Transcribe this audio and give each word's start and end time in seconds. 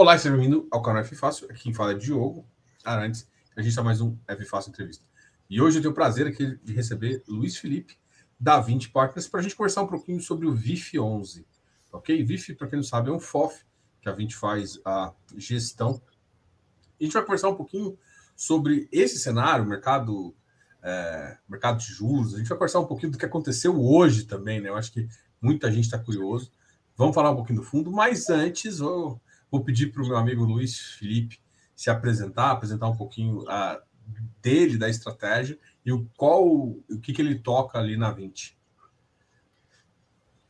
Olá 0.00 0.16
seja 0.16 0.36
bem-vindo 0.36 0.64
ao 0.70 0.80
canal 0.80 1.02
F 1.02 1.16
Fácil. 1.16 1.50
Aqui 1.50 1.64
quem 1.64 1.74
fala 1.74 1.90
é 1.90 1.94
Diogo 1.96 2.46
Arantes. 2.84 3.28
A 3.56 3.60
gente 3.60 3.70
está 3.70 3.82
mais 3.82 4.00
um 4.00 4.16
F 4.28 4.44
Fácil 4.44 4.70
Entrevista. 4.70 5.04
E 5.50 5.60
hoje 5.60 5.78
eu 5.78 5.82
tenho 5.82 5.90
o 5.90 5.94
prazer 5.94 6.24
aqui 6.24 6.56
de 6.62 6.72
receber 6.72 7.24
Luiz 7.26 7.56
Felipe, 7.56 7.98
da 8.38 8.60
20 8.60 8.90
Partners, 8.90 9.26
para 9.26 9.40
a 9.40 9.42
gente 9.42 9.56
conversar 9.56 9.82
um 9.82 9.88
pouquinho 9.88 10.20
sobre 10.20 10.46
o 10.46 10.54
VIF 10.54 10.96
11. 11.00 11.44
Ok? 11.90 12.22
VIF, 12.22 12.54
para 12.54 12.68
quem 12.68 12.76
não 12.76 12.84
sabe, 12.84 13.10
é 13.10 13.12
um 13.12 13.18
FOF 13.18 13.64
que 14.00 14.08
a 14.08 14.12
20 14.12 14.36
faz 14.36 14.78
a 14.84 15.12
gestão. 15.36 16.00
A 17.00 17.02
gente 17.02 17.14
vai 17.14 17.22
conversar 17.22 17.48
um 17.48 17.56
pouquinho 17.56 17.98
sobre 18.36 18.88
esse 18.92 19.18
cenário, 19.18 19.66
mercado, 19.66 20.32
é, 20.80 21.38
mercado 21.48 21.80
de 21.80 21.86
juros. 21.86 22.36
A 22.36 22.38
gente 22.38 22.48
vai 22.48 22.56
conversar 22.56 22.78
um 22.78 22.86
pouquinho 22.86 23.10
do 23.10 23.18
que 23.18 23.26
aconteceu 23.26 23.76
hoje 23.84 24.26
também, 24.26 24.60
né? 24.60 24.68
Eu 24.68 24.76
acho 24.76 24.92
que 24.92 25.08
muita 25.42 25.68
gente 25.72 25.86
está 25.86 25.98
curioso. 25.98 26.52
Vamos 26.96 27.16
falar 27.16 27.32
um 27.32 27.36
pouquinho 27.36 27.58
do 27.58 27.66
fundo, 27.66 27.90
mas 27.90 28.30
antes, 28.30 28.78
vou 28.78 29.20
Vou 29.50 29.64
pedir 29.64 29.92
para 29.92 30.02
o 30.02 30.06
meu 30.06 30.16
amigo 30.16 30.44
Luiz 30.44 30.78
Felipe 30.78 31.40
se 31.74 31.90
apresentar, 31.90 32.50
apresentar 32.50 32.88
um 32.88 32.96
pouquinho 32.96 33.48
a, 33.48 33.80
dele, 34.42 34.76
da 34.76 34.88
estratégia 34.88 35.58
e 35.84 35.92
o 35.92 36.08
qual 36.16 36.44
o 36.44 37.00
que, 37.00 37.12
que 37.12 37.22
ele 37.22 37.38
toca 37.38 37.78
ali 37.78 37.96
na 37.96 38.10
20. 38.10 38.58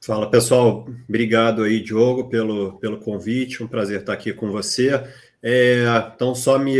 Fala 0.00 0.30
pessoal, 0.30 0.88
obrigado 1.08 1.62
aí, 1.62 1.82
Diogo, 1.82 2.28
pelo, 2.28 2.78
pelo 2.78 2.98
convite. 2.98 3.62
Um 3.62 3.69
prazer 3.69 4.00
estar 4.00 4.12
aqui 4.12 4.32
com 4.32 4.50
você. 4.50 4.91
É, 5.42 5.84
então, 6.14 6.34
só 6.34 6.58
me 6.58 6.77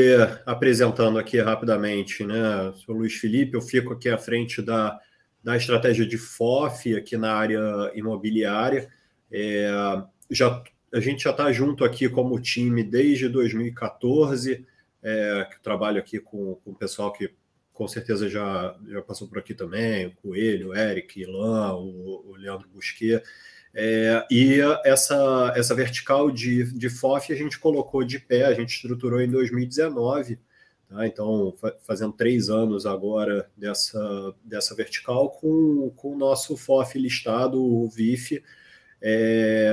apresentando 0.47 1.19
aqui 1.19 1.41
rapidamente, 1.41 2.25
né? 2.25 2.73
Sou 2.77 2.95
Luiz 2.95 3.15
Felipe, 3.15 3.55
eu 3.55 3.61
fico 3.61 3.93
aqui 3.93 4.09
à 4.09 4.17
frente 4.17 4.63
da, 4.63 4.99
da 5.43 5.57
estratégia 5.57 6.07
de 6.07 6.17
FOF 6.17 6.97
aqui 6.97 7.17
na 7.17 7.35
área 7.35 7.93
imobiliária. 7.95 8.89
É, 9.31 9.71
já 10.31 10.63
a 10.93 11.01
gente 11.01 11.25
já 11.25 11.31
está 11.31 11.51
junto 11.53 11.85
aqui 11.85 12.09
como 12.09 12.41
time 12.41 12.83
desde 12.83 13.29
2014, 13.29 14.67
é, 15.03 15.49
trabalho 15.63 15.99
aqui 15.99 16.19
com, 16.19 16.55
com 16.57 16.71
o 16.71 16.75
pessoal 16.75 17.13
que 17.13 17.33
com 17.73 17.87
certeza 17.87 18.29
já, 18.29 18.77
já 18.89 19.01
passou 19.01 19.29
por 19.29 19.39
aqui 19.39 19.55
também, 19.55 20.07
o 20.07 20.17
Coelho, 20.17 20.71
o 20.71 20.75
Eric, 20.75 21.21
Ilan, 21.21 21.75
o, 21.75 22.31
o 22.31 22.35
Leandro 22.35 22.69
Busquet. 22.69 23.23
É, 23.73 24.27
e 24.29 24.59
essa, 24.85 25.53
essa 25.55 25.75
vertical 25.77 26.31
de, 26.31 26.65
de 26.77 26.91
FOF 26.91 27.33
a 27.33 27.37
gente 27.37 27.57
colocou 27.57 28.03
de 28.03 28.19
pé, 28.19 28.47
a 28.47 28.55
gente 28.55 28.75
estruturou 28.75 29.21
em 29.21 29.31
2019, 29.31 30.41
tá? 30.89 31.07
então 31.07 31.55
fazendo 31.87 32.13
três 32.15 32.49
anos 32.49 32.85
agora 32.85 33.49
dessa, 33.57 34.35
dessa 34.43 34.75
vertical 34.75 35.31
com, 35.31 35.93
com 35.95 36.15
o 36.15 36.19
nosso 36.19 36.57
FOF 36.57 36.99
listado, 36.99 37.63
o 37.63 37.89
VIF, 37.89 38.43
é, 39.01 39.71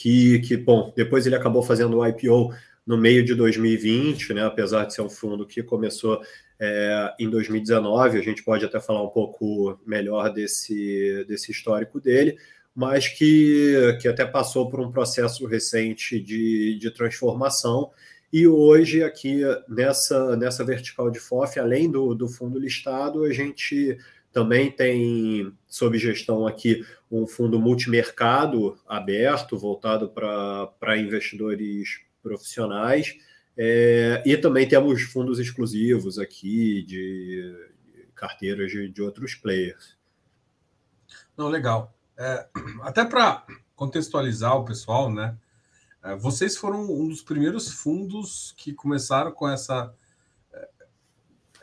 que, 0.00 0.38
que, 0.38 0.56
bom, 0.56 0.92
depois 0.96 1.26
ele 1.26 1.34
acabou 1.34 1.60
fazendo 1.60 1.98
o 1.98 2.06
IPO 2.06 2.54
no 2.86 2.96
meio 2.96 3.24
de 3.24 3.34
2020, 3.34 4.32
né, 4.32 4.44
apesar 4.44 4.84
de 4.84 4.94
ser 4.94 5.02
um 5.02 5.10
fundo 5.10 5.44
que 5.44 5.60
começou 5.60 6.20
é, 6.60 7.14
em 7.18 7.28
2019, 7.28 8.16
a 8.16 8.22
gente 8.22 8.44
pode 8.44 8.64
até 8.64 8.78
falar 8.78 9.02
um 9.02 9.08
pouco 9.08 9.76
melhor 9.84 10.32
desse, 10.32 11.24
desse 11.26 11.50
histórico 11.50 12.00
dele, 12.00 12.38
mas 12.72 13.08
que, 13.08 13.98
que 14.00 14.06
até 14.06 14.24
passou 14.24 14.70
por 14.70 14.78
um 14.78 14.92
processo 14.92 15.44
recente 15.46 16.20
de, 16.20 16.78
de 16.78 16.92
transformação. 16.92 17.90
E 18.32 18.46
hoje, 18.46 19.02
aqui 19.02 19.40
nessa, 19.68 20.36
nessa 20.36 20.64
vertical 20.64 21.10
de 21.10 21.18
FOF, 21.18 21.58
além 21.58 21.90
do, 21.90 22.14
do 22.14 22.28
fundo 22.28 22.56
listado, 22.56 23.24
a 23.24 23.32
gente 23.32 23.98
também 24.32 24.70
tem 24.70 25.52
sob 25.66 25.98
gestão 25.98 26.46
aqui 26.46 26.84
um 27.10 27.26
fundo 27.26 27.58
multimercado 27.58 28.78
aberto, 28.86 29.58
voltado 29.58 30.08
para 30.08 30.98
investidores 30.98 32.00
profissionais. 32.22 33.16
É, 33.56 34.22
e 34.24 34.36
também 34.36 34.68
temos 34.68 35.02
fundos 35.02 35.38
exclusivos 35.38 36.18
aqui 36.18 36.82
de 36.82 37.54
carteiras 38.14 38.70
de, 38.70 38.88
de 38.88 39.02
outros 39.02 39.34
players. 39.34 39.96
Não, 41.36 41.48
legal. 41.48 41.94
É, 42.16 42.46
até 42.82 43.04
para 43.04 43.44
contextualizar 43.74 44.56
o 44.56 44.64
pessoal, 44.64 45.12
né? 45.12 45.36
É, 46.02 46.16
vocês 46.16 46.56
foram 46.56 46.82
um 46.82 47.08
dos 47.08 47.22
primeiros 47.22 47.70
fundos 47.70 48.54
que 48.56 48.72
começaram 48.72 49.32
com 49.32 49.48
essa 49.48 49.92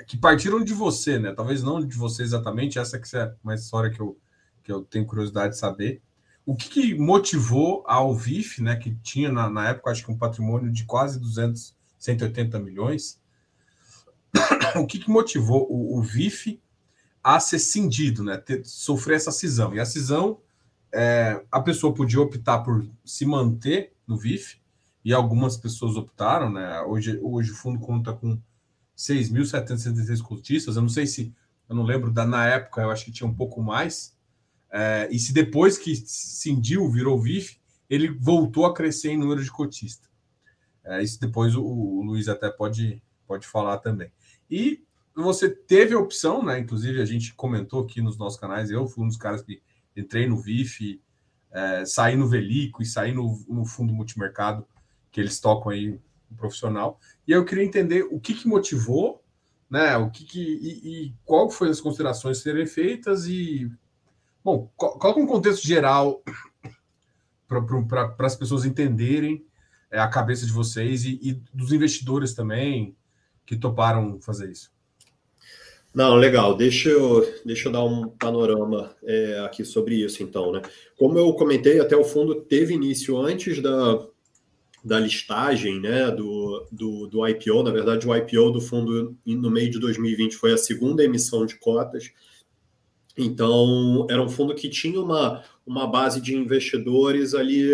que 0.03 0.17
partiram 0.17 0.63
de 0.63 0.73
você, 0.73 1.17
né? 1.17 1.33
Talvez 1.33 1.63
não 1.63 1.85
de 1.85 1.95
você 1.95 2.23
exatamente, 2.23 2.79
essa 2.79 2.99
que 2.99 3.15
é 3.15 3.33
uma 3.43 3.55
história 3.55 3.89
que 3.89 3.99
eu, 3.99 4.17
que 4.63 4.71
eu 4.71 4.81
tenho 4.83 5.05
curiosidade 5.05 5.53
de 5.53 5.59
saber. 5.59 6.01
O 6.45 6.55
que, 6.55 6.69
que 6.69 6.95
motivou 6.95 7.83
a 7.87 7.95
Alvif, 7.95 8.61
né, 8.61 8.75
que 8.75 8.93
tinha 8.95 9.31
na, 9.31 9.49
na, 9.49 9.69
época, 9.69 9.89
acho 9.89 10.05
que 10.05 10.11
um 10.11 10.17
patrimônio 10.17 10.71
de 10.71 10.85
quase 10.85 11.19
200, 11.19 11.75
180 11.97 12.59
milhões, 12.59 13.19
o 14.75 14.85
que, 14.85 14.99
que 14.99 15.09
motivou 15.09 15.65
o, 15.71 15.97
o 15.97 16.03
VIF 16.03 16.61
a 17.23 17.39
ser 17.39 17.57
cindido, 17.57 18.23
né, 18.23 18.37
ter, 18.37 18.63
sofrer 18.63 19.15
essa 19.15 19.31
cisão? 19.31 19.73
E 19.73 19.79
a 19.79 19.85
cisão, 19.85 20.39
é, 20.93 21.41
a 21.51 21.59
pessoa 21.59 21.93
podia 21.93 22.21
optar 22.21 22.59
por 22.59 22.87
se 23.03 23.25
manter 23.25 23.93
no 24.05 24.15
VIF, 24.15 24.59
e 25.05 25.13
algumas 25.13 25.55
pessoas 25.55 25.95
optaram, 25.95 26.51
né? 26.51 26.81
Hoje, 26.81 27.19
hoje 27.21 27.51
o 27.51 27.55
fundo 27.55 27.79
conta 27.79 28.11
com 28.11 28.41
6.776 28.97 30.21
cotistas. 30.21 30.75
Eu 30.75 30.81
não 30.81 30.89
sei 30.89 31.05
se, 31.05 31.33
eu 31.67 31.75
não 31.75 31.83
lembro 31.83 32.11
da 32.11 32.25
na 32.25 32.47
época, 32.47 32.81
eu 32.81 32.91
acho 32.91 33.05
que 33.05 33.11
tinha 33.11 33.27
um 33.27 33.33
pouco 33.33 33.61
mais. 33.61 34.15
É, 34.71 35.07
e 35.11 35.19
se 35.19 35.33
depois 35.33 35.77
que 35.77 35.95
cindiu, 35.95 36.89
virou 36.89 37.21
VIF, 37.21 37.59
ele 37.89 38.09
voltou 38.09 38.65
a 38.65 38.73
crescer 38.73 39.11
em 39.11 39.17
número 39.17 39.43
de 39.43 39.51
cotistas. 39.51 40.09
É, 40.83 41.01
isso 41.01 41.19
depois 41.19 41.55
o, 41.55 41.63
o, 41.63 42.03
Luiz 42.03 42.27
até 42.27 42.49
pode, 42.49 43.01
pode 43.27 43.47
falar 43.47 43.77
também. 43.77 44.11
E 44.49 44.83
você 45.15 45.49
teve 45.49 45.93
a 45.93 45.99
opção, 45.99 46.43
né? 46.43 46.59
Inclusive 46.59 47.01
a 47.01 47.05
gente 47.05 47.33
comentou 47.33 47.83
aqui 47.83 48.01
nos 48.01 48.17
nossos 48.17 48.39
canais. 48.39 48.69
Eu 48.69 48.87
fui 48.87 49.03
um 49.03 49.07
dos 49.07 49.17
caras 49.17 49.41
que 49.41 49.61
entrei 49.95 50.27
no 50.27 50.37
VIF, 50.37 51.01
é, 51.51 51.85
saí 51.85 52.15
no 52.15 52.27
Velico 52.27 52.81
e 52.81 52.85
saí 52.85 53.13
no, 53.13 53.43
no 53.47 53.65
fundo 53.65 53.93
multimercado 53.93 54.67
que 55.11 55.21
eles 55.21 55.39
tocam 55.39 55.71
aí 55.71 55.97
profissional. 56.35 56.99
E 57.27 57.31
eu 57.31 57.45
queria 57.45 57.63
entender 57.63 58.03
o 58.11 58.19
que, 58.19 58.33
que 58.33 58.47
motivou, 58.47 59.23
né? 59.69 59.97
O 59.97 60.09
que, 60.09 60.25
que 60.25 60.39
e, 60.39 61.05
e 61.05 61.13
qual 61.23 61.49
foi 61.49 61.69
as 61.69 61.81
considerações 61.81 62.39
serem 62.39 62.65
feitas 62.65 63.25
e 63.25 63.71
bom, 64.43 64.71
coloca 64.77 65.19
um 65.19 65.25
contexto 65.25 65.65
geral 65.65 66.23
para 67.47 68.25
as 68.25 68.35
pessoas 68.35 68.65
entenderem 68.65 69.45
é, 69.91 69.99
a 69.99 70.07
cabeça 70.07 70.45
de 70.45 70.51
vocês 70.51 71.05
e, 71.05 71.19
e, 71.21 71.33
dos 71.53 71.71
investidores 71.71 72.33
também 72.33 72.95
que 73.45 73.55
toparam 73.55 74.19
fazer 74.19 74.51
isso. 74.51 74.73
Não, 75.93 76.15
legal. 76.15 76.57
Deixa 76.57 76.89
eu, 76.89 77.25
deixa 77.45 77.69
eu 77.69 77.71
dar 77.71 77.83
um 77.85 78.09
panorama 78.09 78.93
é, 79.01 79.39
aqui 79.45 79.63
sobre 79.63 79.95
isso, 79.95 80.21
então, 80.21 80.51
né? 80.51 80.61
Como 80.97 81.17
eu 81.17 81.31
comentei, 81.33 81.79
até 81.79 81.95
o 81.95 82.03
fundo 82.03 82.41
teve 82.41 82.73
início 82.73 83.17
antes 83.17 83.61
da, 83.61 84.05
da 84.85 84.99
listagem 84.99 85.81
né, 85.81 86.11
do, 86.11 86.67
do, 86.71 87.07
do, 87.07 87.27
IPO. 87.27 87.63
Na 87.63 87.71
verdade, 87.71 88.07
o 88.07 88.15
IPO 88.15 88.51
do 88.51 88.61
fundo 88.61 89.17
no 89.25 89.49
meio 89.49 89.71
de 89.71 89.79
2020 89.79 90.35
foi 90.35 90.53
a 90.53 90.57
segunda 90.57 91.03
emissão 91.03 91.43
de 91.43 91.55
cotas. 91.55 92.11
Então, 93.17 94.05
era 94.07 94.21
um 94.21 94.29
fundo 94.29 94.53
que 94.53 94.69
tinha 94.69 95.01
uma, 95.01 95.43
uma 95.65 95.87
base 95.87 96.21
de 96.21 96.35
investidores 96.35 97.33
ali 97.33 97.67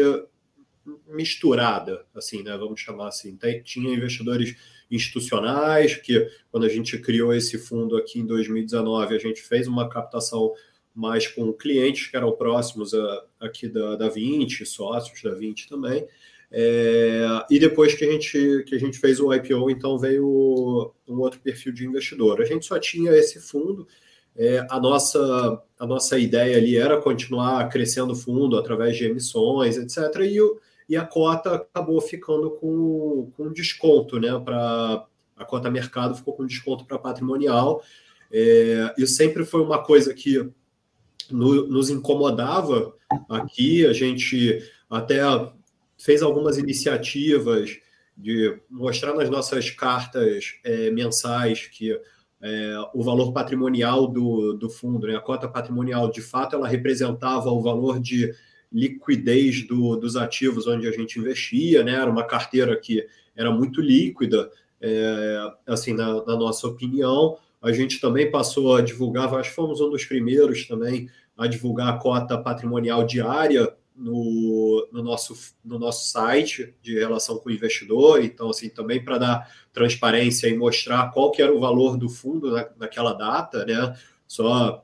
misturada, 1.06 2.06
assim, 2.16 2.44
né? 2.44 2.56
Vamos 2.58 2.80
chamar 2.80 3.10
assim. 3.10 3.38
Tinha 3.62 3.94
investidores 3.94 4.56
institucionais, 4.90 5.96
que 5.96 6.30
quando 6.50 6.66
a 6.66 6.70
gente 6.70 6.98
criou 6.98 7.34
esse 7.34 7.58
fundo 7.58 7.98
aqui 7.98 8.20
em 8.20 8.26
2019, 8.26 9.16
a 9.16 9.20
gente 9.20 9.42
fez 9.42 9.68
uma 9.68 9.90
captação 9.90 10.54
mais 10.96 11.28
com 11.28 11.52
clientes 11.52 12.08
que 12.08 12.16
eram 12.16 12.32
próximos 12.32 12.94
a, 12.94 13.26
aqui 13.42 13.68
da, 13.68 13.98
da 13.98 14.08
20, 14.08 14.66
sócios 14.66 15.22
da 15.22 15.34
20 15.34 15.68
também. 15.68 16.08
É, 16.54 17.46
e 17.50 17.58
depois 17.58 17.94
que 17.94 18.04
a, 18.04 18.12
gente, 18.12 18.64
que 18.68 18.76
a 18.76 18.80
gente 18.80 19.00
fez 19.00 19.22
o 19.22 19.34
IPO, 19.34 19.70
então 19.72 19.98
veio 19.98 20.94
um 21.08 21.20
outro 21.20 21.40
perfil 21.40 21.72
de 21.72 21.88
investidor. 21.88 22.42
A 22.42 22.46
gente 22.46 22.66
só 22.66 22.78
tinha 22.78 23.12
esse 23.14 23.40
fundo. 23.40 23.88
É, 24.36 24.66
a, 24.70 24.80
nossa, 24.80 25.62
a 25.80 25.86
nossa 25.86 26.18
ideia 26.18 26.58
ali 26.58 26.78
era 26.78 27.02
continuar 27.02 27.68
crescendo 27.70 28.14
o 28.14 28.16
fundo 28.16 28.58
através 28.58 28.98
de 28.98 29.06
emissões, 29.06 29.78
etc. 29.78 29.98
E, 30.24 30.42
o, 30.42 30.60
e 30.90 30.98
a 30.98 31.06
cota 31.06 31.56
acabou 31.56 32.02
ficando 32.02 32.52
com, 32.52 33.32
com 33.38 33.52
desconto, 33.52 34.20
né? 34.20 34.38
Pra, 34.44 35.06
a 35.38 35.46
cota 35.46 35.72
mercado 35.72 36.16
ficou 36.16 36.34
com 36.34 36.46
desconto 36.46 36.86
para 36.86 37.00
patrimonial. 37.00 37.82
É, 38.32 38.94
sempre 39.06 39.46
foi 39.46 39.62
uma 39.62 39.84
coisa 39.84 40.14
que 40.14 40.50
no, 41.30 41.68
nos 41.68 41.90
incomodava 41.90 42.94
aqui. 43.30 43.86
A 43.86 43.94
gente 43.94 44.62
até 44.90 45.22
fez 46.04 46.22
algumas 46.22 46.58
iniciativas 46.58 47.78
de 48.18 48.60
mostrar 48.70 49.14
nas 49.14 49.30
nossas 49.30 49.70
cartas 49.70 50.56
é, 50.64 50.92
mensais 50.92 51.68
que 51.68 52.00
é, 52.42 52.76
o 52.94 53.04
valor 53.04 53.32
patrimonial 53.32 54.08
do, 54.08 54.54
do 54.54 54.70
fundo, 54.70 55.08
né, 55.08 55.16
a 55.16 55.22
cota 55.22 55.48
patrimonial, 55.48 56.10
de 56.10 56.22
fato, 56.22 56.56
ela 56.56 56.68
representava 56.68 57.50
o 57.50 57.62
valor 57.62 58.00
de, 58.00 58.34
liquidez 58.72 59.68
do, 59.68 59.98
dos 59.98 60.16
ativos 60.16 60.66
onde 60.66 60.88
a 60.88 60.92
gente 60.92 61.20
investia, 61.20 61.84
né? 61.84 61.94
Era 61.94 62.10
uma 62.10 62.24
carteira 62.24 62.76
que 62.80 63.06
era 63.36 63.52
muito 63.52 63.82
líquida, 63.82 64.50
é, 64.80 65.52
assim, 65.68 65.94
na, 65.94 66.24
na, 66.26 66.36
nossa 66.38 66.68
opinião. 66.68 67.38
A 67.62 67.72
gente 67.72 68.00
também 68.00 68.32
passou 68.32 68.76
a 68.76 68.82
divulgar, 68.82 69.34
acho 69.36 69.50
que 69.50 69.56
fomos 69.56 69.82
um 69.82 69.90
dos 69.90 70.06
primeiros 70.06 70.68
também 70.68 71.10
a 71.38 71.48
divulgar 71.48 71.90
a 71.90 71.98
cota 71.98 72.38
patrimonial 72.38 73.04
diária 73.04 73.72
no, 74.02 74.88
no, 74.92 75.04
nosso, 75.04 75.36
no 75.64 75.78
nosso 75.78 76.10
site 76.10 76.74
de 76.82 76.98
relação 76.98 77.38
com 77.38 77.50
o 77.50 77.52
investidor. 77.52 78.24
Então, 78.24 78.50
assim, 78.50 78.70
também 78.70 79.04
para 79.04 79.18
dar 79.18 79.56
transparência 79.72 80.48
e 80.48 80.58
mostrar 80.58 81.12
qual 81.12 81.32
que 81.32 81.42
era 81.42 81.54
o 81.54 81.60
valor 81.60 81.98
do 81.98 82.10
fundo 82.10 82.52
na, 82.52 82.68
naquela 82.78 83.14
data, 83.14 83.64
né? 83.66 83.96
Só 84.28 84.84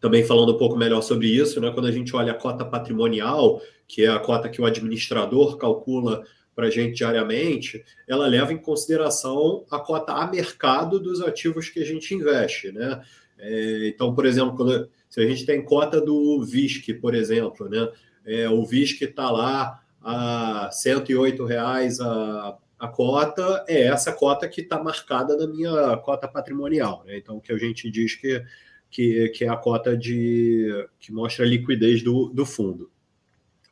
também 0.00 0.24
falando 0.24 0.54
um 0.54 0.58
pouco 0.58 0.76
melhor 0.76 1.00
sobre 1.02 1.28
isso, 1.28 1.60
né? 1.60 1.70
Quando 1.70 1.86
a 1.86 1.92
gente 1.92 2.14
olha 2.16 2.32
a 2.32 2.38
cota 2.38 2.64
patrimonial, 2.64 3.62
que 3.86 4.04
é 4.04 4.08
a 4.08 4.18
cota 4.18 4.48
que 4.48 4.60
o 4.60 4.66
administrador 4.66 5.56
calcula 5.56 6.24
para 6.54 6.66
a 6.66 6.70
gente 6.70 6.96
diariamente, 6.96 7.82
ela 8.06 8.26
leva 8.26 8.52
em 8.52 8.58
consideração 8.58 9.64
a 9.70 9.78
cota 9.78 10.12
a 10.12 10.26
mercado 10.26 10.98
dos 10.98 11.22
ativos 11.22 11.68
que 11.68 11.80
a 11.80 11.86
gente 11.86 12.14
investe, 12.14 12.72
né? 12.72 13.02
É, 13.38 13.88
então, 13.88 14.14
por 14.14 14.26
exemplo, 14.26 14.54
quando, 14.56 14.88
se 15.08 15.20
a 15.20 15.26
gente 15.26 15.46
tem 15.46 15.64
cota 15.64 16.00
do 16.00 16.42
VISC, 16.42 16.94
por 16.94 17.14
exemplo, 17.14 17.68
né? 17.68 17.88
É, 18.24 18.48
o 18.48 18.64
VISC 18.64 19.02
está 19.02 19.30
lá 19.30 19.82
a 20.02 20.70
108 20.72 21.44
reais 21.44 22.00
a, 22.00 22.56
a 22.78 22.88
cota, 22.88 23.64
é 23.68 23.82
essa 23.82 24.12
cota 24.12 24.48
que 24.48 24.60
está 24.60 24.82
marcada 24.82 25.36
na 25.36 25.46
minha 25.46 25.96
cota 25.98 26.26
patrimonial, 26.26 27.04
né? 27.06 27.16
Então, 27.16 27.40
que 27.40 27.52
a 27.52 27.58
gente 27.58 27.90
diz 27.90 28.14
que 28.14 28.42
que, 28.92 29.30
que 29.30 29.44
é 29.44 29.48
a 29.48 29.56
cota 29.56 29.96
de 29.96 30.86
que 31.00 31.10
mostra 31.10 31.44
a 31.44 31.48
liquidez 31.48 32.02
do, 32.02 32.28
do 32.28 32.44
fundo. 32.44 32.90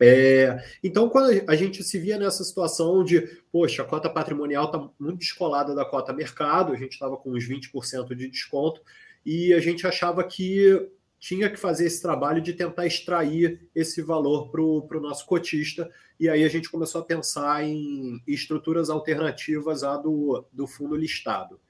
É, 0.03 0.65
então, 0.83 1.11
quando 1.11 1.45
a 1.47 1.55
gente 1.55 1.85
se 1.85 1.99
via 1.99 2.19
nessa 2.19 2.43
situação 2.43 3.05
de, 3.05 3.21
poxa, 3.53 3.83
a 3.83 3.85
cota 3.85 4.09
patrimonial 4.09 4.65
está 4.65 4.79
muito 4.99 5.19
descolada 5.19 5.75
da 5.75 5.85
cota 5.85 6.11
mercado, 6.11 6.73
a 6.73 6.77
gente 6.77 6.93
estava 6.93 7.19
com 7.19 7.33
uns 7.33 7.47
20% 7.47 8.15
de 8.15 8.29
desconto, 8.29 8.81
e 9.27 9.53
a 9.53 9.61
gente 9.61 9.87
achava 9.87 10.25
que 10.25 10.91
tinha 11.21 11.51
que 11.51 11.59
fazer 11.59 11.87
esse 11.87 12.01
trabalho 12.01 12.41
de 12.41 12.55
tentar 12.55 12.87
extrair 12.87 13.69
esse 13.75 14.01
valor 14.01 14.51
para 14.51 14.63
o 14.63 15.01
nosso 15.01 15.27
cotista, 15.27 15.89
e 16.19 16.31
aí 16.31 16.43
a 16.43 16.49
gente 16.49 16.71
começou 16.71 17.03
a 17.03 17.05
pensar 17.05 17.63
em 17.63 18.23
estruturas 18.27 18.89
alternativas 18.89 19.85
à 19.85 19.99
do, 19.99 20.45
do 20.51 20.67
fundo 20.67 20.97
listado. 20.97 21.61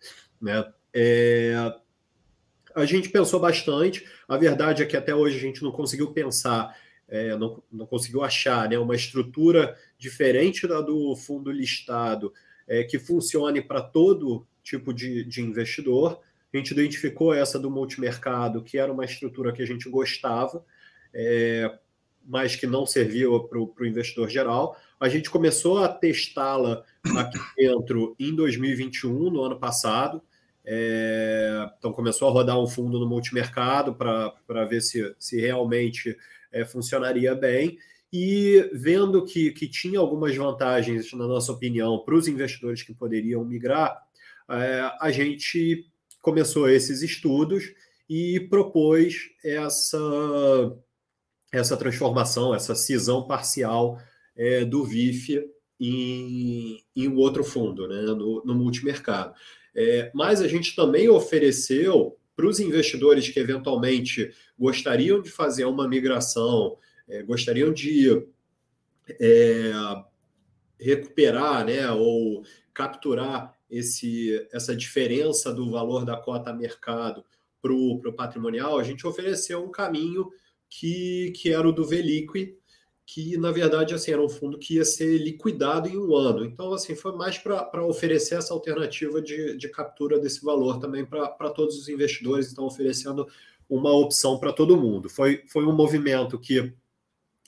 Né? 0.40 0.64
É, 0.94 1.74
a 2.74 2.84
gente 2.84 3.08
pensou 3.08 3.40
bastante. 3.40 4.06
A 4.28 4.36
verdade 4.36 4.84
é 4.84 4.86
que 4.86 4.96
até 4.96 5.12
hoje 5.12 5.36
a 5.36 5.40
gente 5.40 5.64
não 5.64 5.72
conseguiu 5.72 6.12
pensar, 6.12 6.76
é, 7.08 7.36
não, 7.36 7.60
não 7.72 7.86
conseguiu 7.86 8.22
achar 8.22 8.68
né, 8.68 8.78
uma 8.78 8.94
estrutura 8.94 9.76
diferente 9.98 10.66
da 10.68 10.80
do 10.80 11.16
fundo 11.16 11.50
listado 11.50 12.32
é, 12.68 12.84
que 12.84 13.00
funcione 13.00 13.60
para 13.60 13.82
todo 13.82 14.46
tipo 14.62 14.94
de, 14.94 15.24
de 15.24 15.42
investidor. 15.42 16.20
A 16.52 16.56
gente 16.56 16.72
identificou 16.72 17.32
essa 17.32 17.58
do 17.58 17.70
multimercado, 17.70 18.62
que 18.62 18.78
era 18.78 18.92
uma 18.92 19.04
estrutura 19.04 19.52
que 19.52 19.62
a 19.62 19.66
gente 19.66 19.88
gostava, 19.88 20.64
é, 21.14 21.78
mas 22.24 22.56
que 22.56 22.66
não 22.66 22.84
servia 22.84 23.28
para 23.48 23.58
o 23.58 23.86
investidor 23.86 24.28
geral. 24.28 24.76
A 24.98 25.08
gente 25.08 25.30
começou 25.30 25.78
a 25.78 25.88
testá-la 25.88 26.84
aqui 27.16 27.38
dentro 27.56 28.14
em 28.18 28.34
2021, 28.34 29.30
no 29.30 29.42
ano 29.42 29.58
passado. 29.58 30.22
É, 30.64 31.70
então 31.78 31.92
começou 31.92 32.28
a 32.28 32.30
rodar 32.30 32.58
um 32.58 32.66
fundo 32.66 32.98
no 32.98 33.08
multimercado 33.08 33.94
para 33.94 34.64
ver 34.66 34.80
se, 34.82 35.14
se 35.18 35.40
realmente 35.40 36.16
é, 36.52 36.64
funcionaria 36.64 37.34
bem. 37.34 37.78
E 38.12 38.68
vendo 38.72 39.24
que, 39.24 39.52
que 39.52 39.68
tinha 39.68 40.00
algumas 40.00 40.36
vantagens, 40.36 41.12
na 41.12 41.26
nossa 41.28 41.52
opinião, 41.52 42.00
para 42.04 42.16
os 42.16 42.26
investidores 42.26 42.82
que 42.82 42.92
poderiam 42.92 43.44
migrar, 43.44 44.02
é, 44.48 44.90
a 45.00 45.10
gente 45.12 45.89
começou 46.20 46.68
esses 46.68 47.02
estudos 47.02 47.64
e 48.08 48.40
propôs 48.50 49.30
essa, 49.44 50.76
essa 51.52 51.76
transformação, 51.76 52.54
essa 52.54 52.74
cisão 52.74 53.26
parcial 53.26 53.98
é, 54.36 54.64
do 54.64 54.84
VIF 54.84 55.42
em, 55.78 56.82
em 56.94 57.08
um 57.08 57.16
outro 57.16 57.42
fundo, 57.42 57.88
né, 57.88 58.02
no, 58.02 58.42
no 58.44 58.54
multimercado. 58.54 59.34
É, 59.74 60.10
mas 60.14 60.40
a 60.40 60.48
gente 60.48 60.74
também 60.74 61.08
ofereceu 61.08 62.16
para 62.36 62.46
os 62.46 62.58
investidores 62.58 63.28
que 63.28 63.38
eventualmente 63.38 64.32
gostariam 64.58 65.20
de 65.20 65.30
fazer 65.30 65.64
uma 65.64 65.86
migração, 65.86 66.76
é, 67.08 67.22
gostariam 67.22 67.72
de 67.72 68.26
é, 69.20 69.72
recuperar 70.78 71.64
né, 71.64 71.90
ou 71.90 72.42
capturar 72.72 73.54
esse, 73.70 74.46
essa 74.52 74.74
diferença 74.74 75.52
do 75.52 75.70
valor 75.70 76.04
da 76.04 76.16
cota 76.16 76.52
mercado 76.52 77.24
para 77.62 77.72
o 77.72 78.12
patrimonial, 78.12 78.78
a 78.78 78.82
gente 78.82 79.06
ofereceu 79.06 79.62
um 79.62 79.70
caminho 79.70 80.30
que, 80.68 81.32
que 81.36 81.52
era 81.52 81.68
o 81.68 81.72
do 81.72 81.84
Veliqui, 81.84 82.56
que 83.04 83.36
na 83.36 83.50
verdade 83.50 83.92
assim 83.92 84.12
era 84.12 84.22
um 84.22 84.28
fundo 84.28 84.58
que 84.58 84.76
ia 84.76 84.84
ser 84.84 85.18
liquidado 85.18 85.88
em 85.88 85.98
um 85.98 86.14
ano. 86.14 86.44
Então 86.44 86.72
assim 86.72 86.94
foi 86.94 87.12
mais 87.16 87.36
para 87.38 87.84
oferecer 87.84 88.36
essa 88.36 88.54
alternativa 88.54 89.20
de, 89.20 89.56
de 89.56 89.68
captura 89.68 90.18
desse 90.18 90.44
valor 90.44 90.78
também 90.78 91.04
para 91.04 91.50
todos 91.50 91.76
os 91.76 91.88
investidores, 91.88 92.50
então 92.50 92.64
oferecendo 92.64 93.28
uma 93.68 93.92
opção 93.92 94.38
para 94.38 94.52
todo 94.52 94.76
mundo. 94.76 95.08
Foi, 95.08 95.42
foi 95.48 95.64
um 95.66 95.74
movimento 95.74 96.38
que 96.38 96.72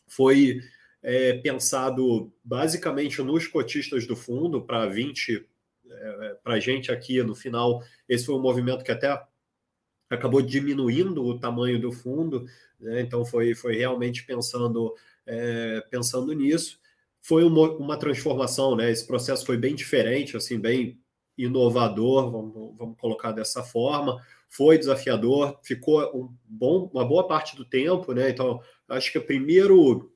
foi 0.07 0.61
é, 1.03 1.35
pensado 1.35 2.33
basicamente 2.45 3.23
nos 3.23 3.47
cotistas 3.47 4.07
do 4.07 4.15
fundo 4.15 4.63
para 4.63 4.87
20 4.87 5.47
é, 5.91 6.35
para 6.43 6.55
a 6.55 6.61
gente 6.61 6.91
aqui 6.91 7.23
no 7.23 7.35
final. 7.35 7.83
Esse 8.09 8.27
foi 8.27 8.35
um 8.35 8.43
movimento 8.43 8.85
que 8.85 8.93
até 8.93 9.23
acabou 10.11 10.43
diminuindo 10.43 11.25
o 11.25 11.39
tamanho 11.39 11.81
do 11.81 11.91
fundo, 11.91 12.45
né? 12.79 13.01
então 13.01 13.25
foi, 13.25 13.55
foi 13.55 13.77
realmente 13.77 14.25
pensando 14.25 14.95
é, 15.27 15.81
pensando 15.91 16.33
nisso. 16.33 16.79
Foi 17.21 17.45
uma, 17.45 17.71
uma, 17.77 17.97
transformação, 17.97 18.75
né? 18.75 18.91
Esse 18.91 19.07
processo 19.07 19.47
foi 19.47 19.57
bem 19.57 19.75
diferente, 19.75 20.37
assim, 20.37 20.59
bem 20.59 21.01
inovador, 21.39 22.31
vamos, 22.31 22.77
vamos 22.77 22.99
colocar 22.99 23.33
dessa 23.33 23.63
forma. 23.63 24.21
Foi 24.49 24.77
desafiador, 24.77 25.59
ficou 25.63 26.01
um 26.15 26.35
bom, 26.45 26.91
uma 26.93 27.05
boa 27.05 27.27
parte 27.27 27.57
do 27.57 27.65
tempo, 27.65 28.13
né? 28.13 28.29
Então, 28.29 28.61
acho 28.89 29.13
que 29.13 29.19
o 29.19 29.25
primeiro 29.25 30.13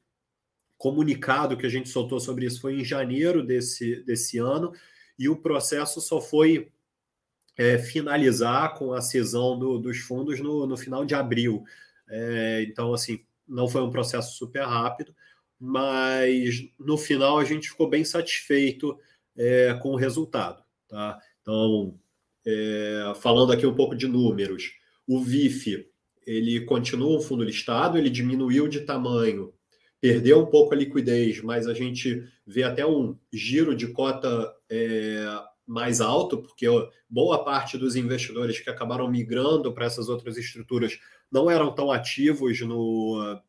comunicado 0.76 1.56
que 1.56 1.64
a 1.64 1.70
gente 1.70 1.88
soltou 1.88 2.20
sobre 2.20 2.44
isso 2.44 2.60
foi 2.60 2.74
em 2.74 2.84
janeiro 2.84 3.42
desse, 3.42 4.02
desse 4.04 4.38
ano, 4.38 4.72
e 5.18 5.28
o 5.28 5.36
processo 5.36 6.00
só 6.00 6.20
foi 6.20 6.70
é, 7.56 7.78
finalizar 7.78 8.74
com 8.74 8.92
a 8.92 9.00
cisão 9.00 9.58
do, 9.58 9.78
dos 9.78 9.98
fundos 9.98 10.40
no, 10.40 10.66
no 10.66 10.76
final 10.76 11.04
de 11.04 11.14
abril. 11.14 11.64
É, 12.08 12.64
então, 12.68 12.92
assim, 12.92 13.24
não 13.48 13.68
foi 13.68 13.82
um 13.82 13.90
processo 13.90 14.36
super 14.36 14.64
rápido, 14.64 15.14
mas 15.58 16.68
no 16.78 16.98
final 16.98 17.38
a 17.38 17.44
gente 17.44 17.70
ficou 17.70 17.88
bem 17.88 18.04
satisfeito 18.04 18.98
é, 19.36 19.74
com 19.80 19.90
o 19.90 19.96
resultado. 19.96 20.62
Tá? 20.88 21.18
Então, 21.40 21.98
é, 22.46 23.12
falando 23.20 23.52
aqui 23.52 23.66
um 23.66 23.74
pouco 23.74 23.96
de 23.96 24.06
números, 24.06 24.72
o 25.06 25.22
VIF 25.22 25.88
ele 26.26 26.64
continua 26.64 27.16
um 27.16 27.20
fundo 27.20 27.44
listado, 27.44 27.96
ele 27.96 28.10
diminuiu 28.10 28.66
de 28.66 28.80
tamanho, 28.80 29.54
perdeu 30.06 30.40
um 30.40 30.46
pouco 30.46 30.72
a 30.72 30.76
liquidez, 30.76 31.42
mas 31.42 31.66
a 31.66 31.74
gente 31.74 32.24
vê 32.46 32.62
até 32.62 32.86
um 32.86 33.18
giro 33.32 33.74
de 33.74 33.88
cota 33.88 34.54
é, 34.70 35.26
mais 35.66 36.00
alto, 36.00 36.38
porque 36.38 36.64
boa 37.10 37.44
parte 37.44 37.76
dos 37.76 37.96
investidores 37.96 38.60
que 38.60 38.70
acabaram 38.70 39.10
migrando 39.10 39.72
para 39.72 39.86
essas 39.86 40.08
outras 40.08 40.36
estruturas 40.36 40.96
não 41.28 41.50
eram 41.50 41.74
tão 41.74 41.90
ativos 41.90 42.60
no, 42.60 43.40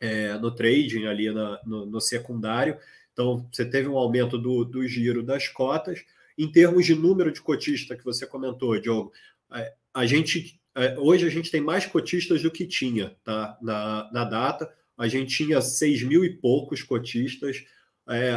é, 0.00 0.38
no 0.38 0.54
trading 0.54 1.06
ali 1.06 1.32
na, 1.32 1.60
no, 1.66 1.86
no, 1.86 2.00
secundário. 2.00 2.78
Então, 3.12 3.44
você 3.50 3.64
teve 3.64 3.88
um 3.88 3.98
aumento 3.98 4.38
do, 4.38 4.64
do 4.64 4.86
giro 4.86 5.24
das 5.24 5.48
cotas. 5.48 6.04
Em 6.38 6.50
termos 6.52 6.86
de 6.86 6.94
número 6.94 7.32
de 7.32 7.42
cotistas 7.42 7.98
que 7.98 8.04
você 8.04 8.28
comentou, 8.28 8.78
Diogo, 8.78 9.12
é, 9.52 9.74
a 9.92 10.06
gente 10.06 10.60
é, 10.76 10.96
hoje 10.98 11.26
a 11.26 11.30
gente 11.30 11.50
tem 11.50 11.60
mais 11.60 11.84
cotistas 11.84 12.42
do 12.42 12.50
que 12.50 12.64
tinha 12.64 13.16
tá? 13.24 13.58
na, 13.60 14.08
na 14.12 14.24
data. 14.24 14.72
A 14.96 15.08
gente 15.08 15.34
tinha 15.34 15.60
6 15.60 16.02
mil 16.04 16.24
e 16.24 16.30
poucos 16.30 16.82
cotistas. 16.82 17.64
É, 18.08 18.36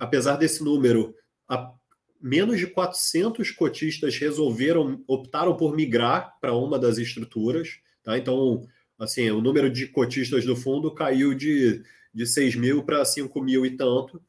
apesar 0.00 0.36
desse 0.36 0.62
número, 0.62 1.14
a, 1.48 1.72
menos 2.20 2.58
de 2.58 2.66
400 2.66 3.50
cotistas 3.52 4.16
resolveram, 4.16 5.02
optaram 5.06 5.56
por 5.56 5.74
migrar 5.74 6.36
para 6.40 6.54
uma 6.54 6.78
das 6.78 6.98
estruturas. 6.98 7.78
Tá? 8.02 8.18
Então, 8.18 8.62
assim, 8.98 9.30
o 9.30 9.40
número 9.40 9.70
de 9.70 9.86
cotistas 9.86 10.44
do 10.44 10.56
fundo 10.56 10.94
caiu 10.94 11.34
de, 11.34 11.82
de 12.12 12.26
6 12.26 12.56
mil 12.56 12.82
para 12.82 13.04
5 13.04 13.40
mil 13.40 13.64
e 13.64 13.76
tanto. 13.76 14.20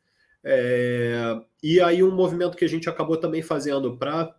É, 0.43 1.41
e 1.61 1.81
aí 1.81 2.01
um 2.01 2.15
movimento 2.15 2.55
que 2.55 2.63
a 2.63 2.69
gente 2.69 2.87
acabou 2.87 3.17
também 3.17 3.41
fazendo 3.41 3.97
para 3.97 4.33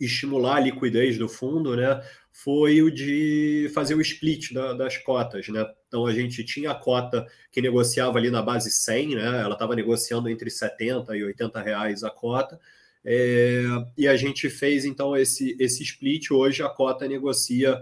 estimular 0.00 0.56
a 0.56 0.60
liquidez 0.60 1.18
do 1.18 1.28
fundo, 1.28 1.76
né, 1.76 2.02
foi 2.32 2.80
o 2.80 2.90
de 2.90 3.70
fazer 3.74 3.94
o 3.94 4.00
split 4.00 4.52
da, 4.52 4.72
das 4.72 4.96
cotas, 4.96 5.46
né? 5.48 5.70
Então 5.86 6.06
a 6.06 6.12
gente 6.12 6.42
tinha 6.42 6.70
a 6.70 6.74
cota 6.74 7.26
que 7.52 7.60
negociava 7.60 8.18
ali 8.18 8.30
na 8.30 8.40
base 8.40 8.70
100, 8.70 9.14
né? 9.14 9.40
Ela 9.42 9.52
estava 9.52 9.76
negociando 9.76 10.28
entre 10.30 10.50
70 10.50 11.14
e 11.14 11.22
80 11.22 11.60
reais 11.60 12.02
a 12.02 12.10
cota. 12.10 12.58
É, 13.04 13.64
e 13.98 14.08
a 14.08 14.16
gente 14.16 14.48
fez 14.48 14.84
então 14.86 15.14
esse, 15.14 15.54
esse 15.60 15.82
split. 15.82 16.30
Hoje 16.30 16.62
a 16.62 16.70
cota 16.70 17.06
negocia 17.06 17.78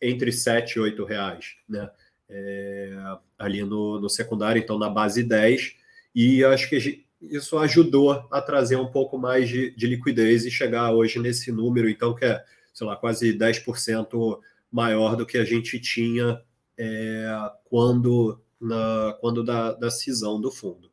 entre 0.00 0.32
7 0.32 0.72
e 0.76 0.80
8 0.80 1.04
reais, 1.04 1.56
né? 1.68 1.90
É, 2.28 2.90
ali 3.38 3.62
no, 3.62 4.00
no 4.00 4.08
secundário, 4.08 4.60
então 4.60 4.78
na 4.78 4.88
base 4.88 5.22
10. 5.22 5.76
E 6.14 6.42
acho 6.42 6.70
que 6.70 7.04
isso 7.20 7.58
ajudou 7.58 8.26
a 8.30 8.40
trazer 8.40 8.76
um 8.76 8.90
pouco 8.90 9.18
mais 9.18 9.48
de, 9.48 9.74
de 9.76 9.86
liquidez 9.86 10.46
e 10.46 10.50
chegar 10.50 10.90
hoje 10.92 11.18
nesse 11.18 11.52
número, 11.52 11.88
então, 11.88 12.14
que 12.14 12.24
é 12.24 12.42
sei 12.74 12.86
lá, 12.86 12.96
quase 12.96 13.32
10% 13.32 14.38
maior 14.70 15.14
do 15.14 15.24
que 15.24 15.38
a 15.38 15.44
gente 15.44 15.78
tinha 15.78 16.42
é, 16.76 17.26
quando, 17.64 18.40
na, 18.60 19.16
quando 19.20 19.44
da, 19.44 19.72
da 19.72 19.90
cisão 19.90 20.40
do 20.40 20.50
fundo. 20.50 20.90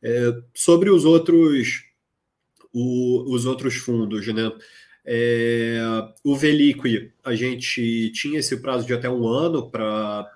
É, 0.00 0.32
sobre 0.54 0.88
os 0.88 1.04
outros, 1.04 1.84
o, 2.72 3.34
os 3.34 3.44
outros 3.44 3.74
fundos, 3.74 4.26
né? 4.28 4.52
É, 5.04 5.78
o 6.24 6.36
Veliqui, 6.36 7.12
a 7.24 7.34
gente 7.34 8.10
tinha 8.10 8.40
esse 8.40 8.56
prazo 8.60 8.86
de 8.86 8.94
até 8.94 9.08
um 9.08 9.26
ano 9.26 9.70
para 9.70 10.28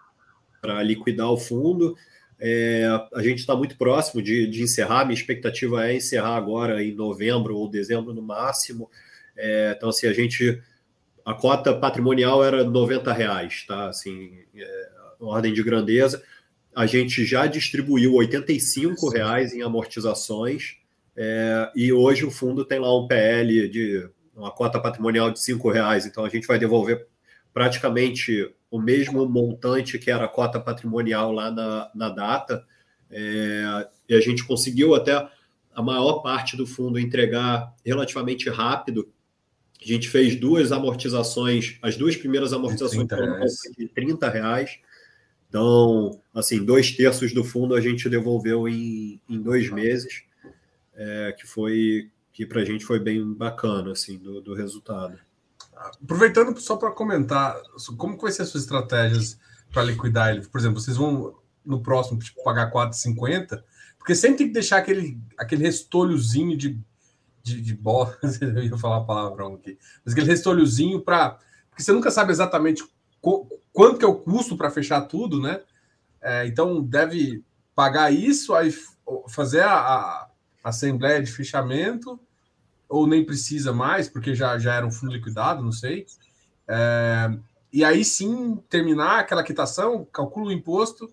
liquidar 0.83 1.31
o 1.31 1.37
fundo. 1.37 1.97
É, 2.39 2.87
a 3.13 3.23
gente 3.23 3.39
está 3.39 3.55
muito 3.55 3.77
próximo 3.77 4.23
de, 4.23 4.47
de 4.47 4.63
encerrar. 4.63 5.05
Minha 5.05 5.19
expectativa 5.19 5.87
é 5.89 5.97
encerrar 5.97 6.37
agora 6.37 6.83
em 6.83 6.95
novembro 6.95 7.57
ou 7.57 7.69
dezembro 7.69 8.15
no 8.15 8.23
máximo. 8.23 8.91
É, 9.37 9.75
então, 9.77 9.89
assim, 9.89 10.07
a 10.07 10.13
gente 10.13 10.61
a 11.25 11.35
cota 11.35 11.75
patrimonial 11.75 12.45
era 12.45 12.65
90 12.65 13.13
reais, 13.13 13.65
tá? 13.67 13.89
Assim, 13.89 14.39
é, 14.55 14.89
ordem 15.21 15.53
de 15.53 15.63
grandeza. 15.63 16.23
A 16.75 16.87
gente 16.87 17.25
já 17.25 17.47
distribuiu 17.47 18.15
85 18.15 19.09
reais 19.09 19.53
em 19.53 19.63
amortizações 19.63 20.77
é, 21.17 21.71
e 21.75 21.93
hoje 21.93 22.25
o 22.25 22.31
fundo 22.31 22.65
tem 22.65 22.79
lá 22.79 22.97
um 22.97 23.07
PL 23.07 23.69
de 23.69 24.09
uma 24.35 24.51
cota 24.51 24.81
patrimonial 24.81 25.31
de 25.31 25.41
5 25.41 25.71
reais. 25.71 26.07
Então 26.07 26.25
a 26.25 26.29
gente 26.29 26.47
vai 26.47 26.59
devolver 26.59 27.07
praticamente 27.53 28.51
o 28.71 28.81
mesmo 28.81 29.29
montante 29.29 29.99
que 29.99 30.11
era 30.11 30.25
a 30.25 30.29
cota 30.29 30.61
patrimonial 30.61 31.33
lá 31.33 31.51
na, 31.51 31.91
na 31.95 32.09
data. 32.09 32.65
É, 33.11 33.89
e 34.09 34.15
a 34.15 34.21
gente 34.21 34.45
conseguiu 34.45 34.95
até 34.95 35.29
a 35.75 35.83
maior 35.83 36.21
parte 36.21 36.57
do 36.57 36.67
fundo 36.67 36.99
entregar 36.99 37.75
relativamente 37.85 38.49
rápido 38.49 39.13
a 39.83 39.87
gente 39.87 40.09
fez 40.09 40.37
duas 40.37 40.73
amortizações, 40.73 41.79
as 41.81 41.97
duas 41.97 42.17
primeiras 42.17 42.53
amortizações 42.53 43.09
foram 43.09 43.41
de 43.79 43.89
30 43.89 44.29
reais. 44.29 44.79
Então, 45.49 46.21
assim, 46.35 46.65
dois 46.65 46.93
terços 46.93 47.33
do 47.33 47.43
fundo 47.43 47.75
a 47.75 47.81
gente 47.81 48.09
devolveu 48.09 48.69
em, 48.69 49.21
em 49.29 49.41
dois 49.41 49.71
meses, 49.71 50.23
é, 50.95 51.35
que 51.37 51.47
foi 51.47 52.11
que 52.33 52.47
para 52.47 52.63
a 52.63 52.65
gente 52.65 52.85
foi 52.85 52.99
bem 53.01 53.35
bacana, 53.35 53.93
assim, 53.93 54.17
do, 54.17 54.41
do 54.41 54.55
resultado. 54.55 55.19
Aproveitando 56.03 56.59
só 56.61 56.77
para 56.77 56.91
comentar, 56.91 57.61
como 57.97 58.17
vai 58.17 58.31
ser 58.33 58.43
as 58.43 58.49
suas 58.49 58.65
estratégias 58.65 59.39
para 59.73 59.83
liquidar 59.83 60.31
ele? 60.31 60.47
Por 60.47 60.59
exemplo, 60.59 60.81
vocês 60.81 60.97
vão 60.97 61.37
no 61.65 61.83
próximo 61.83 62.19
tipo, 62.19 62.43
pagar 62.43 62.71
4,50, 62.73 63.63
porque 63.99 64.15
sempre 64.15 64.39
tem 64.39 64.47
que 64.49 64.53
deixar 64.53 64.79
aquele, 64.79 65.19
aquele 65.37 65.65
restolhozinho 65.65 66.57
de 66.57 66.79
de, 67.43 67.61
de 67.61 67.75
bola, 67.75 68.17
eu 68.41 68.63
ia 68.63 68.79
falar 68.79 68.99
a 68.99 69.05
palavra 69.05 69.47
aqui, 69.55 69.79
mas 70.05 70.13
aquele 70.13 70.29
restolhozinho 70.29 71.01
para. 71.01 71.39
Porque 71.69 71.83
você 71.83 71.93
nunca 71.93 72.11
sabe 72.11 72.33
exatamente 72.33 72.85
quanto 73.73 73.99
que 73.99 74.05
é 74.05 74.09
o 74.09 74.17
custo 74.17 74.57
para 74.57 74.71
fechar 74.71 75.03
tudo, 75.03 75.41
né? 75.41 75.61
É, 76.21 76.47
então 76.47 76.83
deve 76.83 77.45
pagar 77.75 78.13
isso, 78.13 78.55
aí 78.55 78.75
fazer 79.29 79.63
a, 79.63 79.75
a, 79.75 80.29
assembleia 80.65 81.23
de 81.23 81.33
fechamento, 81.33 82.21
ou 82.89 83.07
nem 83.07 83.25
precisa 83.25 83.73
mais, 83.73 84.09
porque 84.09 84.35
já, 84.35 84.59
já 84.59 84.75
era 84.75 84.87
um 84.87 84.91
fundo 84.91 85.13
liquidado, 85.13 85.63
não 85.63 85.73
sei. 85.73 86.07
É, 86.69 87.31
e 87.73 87.85
aí 87.85 88.05
sim 88.05 88.57
terminar 88.69 89.21
aquela 89.21 89.45
quitação, 89.45 90.07
calcula 90.13 90.49
o 90.49 90.53
imposto 90.53 91.11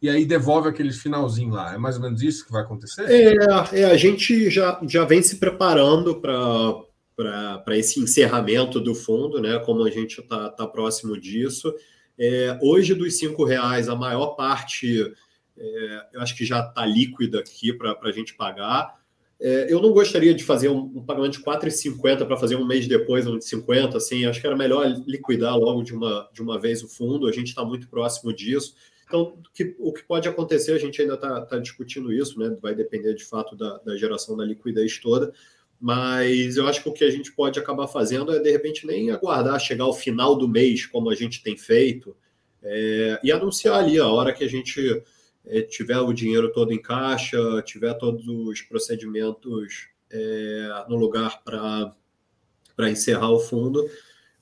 e 0.00 0.08
aí 0.08 0.24
devolve 0.24 0.68
aquele 0.68 0.92
finalzinho 0.92 1.52
lá. 1.52 1.74
É 1.74 1.78
mais 1.78 1.96
ou 1.96 2.02
menos 2.02 2.22
isso 2.22 2.44
que 2.44 2.52
vai 2.52 2.62
acontecer? 2.62 3.04
É, 3.08 3.80
é 3.80 3.84
a 3.84 3.96
gente 3.96 4.48
já, 4.50 4.80
já 4.86 5.04
vem 5.04 5.22
se 5.22 5.36
preparando 5.36 6.20
para 6.20 7.76
esse 7.76 8.00
encerramento 8.00 8.80
do 8.80 8.94
fundo, 8.94 9.40
né? 9.40 9.58
Como 9.58 9.84
a 9.84 9.90
gente 9.90 10.20
está 10.20 10.48
tá 10.48 10.66
próximo 10.66 11.18
disso. 11.20 11.74
É, 12.18 12.58
hoje, 12.62 12.94
dos 12.94 13.18
cinco 13.18 13.44
reais, 13.44 13.88
a 13.88 13.94
maior 13.94 14.36
parte 14.36 15.12
é, 15.60 16.06
eu 16.14 16.20
acho 16.22 16.34
que 16.34 16.44
já 16.44 16.60
está 16.60 16.86
líquida 16.86 17.38
aqui 17.38 17.72
para 17.72 17.96
a 18.02 18.12
gente 18.12 18.34
pagar. 18.34 18.98
É, 19.38 19.72
eu 19.72 19.80
não 19.80 19.92
gostaria 19.92 20.34
de 20.34 20.42
fazer 20.42 20.70
um, 20.70 20.90
um 20.94 21.04
pagamento 21.04 21.38
de 21.38 21.44
4,50 21.44 22.26
para 22.26 22.36
fazer 22.36 22.56
um 22.56 22.66
mês 22.66 22.86
depois, 22.86 23.26
um 23.26 23.38
de 23.38 23.44
50, 23.44 23.96
assim, 23.96 24.24
acho 24.24 24.40
que 24.40 24.46
era 24.46 24.56
melhor 24.56 24.86
liquidar 25.06 25.56
logo 25.56 25.82
de 25.82 25.94
uma, 25.94 26.28
de 26.32 26.42
uma 26.42 26.58
vez 26.58 26.82
o 26.82 26.88
fundo, 26.88 27.26
a 27.26 27.32
gente 27.32 27.48
está 27.48 27.64
muito 27.64 27.88
próximo 27.88 28.32
disso. 28.32 28.74
Então, 29.10 29.36
que, 29.52 29.74
o 29.80 29.92
que 29.92 30.04
pode 30.04 30.28
acontecer, 30.28 30.70
a 30.70 30.78
gente 30.78 31.02
ainda 31.02 31.14
está 31.14 31.40
tá 31.40 31.58
discutindo 31.58 32.12
isso, 32.12 32.38
né? 32.38 32.56
Vai 32.62 32.76
depender 32.76 33.12
de 33.12 33.24
fato 33.24 33.56
da, 33.56 33.78
da 33.78 33.96
geração 33.96 34.36
da 34.36 34.44
liquidez 34.44 35.00
toda. 35.00 35.32
Mas 35.80 36.56
eu 36.56 36.68
acho 36.68 36.80
que 36.80 36.88
o 36.88 36.92
que 36.92 37.02
a 37.02 37.10
gente 37.10 37.32
pode 37.32 37.58
acabar 37.58 37.88
fazendo 37.88 38.32
é, 38.32 38.38
de 38.38 38.48
repente, 38.52 38.86
nem 38.86 39.10
aguardar 39.10 39.58
chegar 39.58 39.82
ao 39.82 39.92
final 39.92 40.36
do 40.36 40.46
mês, 40.46 40.86
como 40.86 41.10
a 41.10 41.16
gente 41.16 41.42
tem 41.42 41.56
feito, 41.56 42.16
é, 42.62 43.18
e 43.24 43.32
anunciar 43.32 43.80
ali 43.80 43.98
a 43.98 44.06
hora 44.06 44.32
que 44.32 44.44
a 44.44 44.48
gente 44.48 45.02
é, 45.44 45.62
tiver 45.62 45.98
o 45.98 46.12
dinheiro 46.12 46.52
todo 46.52 46.72
em 46.72 46.80
caixa, 46.80 47.36
tiver 47.62 47.94
todos 47.94 48.28
os 48.28 48.62
procedimentos 48.62 49.88
é, 50.08 50.84
no 50.88 50.94
lugar 50.94 51.42
para 51.42 52.88
encerrar 52.88 53.32
o 53.32 53.40
fundo, 53.40 53.90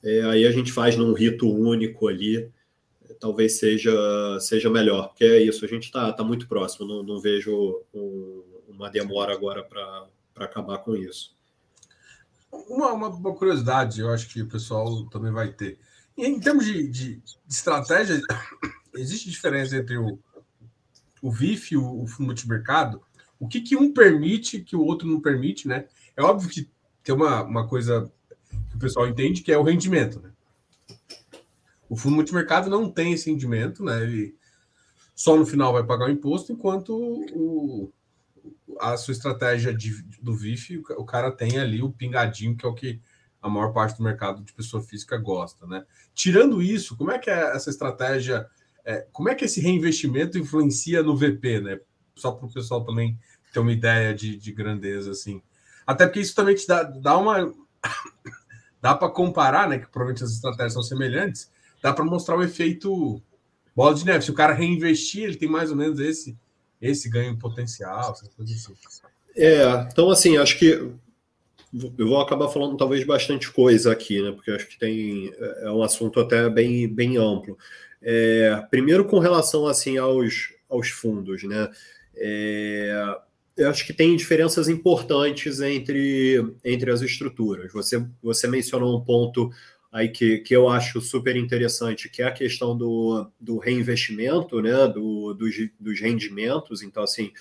é, 0.03 0.21
aí 0.25 0.45
a 0.45 0.51
gente 0.51 0.71
faz 0.71 0.95
num 0.95 1.13
rito 1.13 1.51
único 1.51 2.07
ali 2.07 2.51
talvez 3.19 3.59
seja, 3.59 3.91
seja 4.39 4.69
melhor, 4.69 5.09
porque 5.09 5.25
é 5.25 5.41
isso, 5.43 5.65
a 5.65 5.67
gente 5.67 5.85
está 5.85 6.11
tá 6.13 6.23
muito 6.23 6.47
próximo, 6.47 6.87
não, 6.87 7.03
não 7.03 7.19
vejo 7.19 7.83
um, 7.93 8.43
uma 8.67 8.89
demora 8.89 9.33
agora 9.33 9.63
para 9.63 10.07
acabar 10.45 10.77
com 10.79 10.95
isso. 10.95 11.35
Uma, 12.51 12.93
uma, 12.93 13.35
curiosidade, 13.35 14.01
eu 14.01 14.09
acho 14.09 14.27
que 14.29 14.41
o 14.41 14.47
pessoal 14.47 15.05
também 15.05 15.31
vai 15.31 15.51
ter. 15.51 15.77
Em 16.17 16.39
termos 16.39 16.65
de, 16.65 16.87
de, 16.87 17.15
de 17.17 17.53
estratégia, 17.53 18.19
existe 18.95 19.29
diferença 19.29 19.75
entre 19.75 19.97
o, 19.97 20.17
o 21.21 21.31
VIF 21.31 21.73
e 21.73 21.77
o, 21.77 22.03
o 22.03 22.07
multimercado? 22.19 23.01
O 23.39 23.47
que, 23.47 23.61
que 23.61 23.75
um 23.75 23.93
permite 23.93 24.61
que 24.61 24.75
o 24.75 24.83
outro 24.83 25.07
não 25.07 25.21
permite, 25.21 25.67
né? 25.67 25.85
É 26.17 26.23
óbvio 26.23 26.49
que 26.49 26.69
tem 27.03 27.13
uma, 27.13 27.43
uma 27.43 27.67
coisa 27.67 28.11
que 28.69 28.75
o 28.75 28.79
pessoal 28.79 29.07
entende 29.07 29.41
que 29.41 29.51
é 29.51 29.57
o 29.57 29.63
rendimento, 29.63 30.19
né? 30.19 30.31
O 31.89 31.95
fundo 31.95 32.15
multimercado 32.15 32.69
não 32.69 32.89
tem 32.89 33.13
esse 33.13 33.29
rendimento, 33.29 33.83
né? 33.83 34.03
Ele 34.03 34.37
só 35.15 35.35
no 35.35 35.45
final 35.45 35.73
vai 35.73 35.83
pagar 35.83 36.05
o 36.05 36.11
imposto, 36.11 36.53
enquanto 36.53 36.95
o, 37.33 37.91
a 38.79 38.95
sua 38.95 39.11
estratégia 39.11 39.73
de, 39.73 40.01
do 40.21 40.33
VIF, 40.33 40.81
o 40.97 41.03
cara 41.03 41.31
tem 41.31 41.59
ali 41.59 41.81
o 41.81 41.91
pingadinho, 41.91 42.55
que 42.55 42.65
é 42.65 42.69
o 42.69 42.73
que 42.73 43.01
a 43.41 43.49
maior 43.49 43.73
parte 43.73 43.97
do 43.97 44.03
mercado 44.03 44.43
de 44.43 44.53
pessoa 44.53 44.81
física 44.81 45.17
gosta, 45.17 45.65
né? 45.65 45.85
Tirando 46.13 46.61
isso, 46.61 46.95
como 46.95 47.11
é 47.11 47.19
que 47.19 47.29
é 47.29 47.55
essa 47.55 47.69
estratégia, 47.69 48.47
é, 48.85 49.07
como 49.11 49.29
é 49.29 49.35
que 49.35 49.45
esse 49.45 49.61
reinvestimento 49.61 50.37
influencia 50.37 51.01
no 51.01 51.15
VP, 51.15 51.61
né? 51.61 51.79
Só 52.15 52.31
para 52.31 52.45
o 52.45 52.53
pessoal 52.53 52.85
também 52.85 53.17
ter 53.53 53.59
uma 53.59 53.71
ideia 53.71 54.13
de, 54.13 54.37
de 54.37 54.51
grandeza, 54.51 55.11
assim. 55.11 55.41
Até 55.85 56.05
porque 56.05 56.19
isso 56.19 56.35
também 56.35 56.55
te 56.55 56.67
dá, 56.67 56.83
dá 56.83 57.17
uma. 57.17 57.53
dá 58.81 58.95
para 58.95 59.09
comparar, 59.09 59.67
né? 59.67 59.79
Que 59.79 59.87
provavelmente 59.87 60.23
as 60.23 60.31
estratégias 60.31 60.73
são 60.73 60.83
semelhantes, 60.83 61.51
dá 61.81 61.93
para 61.93 62.05
mostrar 62.05 62.37
o 62.37 62.43
efeito 62.43 63.21
bola 63.75 63.95
de 63.95 64.05
neve. 64.05 64.25
Se 64.25 64.31
o 64.31 64.35
cara 64.35 64.53
reinvestir, 64.53 65.23
ele 65.23 65.37
tem 65.37 65.49
mais 65.49 65.71
ou 65.71 65.77
menos 65.77 65.99
esse, 65.99 66.37
esse 66.81 67.09
ganho 67.09 67.37
potencial, 67.37 68.11
essas 68.11 68.27
coisas 68.29 68.55
assim. 68.57 68.73
É, 69.35 69.87
então 69.91 70.09
assim, 70.09 70.37
acho 70.37 70.57
que 70.57 70.91
eu 71.73 72.07
vou 72.07 72.19
acabar 72.19 72.49
falando 72.49 72.75
talvez 72.77 73.03
bastante 73.05 73.51
coisa 73.51 73.91
aqui, 73.91 74.21
né? 74.21 74.31
Porque 74.31 74.51
acho 74.51 74.67
que 74.67 74.79
tem 74.79 75.31
é 75.61 75.71
um 75.71 75.83
assunto 75.83 76.19
até 76.19 76.49
bem, 76.49 76.87
bem 76.87 77.17
amplo. 77.17 77.57
É, 78.01 78.65
primeiro 78.69 79.05
com 79.05 79.19
relação 79.19 79.67
assim 79.67 79.97
aos, 79.97 80.53
aos 80.69 80.89
fundos, 80.89 81.43
né? 81.43 81.69
É, 82.15 83.17
eu 83.55 83.69
acho 83.69 83.85
que 83.85 83.93
tem 83.93 84.15
diferenças 84.15 84.67
importantes 84.67 85.59
entre, 85.59 86.53
entre 86.63 86.91
as 86.91 87.01
estruturas. 87.01 87.71
Você, 87.73 88.03
você 88.23 88.47
mencionou 88.47 88.97
um 88.97 89.03
ponto 89.03 89.51
aí 89.91 90.09
que, 90.09 90.39
que 90.39 90.55
eu 90.55 90.69
acho 90.69 91.01
super 91.01 91.35
interessante, 91.35 92.09
que 92.09 92.21
é 92.21 92.25
a 92.25 92.31
questão 92.31 92.77
do, 92.77 93.29
do 93.39 93.57
reinvestimento, 93.57 94.61
né, 94.61 94.87
do, 94.87 95.33
dos, 95.33 95.55
dos 95.79 95.99
rendimentos. 95.99 96.83
Então, 96.83 97.03
assim, 97.03 97.31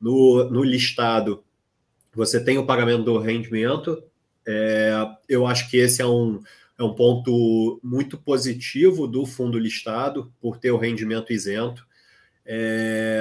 no, 0.00 0.44
no 0.50 0.62
listado, 0.62 1.44
você 2.14 2.42
tem 2.42 2.58
o 2.58 2.66
pagamento 2.66 3.04
do 3.04 3.18
rendimento. 3.18 4.02
É, 4.46 4.92
eu 5.28 5.46
acho 5.46 5.70
que 5.70 5.76
esse 5.76 6.00
é 6.00 6.06
um, 6.06 6.42
é 6.78 6.82
um 6.82 6.94
ponto 6.94 7.78
muito 7.82 8.16
positivo 8.16 9.06
do 9.06 9.26
fundo 9.26 9.58
listado 9.58 10.32
por 10.40 10.56
ter 10.56 10.70
o 10.70 10.78
rendimento 10.78 11.32
isento. 11.32 11.86
É, 12.46 13.20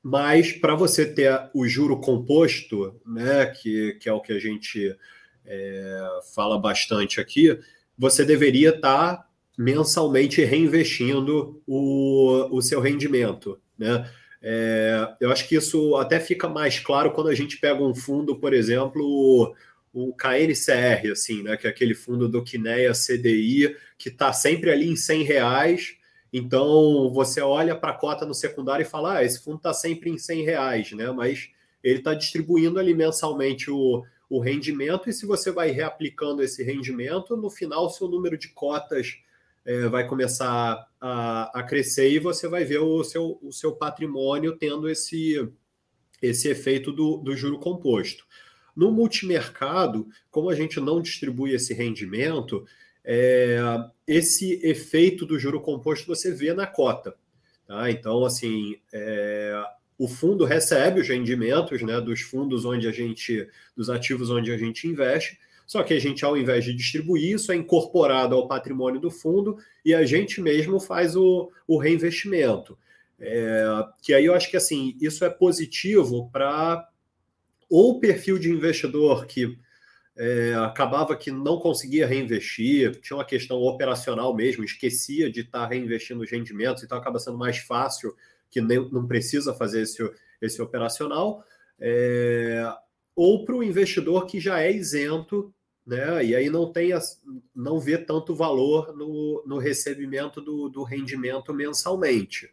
mas 0.00 0.52
para 0.52 0.74
você 0.74 1.04
ter 1.04 1.50
o 1.52 1.66
juro 1.66 1.98
composto, 1.98 3.00
né, 3.04 3.46
que, 3.46 3.94
que 3.94 4.08
é 4.08 4.12
o 4.12 4.20
que 4.20 4.32
a 4.32 4.38
gente 4.38 4.96
é, 5.44 6.20
fala 6.34 6.58
bastante 6.58 7.20
aqui, 7.20 7.58
você 7.96 8.24
deveria 8.24 8.70
estar 8.70 9.16
tá 9.16 9.28
mensalmente 9.56 10.44
reinvestindo 10.44 11.62
o, 11.66 12.48
o 12.50 12.60
seu 12.60 12.80
rendimento. 12.80 13.58
Né? 13.78 14.08
É, 14.42 15.16
eu 15.20 15.30
acho 15.30 15.48
que 15.48 15.56
isso 15.56 15.96
até 15.96 16.20
fica 16.20 16.48
mais 16.48 16.78
claro 16.78 17.12
quando 17.12 17.28
a 17.28 17.34
gente 17.34 17.56
pega 17.58 17.82
um 17.82 17.94
fundo, 17.94 18.36
por 18.36 18.52
exemplo, 18.52 19.02
o, 19.02 19.54
o 19.92 20.14
KNCR, 20.14 21.12
assim, 21.12 21.42
né, 21.42 21.56
que 21.56 21.66
é 21.66 21.70
aquele 21.70 21.94
fundo 21.94 22.28
do 22.28 22.42
Kinea 22.42 22.92
CDI, 22.92 23.76
que 23.96 24.08
está 24.08 24.32
sempre 24.32 24.70
ali 24.70 24.90
em 24.90 24.96
100 24.96 25.22
reais. 25.22 25.96
Então 26.32 27.10
você 27.10 27.40
olha 27.40 27.76
para 27.76 27.92
a 27.92 27.96
cota 27.96 28.26
no 28.26 28.34
secundário 28.34 28.82
e 28.82 28.88
fala: 28.88 29.18
ah, 29.18 29.24
esse 29.24 29.42
fundo 29.42 29.58
está 29.58 29.72
sempre 29.72 30.10
em 30.10 30.18
100 30.18 30.44
reais, 30.44 30.92
né? 30.92 31.10
Mas 31.12 31.48
ele 31.82 31.98
está 31.98 32.12
distribuindo 32.12 32.78
ali 32.80 32.92
mensalmente 32.92 33.70
o, 33.70 34.04
o 34.28 34.40
rendimento, 34.40 35.08
e 35.08 35.12
se 35.12 35.26
você 35.26 35.50
vai 35.50 35.70
reaplicando 35.70 36.42
esse 36.42 36.62
rendimento, 36.62 37.36
no 37.36 37.50
final 37.50 37.90
seu 37.90 38.08
número 38.08 38.38
de 38.38 38.48
cotas 38.48 39.18
é, 39.64 39.88
vai 39.88 40.06
começar 40.06 40.86
a, 41.00 41.60
a, 41.60 41.62
crescer 41.62 42.10
e 42.10 42.18
você 42.18 42.46
vai 42.48 42.64
ver 42.64 42.78
o 42.78 43.02
seu, 43.02 43.38
o 43.42 43.52
seu 43.52 43.72
patrimônio 43.74 44.56
tendo 44.56 44.88
esse, 44.88 45.48
esse 46.20 46.48
efeito 46.48 46.92
do, 46.92 47.18
do 47.18 47.36
juro 47.36 47.58
composto. 47.58 48.26
No 48.76 48.90
multimercado, 48.90 50.08
como 50.30 50.50
a 50.50 50.54
gente 50.54 50.80
não 50.80 51.00
distribui 51.00 51.52
esse 51.54 51.72
rendimento, 51.72 52.66
é, 53.04 53.58
esse 54.06 54.60
efeito 54.66 55.24
do 55.24 55.38
juro 55.38 55.60
composto 55.60 56.06
você 56.06 56.32
vê 56.32 56.52
na 56.52 56.66
cota. 56.66 57.14
Tá? 57.66 57.90
Então, 57.90 58.24
assim, 58.24 58.76
é, 58.92 59.64
o 59.98 60.08
fundo 60.08 60.44
recebe 60.44 61.00
os 61.00 61.08
rendimentos 61.08 61.82
né, 61.82 62.00
dos 62.00 62.20
fundos 62.20 62.64
onde 62.64 62.88
a 62.88 62.92
gente, 62.92 63.48
dos 63.76 63.88
ativos 63.88 64.30
onde 64.30 64.50
a 64.50 64.56
gente 64.56 64.88
investe, 64.88 65.38
só 65.66 65.82
que 65.82 65.94
a 65.94 65.98
gente, 65.98 66.24
ao 66.24 66.36
invés 66.36 66.64
de 66.64 66.74
distribuir, 66.74 67.34
isso 67.34 67.50
é 67.50 67.56
incorporado 67.56 68.34
ao 68.34 68.46
patrimônio 68.48 69.00
do 69.00 69.10
fundo 69.10 69.56
e 69.84 69.94
a 69.94 70.04
gente 70.04 70.40
mesmo 70.40 70.78
faz 70.78 71.16
o, 71.16 71.50
o 71.66 71.78
reinvestimento. 71.78 72.76
É, 73.18 73.64
que 74.02 74.12
aí 74.12 74.24
eu 74.24 74.34
acho 74.34 74.50
que 74.50 74.56
assim, 74.56 74.96
isso 75.00 75.24
é 75.24 75.30
positivo 75.30 76.28
para 76.30 76.86
ou 77.70 77.98
perfil 77.98 78.38
de 78.38 78.50
investidor 78.50 79.26
que 79.26 79.56
é, 80.16 80.54
acabava 80.54 81.16
que 81.16 81.30
não 81.30 81.58
conseguia 81.58 82.06
reinvestir, 82.06 83.00
tinha 83.00 83.16
uma 83.16 83.24
questão 83.24 83.60
operacional 83.62 84.34
mesmo, 84.34 84.64
esquecia 84.64 85.30
de 85.30 85.40
estar 85.40 85.66
reinvestindo 85.66 86.22
os 86.22 86.30
rendimentos, 86.30 86.84
então 86.84 86.98
acaba 86.98 87.18
sendo 87.18 87.38
mais 87.38 87.58
fácil 87.58 88.14
que 88.54 88.60
nem, 88.60 88.88
não 88.90 89.04
precisa 89.04 89.52
fazer 89.52 89.82
esse, 89.82 89.98
esse 90.40 90.62
operacional, 90.62 91.44
é, 91.80 92.64
ou 93.16 93.44
para 93.44 93.56
o 93.56 93.64
investidor 93.64 94.26
que 94.26 94.38
já 94.38 94.60
é 94.60 94.70
isento, 94.70 95.52
né, 95.84 96.24
e 96.24 96.36
aí 96.36 96.48
não 96.48 96.72
tem 96.72 96.90
não 97.52 97.80
vê 97.80 97.98
tanto 97.98 98.32
valor 98.32 98.96
no, 98.96 99.42
no 99.44 99.58
recebimento 99.58 100.40
do, 100.40 100.68
do 100.68 100.84
rendimento 100.84 101.52
mensalmente. 101.52 102.48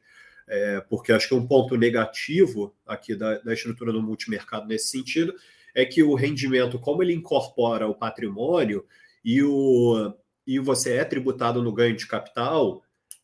É, 0.47 0.81
porque 0.89 1.13
acho 1.13 1.29
que 1.29 1.35
um 1.35 1.47
ponto 1.47 1.77
negativo 1.77 2.75
aqui 2.85 3.15
da, 3.15 3.37
da 3.37 3.53
estrutura 3.53 3.93
do 3.93 4.01
multimercado 4.01 4.67
nesse 4.67 4.87
sentido 4.87 5.35
é 5.73 5.85
que 5.85 6.01
o 6.01 6.15
rendimento, 6.15 6.79
como 6.79 7.03
ele 7.03 7.13
incorpora 7.13 7.87
o 7.87 7.95
patrimônio 7.95 8.83
e, 9.23 9.41
o, 9.43 10.13
e 10.47 10.57
você 10.57 10.95
é 10.95 11.05
tributado 11.05 11.61
no 11.61 11.71
ganho 11.71 11.95
de 11.95 12.07
capital, 12.07 12.83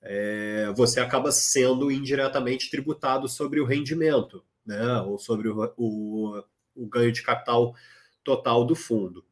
é, 0.10 0.72
você 0.74 1.02
acaba 1.02 1.32
sendo 1.34 1.92
indiretamente 1.92 2.72
tributado 2.72 3.28
sobre 3.28 3.60
o 3.60 3.66
rendimento, 3.66 4.42
né? 4.66 5.02
ou 5.02 5.20
sobre 5.20 5.50
o, 5.50 5.74
o, 5.76 6.44
o 6.74 6.88
ganho 6.88 7.12
de 7.12 7.22
capital 7.22 7.76
total 8.24 8.64
do 8.64 8.74
fundo. 8.74 9.26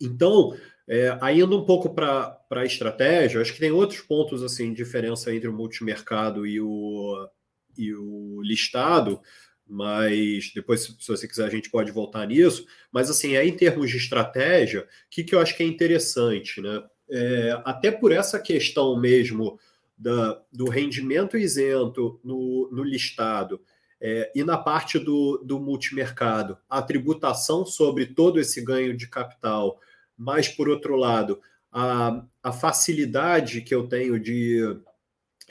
Então, 0.00 0.56
é, 0.88 1.10
indo 1.34 1.58
um 1.58 1.64
pouco 1.64 1.92
para 1.92 2.40
a 2.50 2.64
estratégia, 2.64 3.40
acho 3.40 3.52
que 3.52 3.58
tem 3.58 3.72
outros 3.72 4.00
pontos 4.00 4.44
assim, 4.44 4.72
diferença 4.72 5.34
entre 5.34 5.48
o 5.48 5.52
multimercado 5.52 6.46
e 6.46 6.60
o, 6.60 7.28
e 7.76 7.92
o 7.92 8.40
listado, 8.42 9.20
mas 9.66 10.52
depois, 10.54 10.82
se 10.82 11.08
você 11.08 11.26
quiser, 11.26 11.46
a 11.46 11.50
gente 11.50 11.70
pode 11.70 11.90
voltar 11.90 12.26
nisso. 12.26 12.64
Mas, 12.92 13.10
assim, 13.10 13.36
aí, 13.36 13.48
em 13.48 13.56
termos 13.56 13.90
de 13.90 13.96
estratégia, 13.96 14.82
o 14.82 14.86
que, 15.08 15.22
que 15.22 15.34
eu 15.34 15.40
acho 15.40 15.56
que 15.56 15.62
é 15.62 15.66
interessante, 15.66 16.60
né? 16.60 16.82
É, 17.08 17.60
até 17.64 17.90
por 17.90 18.12
essa 18.12 18.38
questão 18.40 18.98
mesmo 18.98 19.58
da, 20.00 20.40
do 20.50 20.68
rendimento 20.70 21.36
isento 21.36 22.18
no, 22.24 22.70
no 22.72 22.82
listado 22.82 23.60
é, 24.00 24.32
e 24.34 24.42
na 24.42 24.56
parte 24.56 24.98
do, 24.98 25.42
do 25.44 25.60
multimercado, 25.60 26.56
a 26.68 26.80
tributação 26.80 27.66
sobre 27.66 28.06
todo 28.06 28.40
esse 28.40 28.62
ganho 28.62 28.96
de 28.96 29.06
capital, 29.06 29.78
mas, 30.16 30.48
por 30.48 30.70
outro 30.70 30.96
lado, 30.96 31.38
a, 31.70 32.24
a 32.42 32.50
facilidade 32.50 33.60
que 33.60 33.74
eu 33.74 33.86
tenho 33.86 34.18
de, 34.18 34.60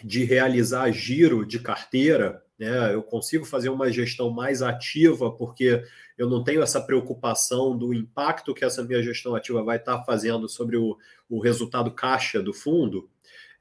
de 0.04 0.24
realizar 0.24 0.92
giro 0.92 1.46
de 1.46 1.60
carteira, 1.60 2.44
né? 2.58 2.94
Eu 2.94 3.02
consigo 3.02 3.46
fazer 3.46 3.70
uma 3.70 3.90
gestão 3.90 4.30
mais 4.30 4.62
ativa 4.62 5.32
porque 5.32 5.82
eu 6.18 6.30
não 6.30 6.44
tenho 6.44 6.62
essa 6.62 6.82
preocupação 6.82 7.78
do 7.78 7.94
impacto 7.94 8.54
que 8.54 8.66
essa 8.66 8.84
minha 8.84 9.02
gestão 9.02 9.34
ativa 9.34 9.64
vai 9.64 9.78
estar 9.78 10.04
fazendo 10.04 10.50
sobre 10.50 10.76
o, 10.76 10.98
o 11.30 11.40
resultado 11.40 11.90
caixa 11.92 12.44
do 12.44 12.54
fundo. 12.54 13.10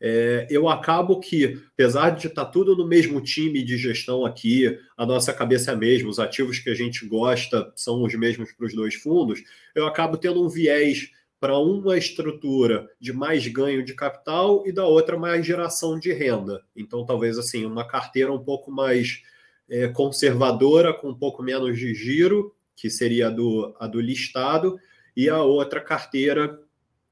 É, 0.00 0.46
eu 0.48 0.68
acabo 0.68 1.18
que, 1.18 1.60
apesar 1.72 2.10
de 2.10 2.28
estar 2.28 2.44
tudo 2.46 2.76
no 2.76 2.86
mesmo 2.86 3.20
time 3.20 3.62
de 3.62 3.76
gestão 3.76 4.24
aqui, 4.24 4.78
a 4.96 5.04
nossa 5.04 5.32
cabeça 5.32 5.72
é 5.72 5.74
a 5.74 5.76
mesma, 5.76 6.08
os 6.08 6.20
ativos 6.20 6.58
que 6.58 6.70
a 6.70 6.74
gente 6.74 7.06
gosta 7.06 7.72
são 7.74 8.02
os 8.02 8.14
mesmos 8.14 8.52
para 8.52 8.66
os 8.66 8.74
dois 8.74 8.94
fundos, 8.94 9.42
eu 9.74 9.86
acabo 9.86 10.16
tendo 10.16 10.44
um 10.44 10.48
viés 10.48 11.10
para 11.40 11.56
uma 11.58 11.96
estrutura 11.96 12.88
de 13.00 13.12
mais 13.12 13.46
ganho 13.46 13.84
de 13.84 13.94
capital 13.94 14.64
e 14.66 14.72
da 14.72 14.86
outra 14.86 15.16
mais 15.16 15.46
geração 15.46 15.98
de 15.98 16.12
renda. 16.12 16.62
Então, 16.76 17.04
talvez 17.04 17.38
assim, 17.38 17.64
uma 17.64 17.86
carteira 17.86 18.32
um 18.32 18.42
pouco 18.42 18.70
mais 18.70 19.22
é, 19.68 19.88
conservadora, 19.88 20.92
com 20.92 21.10
um 21.10 21.14
pouco 21.14 21.42
menos 21.42 21.78
de 21.78 21.94
giro, 21.94 22.54
que 22.74 22.88
seria 22.88 23.28
a 23.28 23.30
do, 23.30 23.74
a 23.78 23.86
do 23.86 24.00
listado, 24.00 24.78
e 25.16 25.28
a 25.28 25.42
outra 25.42 25.80
carteira 25.80 26.60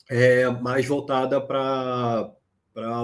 é, 0.09 0.49
mais 0.49 0.87
voltada 0.87 1.40
para 1.40 2.31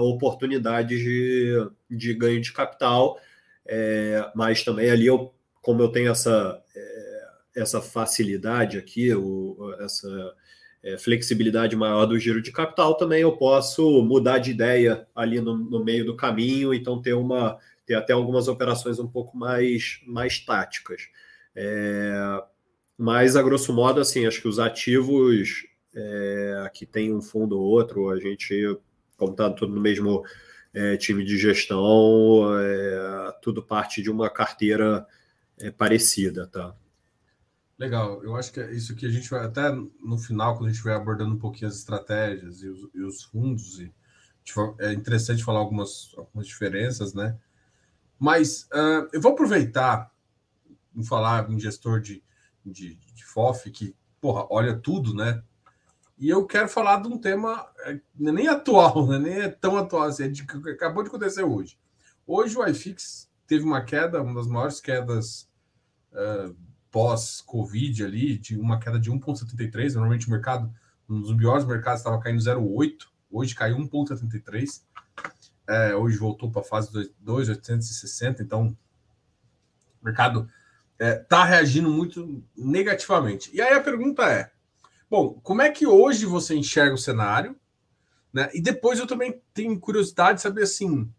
oportunidades 0.01 0.99
de, 0.99 1.69
de 1.89 2.13
ganho 2.13 2.41
de 2.41 2.51
capital, 2.51 3.19
é, 3.65 4.29
mas 4.35 4.63
também 4.63 4.89
ali 4.89 5.07
eu, 5.07 5.33
como 5.61 5.81
eu 5.81 5.89
tenho 5.89 6.11
essa, 6.11 6.61
é, 6.75 7.25
essa 7.55 7.81
facilidade 7.81 8.77
aqui, 8.77 9.13
o, 9.13 9.73
essa 9.79 10.35
é, 10.83 10.97
flexibilidade 10.97 11.75
maior 11.75 12.05
do 12.05 12.19
giro 12.19 12.41
de 12.41 12.51
capital, 12.51 12.95
também 12.95 13.21
eu 13.21 13.37
posso 13.37 14.03
mudar 14.03 14.39
de 14.39 14.51
ideia 14.51 15.07
ali 15.15 15.39
no, 15.39 15.57
no, 15.57 15.83
meio 15.83 16.05
do 16.05 16.15
caminho, 16.15 16.73
então 16.73 17.01
ter 17.01 17.13
uma 17.13 17.57
ter 17.85 17.95
até 17.95 18.13
algumas 18.13 18.47
operações 18.47 18.97
um 18.97 19.07
pouco 19.07 19.35
mais, 19.37 20.01
mais 20.07 20.39
táticas. 20.39 21.09
É, 21.55 22.41
mas, 22.97 23.35
a 23.35 23.43
grosso 23.43 23.73
modo, 23.73 23.99
assim, 23.99 24.25
acho 24.25 24.41
que 24.41 24.47
os 24.47 24.59
ativos 24.59 25.65
é, 25.95 26.71
que 26.73 26.85
tem 26.85 27.13
um 27.13 27.21
fundo 27.21 27.59
ou 27.59 27.65
outro, 27.65 28.09
a 28.09 28.19
gente, 28.19 28.77
como 29.17 29.31
está 29.31 29.49
tudo 29.49 29.73
no 29.73 29.81
mesmo 29.81 30.23
é, 30.73 30.97
time 30.97 31.23
de 31.23 31.37
gestão, 31.37 32.57
é, 32.59 33.31
tudo 33.41 33.61
parte 33.61 34.01
de 34.01 34.09
uma 34.09 34.29
carteira 34.29 35.05
é, 35.59 35.71
parecida, 35.71 36.47
tá? 36.47 36.75
Legal, 37.77 38.23
eu 38.23 38.35
acho 38.35 38.51
que 38.51 38.59
é 38.59 38.71
isso 38.71 38.95
que 38.95 39.05
a 39.05 39.09
gente 39.09 39.29
vai 39.29 39.45
até 39.45 39.71
no 39.71 40.17
final, 40.17 40.55
quando 40.55 40.69
a 40.69 40.73
gente 40.73 40.83
vai 40.83 40.93
abordando 40.93 41.33
um 41.33 41.39
pouquinho 41.39 41.67
as 41.67 41.75
estratégias 41.75 42.61
e 42.61 42.69
os, 42.69 42.89
e 42.93 43.01
os 43.01 43.23
fundos, 43.23 43.79
e 43.79 43.91
é 44.79 44.93
interessante 44.93 45.43
falar 45.43 45.59
algumas, 45.59 46.13
algumas 46.17 46.47
diferenças, 46.47 47.13
né? 47.13 47.37
Mas 48.19 48.63
uh, 48.73 49.09
eu 49.11 49.19
vou 49.19 49.33
aproveitar 49.33 50.11
em 50.95 51.03
falar 51.03 51.49
em 51.49 51.59
gestor 51.59 51.99
de, 51.99 52.23
de, 52.65 52.95
de 52.95 53.25
FOF 53.25 53.69
que, 53.71 53.95
porra, 54.21 54.45
olha 54.49 54.77
tudo, 54.77 55.13
né? 55.13 55.43
E 56.23 56.29
eu 56.29 56.45
quero 56.45 56.69
falar 56.69 57.01
de 57.01 57.09
um 57.09 57.17
tema 57.17 57.67
é, 57.79 57.99
nem 58.15 58.47
atual, 58.47 59.05
né? 59.07 59.19
nem 59.19 59.41
é 59.41 59.49
tão 59.49 59.75
atual 59.75 60.03
assim, 60.03 60.23
é 60.23 60.27
de, 60.29 60.47
que 60.47 60.69
acabou 60.69 61.03
de 61.03 61.09
acontecer 61.09 61.43
hoje. 61.43 61.77
Hoje 62.25 62.57
o 62.57 62.65
iFix 62.65 63.29
teve 63.45 63.65
uma 63.65 63.81
queda, 63.83 64.21
uma 64.21 64.33
das 64.33 64.47
maiores 64.47 64.79
quedas 64.79 65.49
uh, 66.13 66.55
pós-Covid 66.89 68.05
ali, 68.05 68.37
de 68.37 68.57
uma 68.57 68.79
queda 68.79 68.97
de 68.97 69.11
1,73. 69.11 69.95
Normalmente 69.95 70.25
o 70.29 70.31
mercado, 70.31 70.73
um 71.09 71.19
dos 71.19 71.35
piores 71.35 71.65
mercados, 71.65 71.99
estava 71.99 72.17
caindo 72.21 72.39
0,8. 72.39 73.05
Hoje 73.29 73.53
caiu 73.53 73.75
1,73. 73.79 74.81
É, 75.67 75.93
hoje 75.93 76.15
voltou 76.15 76.49
para 76.49 76.61
a 76.61 76.63
fase 76.65 77.13
2,860. 77.19 78.41
Então, 78.41 78.77
o 80.01 80.05
mercado 80.05 80.49
está 80.97 81.43
reagindo 81.43 81.89
muito 81.89 82.41
negativamente. 82.55 83.53
E 83.53 83.61
aí 83.61 83.73
a 83.73 83.81
pergunta 83.81 84.23
é: 84.23 84.53
bom, 85.09 85.39
como 85.43 85.61
é 85.61 85.69
que 85.69 85.85
hoje 85.85 86.25
você 86.25 86.55
enxerga 86.55 86.95
o 86.95 86.97
cenário? 86.97 87.55
Né? 88.33 88.49
E 88.53 88.61
depois 88.61 88.99
eu 88.99 89.07
também 89.07 89.41
tenho 89.53 89.79
curiosidade 89.79 90.37
de 90.37 90.41
saber 90.41 90.63
assim 90.63 91.09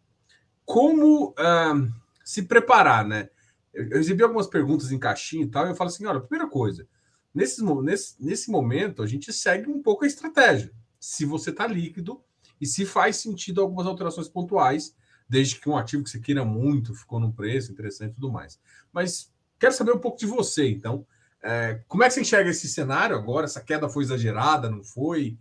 como 0.65 1.31
uh, 1.31 1.93
se 2.25 2.43
preparar, 2.43 3.07
né? 3.07 3.29
Eu, 3.73 3.89
eu 3.91 3.99
recebi 3.99 4.23
algumas 4.23 4.47
perguntas 4.47 4.91
em 4.91 4.99
caixinha 4.99 5.45
e 5.45 5.49
tal, 5.49 5.67
e 5.67 5.71
eu 5.71 5.75
falo 5.75 5.91
assim: 5.91 6.07
olha, 6.07 6.21
primeira 6.21 6.51
coisa, 6.51 6.87
nesse, 7.33 7.63
nesse, 7.63 8.17
nesse 8.19 8.51
momento 8.51 9.03
a 9.03 9.07
gente 9.07 9.33
segue 9.33 9.69
um 9.69 9.83
pouco 9.83 10.05
a 10.05 10.09
estratégia. 10.09 10.73
Se 10.99 11.25
você 11.25 11.51
está 11.51 11.67
líquido 11.67 12.21
e 12.61 12.67
se 12.67 12.87
faz 12.87 13.17
sentido 13.17 13.61
algumas 13.61 13.87
alterações 13.87 14.29
pontuais, 14.29 14.97
desde 15.29 15.61
que 15.61 15.69
um 15.69 15.77
ativo 15.77 16.03
que 16.03 16.11
você 16.11 16.19
queira 16.19 16.45
muito 16.45 16.95
ficou 16.95 17.21
num 17.21 17.33
preço 17.33 17.73
interessante 17.73 18.13
e 18.13 18.15
tudo 18.15 18.33
mais. 18.33 18.59
Mas 18.93 19.33
quero 19.59 19.75
saber 19.75 19.93
um 19.93 19.99
pouco 19.99 20.19
de 20.19 20.27
você, 20.27 20.69
então. 20.69 21.07
É, 21.47 21.79
como 21.87 22.03
é 22.03 22.09
que 22.09 22.15
você 22.15 22.23
enxerga 22.23 22.49
esse 22.49 22.67
cenário 22.67 23.15
agora? 23.15 23.45
Essa 23.45 23.61
queda 23.61 23.87
foi 23.87 24.03
exagerada, 24.03 24.71
não 24.71 24.83
foi? 24.83 25.37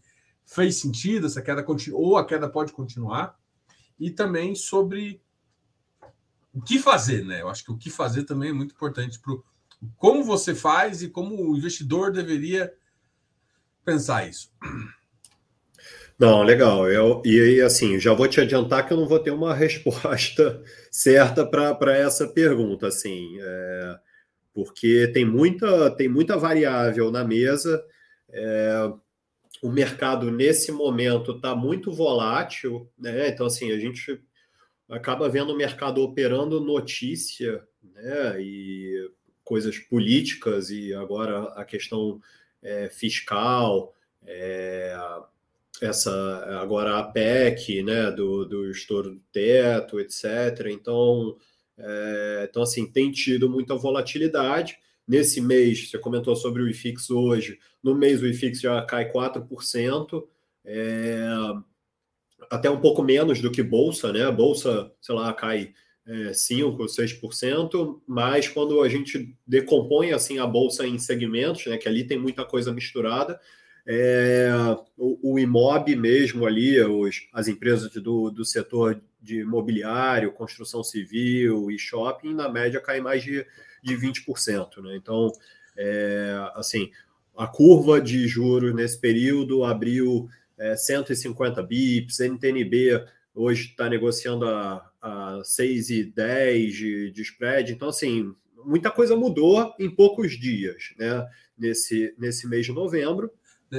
Fez 0.46 0.76
sentido? 0.76 1.28
Essa 1.28 1.42
queda 1.42 1.64
continua, 1.64 1.98
ou 1.98 2.18
a 2.18 2.26
queda 2.26 2.50
pode 2.50 2.74
continuar? 2.74 3.40
E 3.98 4.12
também 4.12 4.54
sobre 4.54 5.22
o 6.54 6.62
que 6.62 6.78
fazer, 6.78 7.24
né? 7.24 7.40
Eu 7.40 7.48
acho 7.48 7.64
que 7.64 7.72
o 7.72 7.78
que 7.78 7.90
fazer 7.90 8.24
também 8.26 8.50
é 8.50 8.54
muito 8.54 8.74
importante 8.76 9.18
para 9.18 9.34
como 9.98 10.26
você 10.26 10.54
faz 10.54 11.02
e 11.02 11.10
como 11.10 11.36
o 11.36 11.58
investidor 11.58 12.12
deveria 12.12 12.74
pensar 13.86 14.28
isso. 14.28 14.52
Não, 16.20 16.44
legal. 16.44 16.90
Eu, 16.92 17.22
e 17.24 17.62
assim, 17.62 17.98
já 17.98 18.14
vou 18.14 18.28
te 18.28 18.42
adiantar 18.42 18.86
que 18.86 18.92
eu 18.92 18.98
não 18.98 19.08
vou 19.08 19.20
ter 19.20 19.32
uma 19.32 19.54
resposta 19.56 20.62
certa 20.92 21.46
para 21.46 21.98
essa 21.98 22.28
pergunta, 22.28 22.88
assim. 22.88 23.38
É 23.40 24.00
porque 24.54 25.08
tem 25.14 25.26
muita, 25.26 25.90
tem 25.92 26.08
muita 26.08 26.38
variável 26.38 27.10
na 27.12 27.24
mesa. 27.24 27.84
É, 28.30 28.94
o 29.62 29.70
mercado, 29.72 30.30
nesse 30.30 30.72
momento, 30.72 31.32
está 31.32 31.56
muito 31.56 31.92
volátil, 31.92 32.90
né? 32.98 33.30
Então, 33.30 33.46
assim, 33.48 33.72
a 33.72 33.80
gente 33.80 34.22
acaba 34.90 35.30
vendo 35.30 35.54
o 35.54 35.58
mercado 35.58 36.02
operando 36.02 36.62
notícia, 36.62 37.64
né? 37.82 38.42
E 38.42 39.10
coisas 39.44 39.78
políticas, 39.80 40.70
e 40.70 40.94
agora 40.94 41.44
a 41.54 41.66
questão 41.66 42.22
é, 42.62 42.90
fiscal, 42.90 43.94
é, 44.26 44.96
essa 45.82 46.60
agora 46.62 47.00
a 47.00 47.04
PEC, 47.04 47.84
né? 47.84 48.12
Do, 48.12 48.46
do 48.46 48.70
estouro 48.70 49.12
do 49.12 49.22
teto, 49.32 50.00
etc. 50.00 50.68
Então 50.70 51.38
é, 51.78 52.48
então, 52.50 52.62
assim, 52.62 52.86
tem 52.86 53.12
tido 53.12 53.50
muita 53.50 53.76
volatilidade. 53.76 54.78
Nesse 55.08 55.42
mês, 55.42 55.90
você 55.90 55.98
comentou 55.98 56.36
sobre 56.36 56.62
o 56.62 56.70
IFIX 56.70 57.10
hoje, 57.10 57.60
no 57.84 57.94
mês 57.94 58.22
o 58.22 58.28
IFIX 58.28 58.62
já 58.62 58.82
cai 58.84 59.12
4%, 59.12 60.24
é, 60.66 61.26
até 62.50 62.70
um 62.70 62.80
pouco 62.80 63.04
menos 63.04 63.42
do 63.42 63.52
que 63.52 63.62
Bolsa, 63.62 64.14
né? 64.14 64.24
A 64.24 64.32
Bolsa, 64.32 64.92
sei 65.02 65.16
lá, 65.16 65.34
cai 65.34 65.74
é, 66.06 66.32
5%, 66.32 66.78
6%, 66.88 68.02
mas 68.08 68.48
quando 68.48 68.82
a 68.82 68.90
gente 68.90 69.36
decompõe 69.46 70.12
assim 70.12 70.40
a 70.40 70.48
Bolsa 70.48 70.86
em 70.86 70.98
segmentos, 71.00 71.66
né, 71.66 71.78
que 71.78 71.88
ali 71.88 72.06
tem 72.06 72.18
muita 72.18 72.46
coisa 72.46 72.74
misturada, 72.74 73.40
é, 73.86 74.50
o, 74.98 75.34
o 75.34 75.40
IMOB 75.40 75.96
mesmo 75.96 76.46
ali, 76.46 76.82
os, 76.82 77.28
as 77.34 77.48
empresas 77.48 77.92
do, 77.92 78.30
do 78.30 78.46
setor 78.46 79.02
de 79.22 79.40
imobiliário, 79.40 80.32
construção 80.32 80.84
civil 80.84 81.70
e 81.72 81.78
shopping, 81.78 82.34
na 82.34 82.50
média 82.50 82.80
cai 82.80 83.00
mais 83.00 83.24
de, 83.24 83.46
de 83.82 83.96
20%. 83.96 84.82
Né? 84.82 84.96
Então, 84.96 85.32
é, 85.78 86.52
assim, 86.56 86.92
a 87.38 87.48
curva 87.48 88.00
de 88.00 88.28
juros 88.28 88.74
nesse 88.74 89.00
período 89.00 89.64
abriu 89.64 90.28
é, 90.58 90.76
150 90.76 91.62
bips, 91.64 92.20
NTNB 92.20 93.04
hoje 93.36 93.70
está 93.70 93.90
negociando 93.90 94.46
a, 94.46 94.90
a 95.02 95.42
6,10 95.44 96.68
de, 96.70 97.12
de 97.12 97.22
spread. 97.22 97.74
Então, 97.74 97.90
assim, 97.90 98.34
muita 98.64 98.92
coisa 98.92 99.16
mudou 99.16 99.74
em 99.80 99.90
poucos 99.90 100.40
dias, 100.40 100.94
né? 100.98 101.28
Nesse, 101.58 102.14
nesse 102.18 102.48
mês 102.48 102.66
de 102.66 102.72
novembro. 102.72 103.32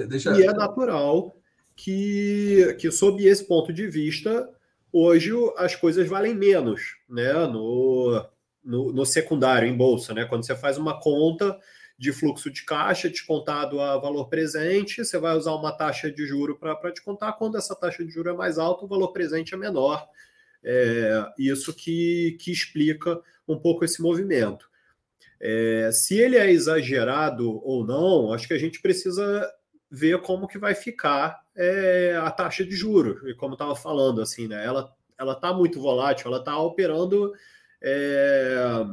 Deixa... 0.08 0.32
E 0.38 0.42
é 0.42 0.52
natural 0.52 1.36
que, 1.76 2.76
que, 2.78 2.90
sob 2.90 3.24
esse 3.24 3.46
ponto 3.46 3.72
de 3.72 3.86
vista, 3.86 4.48
hoje 4.92 5.30
as 5.56 5.74
coisas 5.74 6.08
valem 6.08 6.34
menos 6.34 6.96
né? 7.08 7.32
no, 7.46 8.24
no, 8.64 8.92
no 8.92 9.06
secundário, 9.06 9.68
em 9.68 9.76
bolsa. 9.76 10.12
Né? 10.14 10.24
Quando 10.24 10.44
você 10.44 10.54
faz 10.54 10.78
uma 10.78 11.00
conta 11.00 11.58
de 11.96 12.12
fluxo 12.12 12.50
de 12.50 12.64
caixa 12.64 13.08
descontado 13.08 13.80
a 13.80 13.96
valor 13.98 14.28
presente, 14.28 15.04
você 15.04 15.16
vai 15.16 15.36
usar 15.36 15.52
uma 15.54 15.72
taxa 15.72 16.10
de 16.10 16.26
juro 16.26 16.58
para 16.58 16.90
descontar. 16.90 17.36
Quando 17.38 17.56
essa 17.56 17.74
taxa 17.74 18.04
de 18.04 18.10
juro 18.10 18.30
é 18.30 18.34
mais 18.34 18.58
alta, 18.58 18.84
o 18.84 18.88
valor 18.88 19.12
presente 19.12 19.54
é 19.54 19.56
menor. 19.56 20.04
É 20.62 21.26
isso 21.38 21.72
que, 21.74 22.36
que 22.40 22.50
explica 22.50 23.20
um 23.46 23.58
pouco 23.58 23.84
esse 23.84 24.02
movimento. 24.02 24.68
É, 25.40 25.90
se 25.92 26.18
ele 26.18 26.36
é 26.36 26.50
exagerado 26.50 27.60
ou 27.62 27.86
não, 27.86 28.32
acho 28.32 28.48
que 28.48 28.54
a 28.54 28.58
gente 28.58 28.80
precisa 28.80 29.46
ver 29.94 30.20
como 30.22 30.48
que 30.48 30.58
vai 30.58 30.74
ficar 30.74 31.40
é, 31.54 32.18
a 32.20 32.30
taxa 32.30 32.64
de 32.64 32.74
juros. 32.74 33.22
E 33.28 33.34
como 33.34 33.54
estava 33.54 33.76
falando, 33.76 34.20
assim, 34.20 34.48
né? 34.48 34.64
Ela 34.64 34.92
ela 35.18 35.32
está 35.32 35.52
muito 35.52 35.80
volátil, 35.80 36.28
ela 36.28 36.38
está 36.38 36.58
operando, 36.58 37.32
é, 37.82 38.84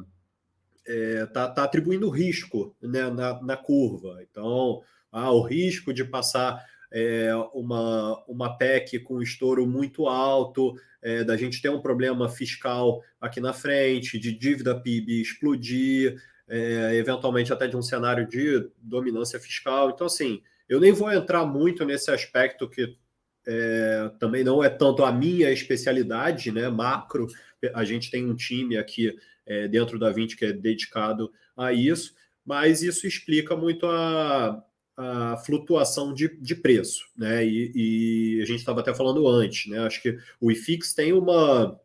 é, 0.87 1.25
tá, 1.27 1.49
tá 1.49 1.63
atribuindo 1.63 2.09
risco 2.09 2.75
né, 2.81 3.09
na, 3.09 3.41
na 3.41 3.57
curva. 3.57 4.19
Então, 4.21 4.81
ah, 5.11 5.31
o 5.31 5.41
risco 5.41 5.93
de 5.93 6.03
passar 6.03 6.63
é, 6.91 7.33
uma, 7.53 8.23
uma 8.27 8.57
PEC 8.57 8.99
com 8.99 9.21
estouro 9.21 9.65
muito 9.65 10.07
alto, 10.07 10.75
é, 11.01 11.23
da 11.23 11.35
gente 11.35 11.61
ter 11.61 11.69
um 11.69 11.81
problema 11.81 12.29
fiscal 12.29 13.01
aqui 13.19 13.39
na 13.39 13.53
frente, 13.53 14.19
de 14.19 14.31
dívida 14.31 14.79
PIB 14.79 15.21
explodir, 15.21 16.21
é, 16.47 16.95
eventualmente 16.95 17.51
até 17.51 17.67
de 17.67 17.77
um 17.77 17.81
cenário 17.81 18.27
de 18.27 18.69
dominância 18.77 19.39
fiscal. 19.39 19.89
Então, 19.89 20.07
assim, 20.07 20.41
eu 20.71 20.79
nem 20.79 20.93
vou 20.93 21.11
entrar 21.11 21.45
muito 21.45 21.83
nesse 21.83 22.09
aspecto 22.09 22.69
que 22.69 22.95
é, 23.45 24.09
também 24.17 24.41
não 24.41 24.63
é 24.63 24.69
tanto 24.69 25.03
a 25.03 25.11
minha 25.11 25.51
especialidade, 25.51 26.49
né? 26.49 26.69
Macro, 26.69 27.27
a 27.73 27.83
gente 27.83 28.09
tem 28.09 28.25
um 28.25 28.33
time 28.33 28.77
aqui 28.77 29.13
é, 29.45 29.67
dentro 29.67 29.99
da 29.99 30.09
20 30.09 30.37
que 30.37 30.45
é 30.45 30.53
dedicado 30.53 31.29
a 31.57 31.73
isso, 31.73 32.15
mas 32.45 32.81
isso 32.81 33.05
explica 33.05 33.53
muito 33.53 33.85
a, 33.85 34.63
a 34.95 35.37
flutuação 35.45 36.13
de, 36.13 36.29
de 36.39 36.55
preço, 36.55 37.03
né? 37.17 37.45
E, 37.45 37.71
e 37.75 38.41
a 38.41 38.45
gente 38.45 38.59
estava 38.59 38.79
até 38.79 38.93
falando 38.93 39.27
antes, 39.27 39.69
né? 39.69 39.79
Acho 39.79 40.01
que 40.01 40.17
o 40.39 40.49
IFIX 40.49 40.93
tem 40.93 41.11
uma, 41.11 41.77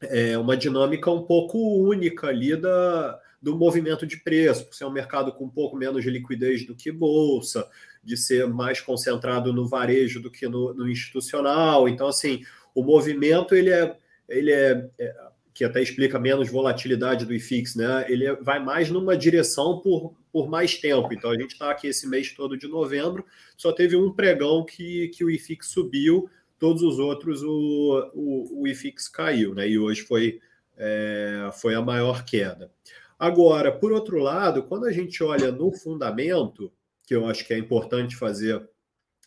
é, 0.00 0.38
uma 0.38 0.56
dinâmica 0.56 1.10
um 1.10 1.24
pouco 1.24 1.58
única 1.58 2.28
ali 2.28 2.54
da, 2.54 3.20
do 3.42 3.58
movimento 3.58 4.06
de 4.06 4.18
preço, 4.18 4.64
por 4.64 4.74
ser 4.76 4.84
um 4.84 4.92
mercado 4.92 5.32
com 5.32 5.46
um 5.46 5.50
pouco 5.50 5.76
menos 5.76 6.04
de 6.04 6.10
liquidez 6.10 6.64
do 6.64 6.76
que 6.76 6.92
bolsa, 6.92 7.68
de 8.02 8.16
ser 8.16 8.46
mais 8.48 8.80
concentrado 8.80 9.52
no 9.52 9.66
varejo 9.66 10.20
do 10.20 10.30
que 10.30 10.48
no, 10.48 10.74
no 10.74 10.88
institucional. 10.88 11.88
Então, 11.88 12.08
assim, 12.08 12.42
o 12.74 12.82
movimento 12.82 13.54
ele 13.54 13.70
é, 13.70 13.96
ele 14.28 14.50
é, 14.50 14.90
é, 14.98 15.14
que 15.54 15.64
até 15.64 15.82
explica 15.82 16.18
menos 16.18 16.50
volatilidade 16.50 17.24
do 17.24 17.34
IFIX, 17.34 17.76
né? 17.76 18.06
Ele 18.08 18.26
é, 18.26 18.34
vai 18.34 18.58
mais 18.58 18.90
numa 18.90 19.16
direção 19.16 19.80
por, 19.80 20.14
por 20.32 20.48
mais 20.48 20.76
tempo. 20.76 21.12
Então, 21.12 21.30
a 21.30 21.38
gente 21.38 21.52
está 21.52 21.70
aqui 21.70 21.88
esse 21.88 22.08
mês 22.08 22.32
todo 22.32 22.56
de 22.56 22.66
novembro, 22.66 23.24
só 23.56 23.72
teve 23.72 23.96
um 23.96 24.12
pregão 24.12 24.64
que, 24.64 25.08
que 25.08 25.24
o 25.24 25.30
IFIX 25.30 25.66
subiu, 25.66 26.28
todos 26.58 26.82
os 26.82 26.98
outros 26.98 27.42
o, 27.42 28.10
o, 28.14 28.62
o 28.62 28.68
IFIX 28.68 29.08
caiu, 29.08 29.54
né? 29.54 29.68
E 29.68 29.78
hoje 29.78 30.02
foi, 30.02 30.40
é, 30.76 31.50
foi 31.52 31.74
a 31.74 31.82
maior 31.82 32.24
queda. 32.24 32.70
Agora, 33.18 33.70
por 33.70 33.92
outro 33.92 34.18
lado, 34.18 34.64
quando 34.64 34.86
a 34.86 34.92
gente 34.92 35.22
olha 35.22 35.52
no 35.52 35.70
fundamento, 35.70 36.72
que 37.04 37.14
eu 37.14 37.26
acho 37.26 37.46
que 37.46 37.54
é 37.54 37.58
importante 37.58 38.16
fazer 38.16 38.62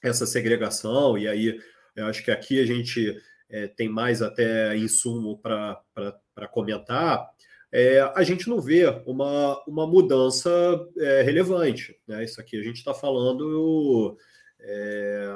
essa 0.01 0.25
segregação, 0.25 1.17
e 1.17 1.27
aí 1.27 1.59
eu 1.95 2.05
acho 2.05 2.23
que 2.23 2.31
aqui 2.31 2.59
a 2.59 2.65
gente 2.65 3.15
é, 3.49 3.67
tem 3.67 3.89
mais 3.89 4.21
até 4.21 4.75
insumo 4.77 5.39
para 5.39 6.47
comentar, 6.51 7.29
é, 7.71 7.99
a 8.15 8.23
gente 8.23 8.47
não 8.47 8.61
vê 8.61 8.85
uma, 9.05 9.61
uma 9.67 9.85
mudança 9.85 10.49
é, 10.97 11.21
relevante. 11.23 11.93
Né? 12.07 12.23
Isso 12.23 12.39
aqui 12.39 12.57
a 12.57 12.63
gente 12.63 12.77
está 12.77 12.93
falando 12.93 14.17
é, 14.61 15.27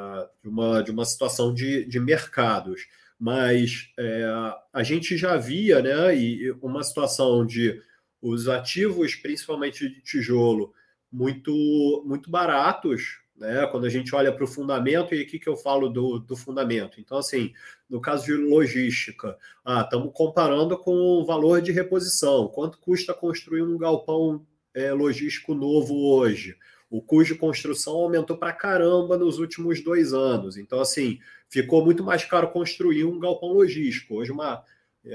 de, 0.41 0.49
uma, 0.49 0.81
de 0.81 0.91
uma 0.91 1.03
situação 1.03 1.53
de, 1.53 1.85
de 1.85 1.99
mercados. 1.99 2.87
Mas 3.19 3.91
é, 3.99 4.23
a 4.71 4.83
gente 4.83 5.17
já 5.17 5.35
via 5.35 5.81
né, 5.81 6.15
e 6.15 6.51
uma 6.61 6.81
situação 6.81 7.45
de 7.45 7.81
os 8.21 8.47
ativos, 8.47 9.15
principalmente 9.15 9.89
de 9.89 10.01
tijolo, 10.01 10.73
muito, 11.11 12.03
muito 12.05 12.29
baratos, 12.29 13.19
né? 13.39 13.65
Quando 13.67 13.85
a 13.85 13.89
gente 13.89 14.13
olha 14.13 14.31
para 14.31 14.43
o 14.43 14.47
fundamento, 14.47 15.15
e 15.15 15.21
aqui 15.21 15.39
que 15.39 15.47
eu 15.47 15.55
falo 15.55 15.89
do, 15.89 16.19
do 16.19 16.35
fundamento. 16.35 16.99
Então, 16.99 17.17
assim, 17.17 17.53
no 17.89 18.01
caso 18.01 18.25
de 18.25 18.33
logística, 18.33 19.37
ah, 19.63 19.81
estamos 19.81 20.11
comparando 20.13 20.77
com 20.77 20.91
o 20.91 21.25
valor 21.25 21.61
de 21.61 21.71
reposição. 21.71 22.47
Quanto 22.49 22.77
custa 22.79 23.13
construir 23.13 23.61
um 23.61 23.77
galpão 23.77 24.45
é, 24.73 24.91
logístico 24.91 25.53
novo 25.53 25.95
hoje? 25.95 26.55
O 26.89 27.01
custo 27.01 27.33
de 27.33 27.39
construção 27.39 27.93
aumentou 27.93 28.35
para 28.35 28.51
caramba 28.51 29.17
nos 29.17 29.39
últimos 29.39 29.81
dois 29.81 30.11
anos. 30.11 30.57
Então, 30.57 30.79
assim, 30.81 31.19
ficou 31.47 31.83
muito 31.85 32.03
mais 32.03 32.25
caro 32.25 32.49
construir 32.49 33.05
um 33.05 33.19
galpão 33.19 33.53
logístico. 33.53 34.15
Hoje, 34.15 34.31
uma 34.31 34.63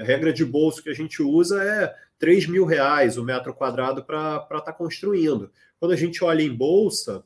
regra 0.03 0.33
de 0.33 0.43
bolso 0.43 0.83
que 0.83 0.89
a 0.89 0.93
gente 0.93 1.21
usa 1.21 1.63
é 1.63 1.95
3 2.17 2.47
mil 2.47 2.65
reais 2.65 3.17
o 3.17 3.23
metro 3.23 3.53
quadrado 3.53 4.03
para 4.03 4.37
estar 4.43 4.61
tá 4.61 4.73
construindo. 4.73 5.51
Quando 5.79 5.91
a 5.91 5.97
gente 5.97 6.23
olha 6.23 6.41
em 6.41 6.53
bolsa, 6.53 7.23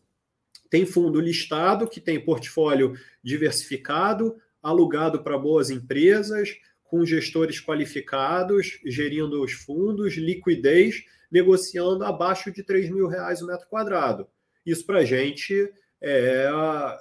tem 0.70 0.86
fundo 0.86 1.20
listado 1.20 1.88
que 1.88 2.00
tem 2.00 2.24
portfólio 2.24 2.94
diversificado, 3.24 4.38
alugado 4.62 5.24
para 5.24 5.38
boas 5.38 5.70
empresas, 5.70 6.58
com 6.84 7.06
gestores 7.06 7.62
qualificados, 7.62 8.80
gerindo 8.86 9.44
os 9.44 9.52
fundos, 9.54 10.16
liquidez, 10.16 11.06
negociando 11.32 12.04
abaixo 12.04 12.52
de 12.52 12.64
3 12.64 12.90
mil 12.90 13.08
reais 13.08 13.42
o 13.42 13.48
metro 13.48 13.68
quadrado. 13.68 14.28
Isso 14.66 14.86
para 14.86 15.00
a 15.00 15.06
gente 15.06 15.72
é, 16.02 16.50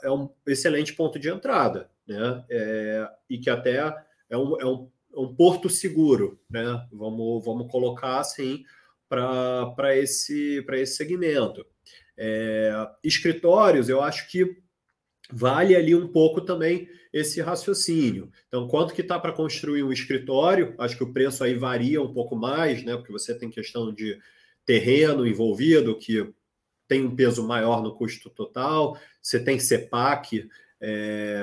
é, 0.02 0.11
um 0.11 0.28
excelente 0.46 0.92
ponto 0.92 1.18
de 1.18 1.28
entrada, 1.28 1.90
né? 2.07 2.44
É, 2.50 3.09
e 3.31 3.38
que 3.38 3.48
até 3.48 3.94
é 4.28 4.37
um, 4.37 4.61
é 4.61 4.66
um, 4.66 4.90
um 5.18 5.35
porto 5.35 5.68
seguro, 5.68 6.40
né? 6.48 6.87
Vamos, 6.92 7.44
vamos 7.44 7.70
colocar 7.70 8.20
assim 8.20 8.64
para 9.09 9.96
esse, 9.96 10.64
esse 10.72 10.96
segmento. 10.96 11.66
É, 12.16 12.72
escritórios, 13.02 13.88
eu 13.88 14.02
acho 14.02 14.31
que 14.31 14.59
vale 15.33 15.74
ali 15.74 15.94
um 15.94 16.09
pouco 16.09 16.40
também 16.40 16.88
esse 17.12 17.40
raciocínio. 17.40 18.31
Então, 18.46 18.68
quanto 18.68 18.94
que 18.94 19.00
está 19.00 19.18
para 19.18 19.33
construir 19.33 19.83
um 19.83 19.92
escritório? 19.92 20.74
Acho 20.78 20.96
que 20.96 21.04
o 21.04 21.12
preço 21.12 21.42
aí 21.42 21.54
varia 21.54 22.02
um 22.02 22.12
pouco 22.12 22.37
mais, 22.37 22.85
né? 22.85 22.96
Porque 22.96 23.12
você 23.12 23.37
tem 23.37 23.50
questão 23.50 23.92
de 23.92 24.18
terreno 24.64 25.26
envolvido, 25.26 25.98
que 25.98 26.33
tem 26.87 27.04
um 27.04 27.14
peso 27.14 27.46
maior 27.46 27.83
no 27.83 27.94
custo 27.94 28.31
total. 28.31 28.98
Você 29.22 29.42
tem 29.42 29.59
CEPAC 29.59 30.48
é, 30.81 31.42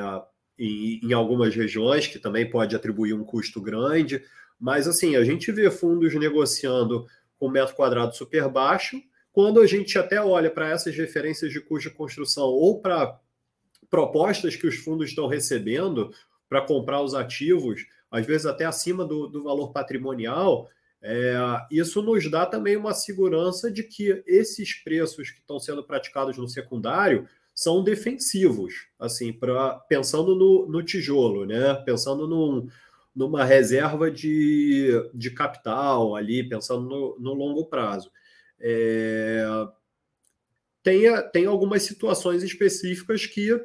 em, 0.57 0.99
em 1.03 1.13
algumas 1.13 1.55
regiões, 1.55 2.07
que 2.07 2.19
também 2.19 2.49
pode 2.49 2.75
atribuir 2.75 3.13
um 3.13 3.23
custo 3.23 3.61
grande. 3.61 4.23
Mas, 4.59 4.87
assim, 4.87 5.15
a 5.15 5.23
gente 5.23 5.51
vê 5.51 5.69
fundos 5.69 6.13
negociando 6.15 7.05
com 7.37 7.49
metro 7.49 7.75
quadrado 7.75 8.15
super 8.15 8.47
baixo, 8.49 9.01
quando 9.31 9.59
a 9.59 9.67
gente 9.67 9.97
até 9.99 10.21
olha 10.21 10.49
para 10.49 10.69
essas 10.69 10.95
referências 10.95 11.51
de 11.51 11.59
custo 11.59 11.89
de 11.89 11.95
construção 11.95 12.45
ou 12.45 12.79
para 12.79 13.19
propostas 13.89 14.55
que 14.55 14.65
os 14.65 14.77
fundos 14.77 15.09
estão 15.09 15.27
recebendo 15.27 16.09
para 16.47 16.61
comprar 16.61 17.01
os 17.01 17.13
ativos, 17.13 17.85
às 18.09 18.25
vezes 18.25 18.45
até 18.45 18.63
acima 18.65 19.03
do, 19.03 19.27
do 19.27 19.43
valor 19.43 19.73
patrimonial, 19.73 20.69
é, 21.01 21.35
isso 21.69 22.01
nos 22.01 22.29
dá 22.31 22.45
também 22.45 22.77
uma 22.77 22.93
segurança 22.93 23.69
de 23.69 23.83
que 23.83 24.23
esses 24.25 24.73
preços 24.73 25.29
que 25.29 25.39
estão 25.39 25.59
sendo 25.59 25.83
praticados 25.83 26.37
no 26.37 26.47
secundário 26.47 27.27
são 27.55 27.81
defensivos, 27.81 28.89
assim, 28.99 29.31
para 29.31 29.75
pensando 29.87 30.35
no, 30.35 30.67
no, 30.67 30.83
tijolo, 30.83 31.45
né? 31.45 31.73
Pensando 31.85 32.27
num, 32.27 32.67
numa 33.15 33.45
reserva 33.45 34.11
de, 34.11 34.91
de 35.13 35.31
capital 35.31 36.17
ali, 36.17 36.47
pensando 36.47 36.81
no, 36.81 37.17
no 37.17 37.33
longo 37.33 37.65
prazo. 37.67 38.11
É, 38.59 39.45
tem, 40.83 41.03
tem 41.31 41.45
algumas 41.45 41.83
situações 41.83 42.43
específicas 42.43 43.25
que 43.25 43.57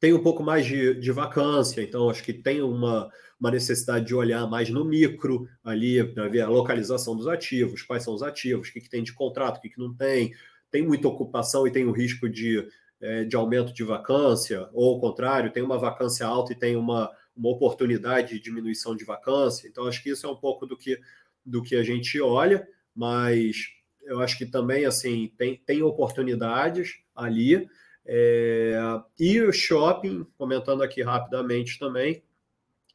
tem 0.00 0.12
um 0.12 0.22
pouco 0.22 0.42
mais 0.42 0.66
de, 0.66 0.94
de 0.94 1.12
vacância, 1.12 1.80
então 1.82 2.10
acho 2.10 2.22
que 2.22 2.32
tem 2.32 2.60
uma, 2.62 3.08
uma 3.38 3.50
necessidade 3.52 4.06
de 4.06 4.14
olhar 4.14 4.44
mais 4.48 4.68
no 4.68 4.84
micro 4.84 5.48
ali, 5.62 6.02
para 6.02 6.28
ver 6.28 6.40
a 6.40 6.48
localização 6.48 7.16
dos 7.16 7.28
ativos, 7.28 7.82
quais 7.82 8.02
são 8.02 8.12
os 8.12 8.24
ativos, 8.24 8.68
o 8.68 8.72
que, 8.72 8.80
que 8.80 8.90
tem 8.90 9.04
de 9.04 9.12
contrato, 9.12 9.58
o 9.58 9.60
que, 9.60 9.70
que 9.70 9.78
não 9.78 9.94
tem. 9.94 10.34
Tem 10.68 10.82
muita 10.84 11.06
ocupação 11.06 11.64
e 11.64 11.70
tem 11.70 11.86
o 11.86 11.92
risco 11.92 12.28
de, 12.28 12.66
é, 13.04 13.22
de 13.22 13.36
aumento 13.36 13.72
de 13.74 13.84
vacância, 13.84 14.66
ou 14.72 14.98
contrário, 14.98 15.52
tem 15.52 15.62
uma 15.62 15.78
vacância 15.78 16.26
alta 16.26 16.52
e 16.52 16.58
tem 16.58 16.74
uma, 16.74 17.14
uma 17.36 17.50
oportunidade 17.50 18.34
de 18.34 18.40
diminuição 18.40 18.96
de 18.96 19.04
vacância. 19.04 19.68
Então, 19.68 19.86
acho 19.86 20.02
que 20.02 20.08
isso 20.08 20.26
é 20.26 20.30
um 20.30 20.36
pouco 20.36 20.66
do 20.66 20.74
que, 20.74 20.98
do 21.44 21.62
que 21.62 21.76
a 21.76 21.82
gente 21.82 22.18
olha, 22.18 22.66
mas 22.96 23.66
eu 24.04 24.20
acho 24.20 24.38
que 24.38 24.46
também 24.46 24.86
assim 24.86 25.30
tem, 25.36 25.56
tem 25.66 25.82
oportunidades 25.82 26.94
ali. 27.14 27.68
É, 28.06 28.78
e 29.20 29.38
o 29.42 29.52
shopping, 29.52 30.26
comentando 30.38 30.82
aqui 30.82 31.02
rapidamente 31.02 31.78
também, 31.78 32.22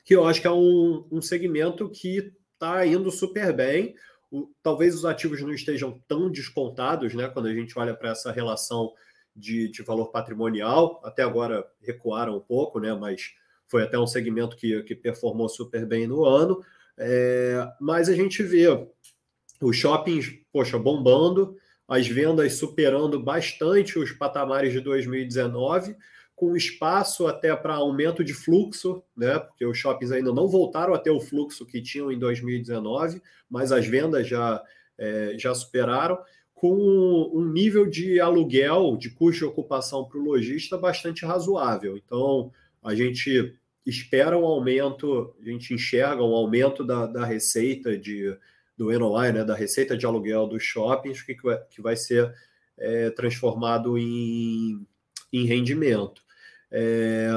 que 0.04 0.16
eu 0.16 0.26
acho 0.26 0.42
que 0.42 0.48
é 0.48 0.52
um, 0.52 1.08
um 1.12 1.22
segmento 1.22 1.88
que 1.88 2.34
está 2.54 2.84
indo 2.84 3.12
super 3.12 3.54
bem. 3.54 3.94
O, 4.32 4.50
talvez 4.64 4.96
os 4.96 5.06
ativos 5.06 5.40
não 5.42 5.54
estejam 5.54 6.02
tão 6.08 6.32
descontados, 6.32 7.14
né? 7.14 7.28
Quando 7.28 7.48
a 7.48 7.54
gente 7.54 7.78
olha 7.78 7.94
para 7.94 8.10
essa 8.10 8.32
relação 8.32 8.92
de, 9.36 9.70
de, 9.70 9.84
valor 9.84 10.08
patrimonial, 10.08 11.02
até 11.04 11.24
agora 11.24 11.66
recuaram 11.82 12.38
um 12.38 12.42
pouco, 12.42 12.80
né? 12.80 12.94
Mas 12.94 13.34
foi 13.68 13.84
até 13.84 13.98
um 13.98 14.08
segmento 14.08 14.58
que, 14.58 14.82
que 14.84 14.96
performou 14.96 15.48
super 15.48 15.86
bem 15.86 16.08
no 16.08 16.26
ano. 16.26 16.64
É, 16.98 17.66
mas 17.80 18.10
a 18.10 18.14
gente 18.14 18.44
vê 18.44 18.68
os 19.62 19.76
shoppings, 19.76 20.32
poxa, 20.52 20.78
bombando, 20.78 21.56
as 21.88 22.08
vendas 22.08 22.54
superando 22.54 23.20
bastante 23.22 23.98
os 23.98 24.12
patamares 24.12 24.72
de 24.72 24.80
2019, 24.80 25.96
com 26.36 26.56
espaço 26.56 27.28
até 27.28 27.54
para 27.56 27.74
aumento 27.74 28.24
de 28.24 28.34
fluxo, 28.34 29.04
né? 29.16 29.40
Porque 29.40 29.66
os 29.66 29.78
shoppings 29.78 30.12
ainda 30.12 30.32
não 30.32 30.48
voltaram 30.48 30.94
a 30.94 31.00
ter 31.00 31.10
o 31.10 31.20
fluxo 31.20 31.66
que 31.66 31.82
tinham 31.82 32.12
em 32.12 32.18
2019, 32.18 33.22
mas 33.50 33.72
as 33.72 33.86
vendas 33.86 34.28
já, 34.28 34.64
é, 34.98 35.34
já 35.38 35.54
superaram, 35.54 36.18
com 36.60 37.32
um 37.34 37.46
nível 37.46 37.90
de 37.90 38.20
aluguel, 38.20 38.98
de 38.98 39.10
custo 39.10 39.40
de 39.40 39.46
ocupação 39.46 40.04
para 40.04 40.20
o 40.20 40.22
lojista 40.22 40.78
bastante 40.78 41.26
razoável. 41.26 41.96
Então, 41.96 42.52
a 42.84 42.94
gente 42.94 43.56
espera 43.86 44.38
um 44.38 44.44
aumento, 44.46 45.34
a 45.42 45.50
gente 45.50 45.74
enxerga 45.74 46.22
um 46.22 46.36
aumento 46.36 46.84
da, 46.84 47.08
da 47.08 47.26
receita 47.26 47.98
de 47.98 48.38
do 48.78 48.92
NOI, 48.98 49.32
né, 49.32 49.44
da 49.44 49.56
receita 49.56 49.96
de 49.96 50.06
aluguel 50.06 50.48
dos 50.48 50.64
shoppings, 50.64 51.22
que 51.22 51.34
que 51.70 51.82
vai 51.82 51.96
ser 51.96 52.34
é, 52.78 53.10
transformado 53.10 53.98
em, 53.98 54.86
em 55.32 55.46
rendimento. 55.46 56.22
É, 56.70 57.30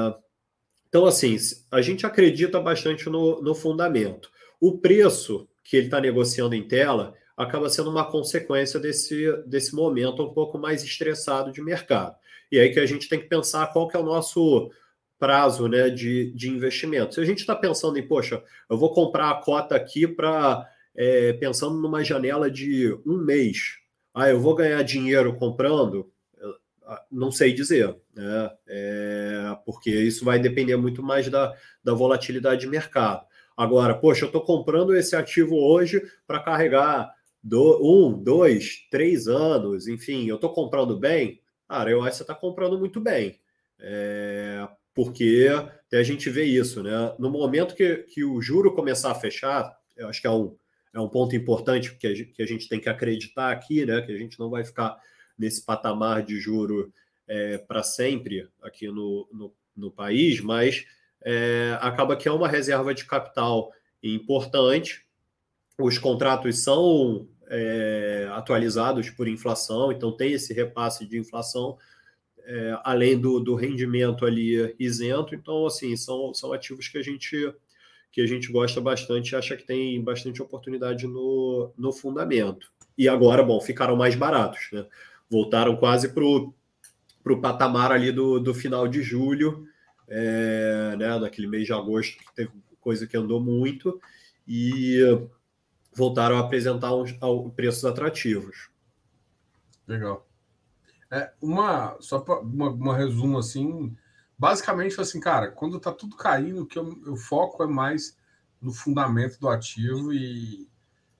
então, 0.89 1.05
assim, 1.05 1.37
a 1.71 1.81
gente 1.81 2.05
acredita 2.05 2.59
bastante 2.59 3.09
no, 3.09 3.41
no 3.41 3.55
fundamento. 3.55 4.29
O 4.59 4.77
preço 4.77 5.47
que 5.63 5.77
ele 5.77 5.87
está 5.87 6.01
negociando 6.01 6.55
em 6.55 6.67
tela 6.67 7.15
acaba 7.35 7.69
sendo 7.69 7.89
uma 7.89 8.09
consequência 8.09 8.79
desse, 8.79 9.31
desse 9.45 9.75
momento 9.75 10.23
um 10.23 10.33
pouco 10.33 10.57
mais 10.57 10.83
estressado 10.83 11.51
de 11.51 11.61
mercado. 11.61 12.15
E 12.51 12.59
aí 12.59 12.71
que 12.71 12.79
a 12.79 12.85
gente 12.85 13.09
tem 13.09 13.19
que 13.19 13.27
pensar 13.27 13.71
qual 13.73 13.87
que 13.87 13.97
é 13.97 13.99
o 13.99 14.05
nosso 14.05 14.69
prazo 15.17 15.67
né, 15.67 15.89
de, 15.89 16.31
de 16.33 16.49
investimento. 16.49 17.15
Se 17.15 17.21
a 17.21 17.25
gente 17.25 17.39
está 17.39 17.55
pensando 17.55 17.97
em, 17.97 18.07
poxa, 18.07 18.43
eu 18.69 18.77
vou 18.77 18.93
comprar 18.93 19.31
a 19.31 19.35
cota 19.35 19.75
aqui 19.75 20.07
para 20.07 20.67
é, 20.95 21.33
pensando 21.33 21.79
numa 21.79 22.03
janela 22.03 22.51
de 22.51 22.93
um 23.05 23.17
mês. 23.17 23.77
Ah, 24.13 24.29
eu 24.29 24.39
vou 24.39 24.53
ganhar 24.53 24.83
dinheiro 24.83 25.35
comprando? 25.35 26.11
Ah, 26.85 27.01
não 27.11 27.31
sei 27.31 27.53
dizer, 27.53 27.95
né? 28.13 28.51
É, 28.67 29.57
porque 29.65 29.89
isso 29.89 30.25
vai 30.25 30.37
depender 30.37 30.75
muito 30.75 31.01
mais 31.01 31.29
da, 31.29 31.53
da 31.83 31.93
volatilidade 31.93 32.61
de 32.61 32.67
mercado. 32.67 33.25
Agora, 33.55 33.95
poxa, 33.95 34.25
eu 34.25 34.27
estou 34.27 34.41
comprando 34.41 34.95
esse 34.95 35.15
ativo 35.15 35.55
hoje 35.55 36.01
para 36.27 36.39
carregar 36.39 37.13
do, 37.43 37.79
um, 37.83 38.23
dois, 38.23 38.87
três 38.89 39.27
anos, 39.27 39.87
enfim, 39.87 40.25
eu 40.27 40.35
estou 40.35 40.53
comprando 40.53 40.97
bem? 40.97 41.41
Cara, 41.67 41.91
eu 41.91 42.01
acho 42.01 42.11
que 42.11 42.17
você 42.17 42.23
está 42.23 42.35
comprando 42.35 42.79
muito 42.79 43.01
bem. 43.01 43.39
É, 43.79 44.67
porque 44.93 45.49
até 45.51 45.97
a 45.97 46.03
gente 46.03 46.29
vê 46.29 46.45
isso, 46.45 46.81
né? 46.81 47.13
No 47.19 47.29
momento 47.29 47.75
que, 47.75 47.97
que 48.03 48.23
o 48.23 48.41
juro 48.41 48.73
começar 48.73 49.11
a 49.11 49.15
fechar, 49.15 49.75
eu 49.97 50.07
acho 50.07 50.21
que 50.21 50.27
é 50.27 50.31
um, 50.31 50.55
é 50.93 50.99
um 50.99 51.09
ponto 51.09 51.35
importante 51.35 51.95
que 51.95 52.07
a, 52.07 52.15
gente, 52.15 52.31
que 52.31 52.41
a 52.41 52.45
gente 52.45 52.69
tem 52.69 52.79
que 52.79 52.87
acreditar 52.87 53.51
aqui, 53.51 53.85
né? 53.85 54.01
Que 54.01 54.13
a 54.13 54.17
gente 54.17 54.39
não 54.39 54.49
vai 54.49 54.63
ficar 54.63 54.97
nesse 55.37 55.65
patamar 55.65 56.23
de 56.23 56.39
juro 56.39 56.93
é, 57.27 57.57
para 57.57 57.83
sempre 57.83 58.47
aqui 58.61 58.87
no, 58.87 59.27
no, 59.33 59.53
no 59.75 59.91
país, 59.91 60.39
mas 60.39 60.85
é, 61.23 61.77
acaba 61.81 62.15
que 62.15 62.27
é 62.27 62.31
uma 62.31 62.47
reserva 62.47 62.93
de 62.93 63.05
capital 63.05 63.71
importante. 64.01 65.05
Os 65.79 65.97
contratos 65.97 66.63
são 66.63 67.27
é, 67.55 68.27
atualizados 68.31 69.11
por 69.11 69.27
inflação, 69.27 69.91
então 69.91 70.11
tem 70.11 70.33
esse 70.33 70.53
repasse 70.53 71.05
de 71.05 71.19
inflação, 71.19 71.77
é, 72.45 72.77
além 72.83 73.17
do, 73.17 73.39
do 73.39 73.53
rendimento 73.53 74.25
ali 74.25 74.75
isento. 74.79 75.35
Então, 75.35 75.67
assim, 75.67 75.95
são, 75.95 76.33
são 76.33 76.51
ativos 76.51 76.87
que 76.87 76.97
a 76.97 77.03
gente 77.03 77.53
que 78.11 78.21
a 78.21 78.27
gente 78.27 78.51
gosta 78.51 78.79
bastante 78.79 79.35
acha 79.35 79.57
que 79.57 79.65
tem 79.65 79.99
bastante 79.99 80.39
oportunidade 80.39 81.07
no, 81.07 81.73
no 81.75 81.91
fundamento. 81.91 82.71
E 82.95 83.09
agora, 83.09 83.41
bom, 83.41 83.59
ficaram 83.59 83.95
mais 83.95 84.13
baratos, 84.13 84.67
né? 84.71 84.85
Voltaram 85.27 85.75
quase 85.75 86.09
para 86.09 86.23
o 86.23 87.41
patamar 87.41 87.91
ali 87.91 88.11
do, 88.11 88.39
do 88.39 88.53
final 88.53 88.87
de 88.87 89.01
julho, 89.01 89.65
é, 90.07 90.95
né? 90.95 91.17
Naquele 91.17 91.47
mês 91.47 91.65
de 91.65 91.73
agosto, 91.73 92.15
que 92.19 92.35
teve 92.35 92.51
coisa 92.79 93.07
que 93.07 93.17
andou 93.17 93.39
muito, 93.39 93.99
e 94.47 94.99
voltaram 95.95 96.37
a 96.37 96.41
apresentar 96.41 96.93
uns, 96.93 97.15
preços 97.55 97.85
atrativos. 97.85 98.69
Legal. 99.87 100.27
É, 101.11 101.31
uma, 101.41 101.95
só 101.99 102.19
para 102.19 102.39
uma, 102.39 102.69
uma, 102.69 102.97
resumo 102.97 103.37
assim, 103.37 103.95
basicamente 104.37 104.99
assim, 104.99 105.19
cara, 105.19 105.51
quando 105.51 105.79
tá 105.79 105.91
tudo 105.91 106.15
caindo, 106.15 106.65
que 106.65 106.79
eu, 106.79 106.99
eu 107.05 107.15
foco 107.15 107.63
é 107.63 107.67
mais 107.67 108.17
no 108.59 108.73
fundamento 108.73 109.39
do 109.39 109.49
ativo 109.49 110.13
e, 110.13 110.67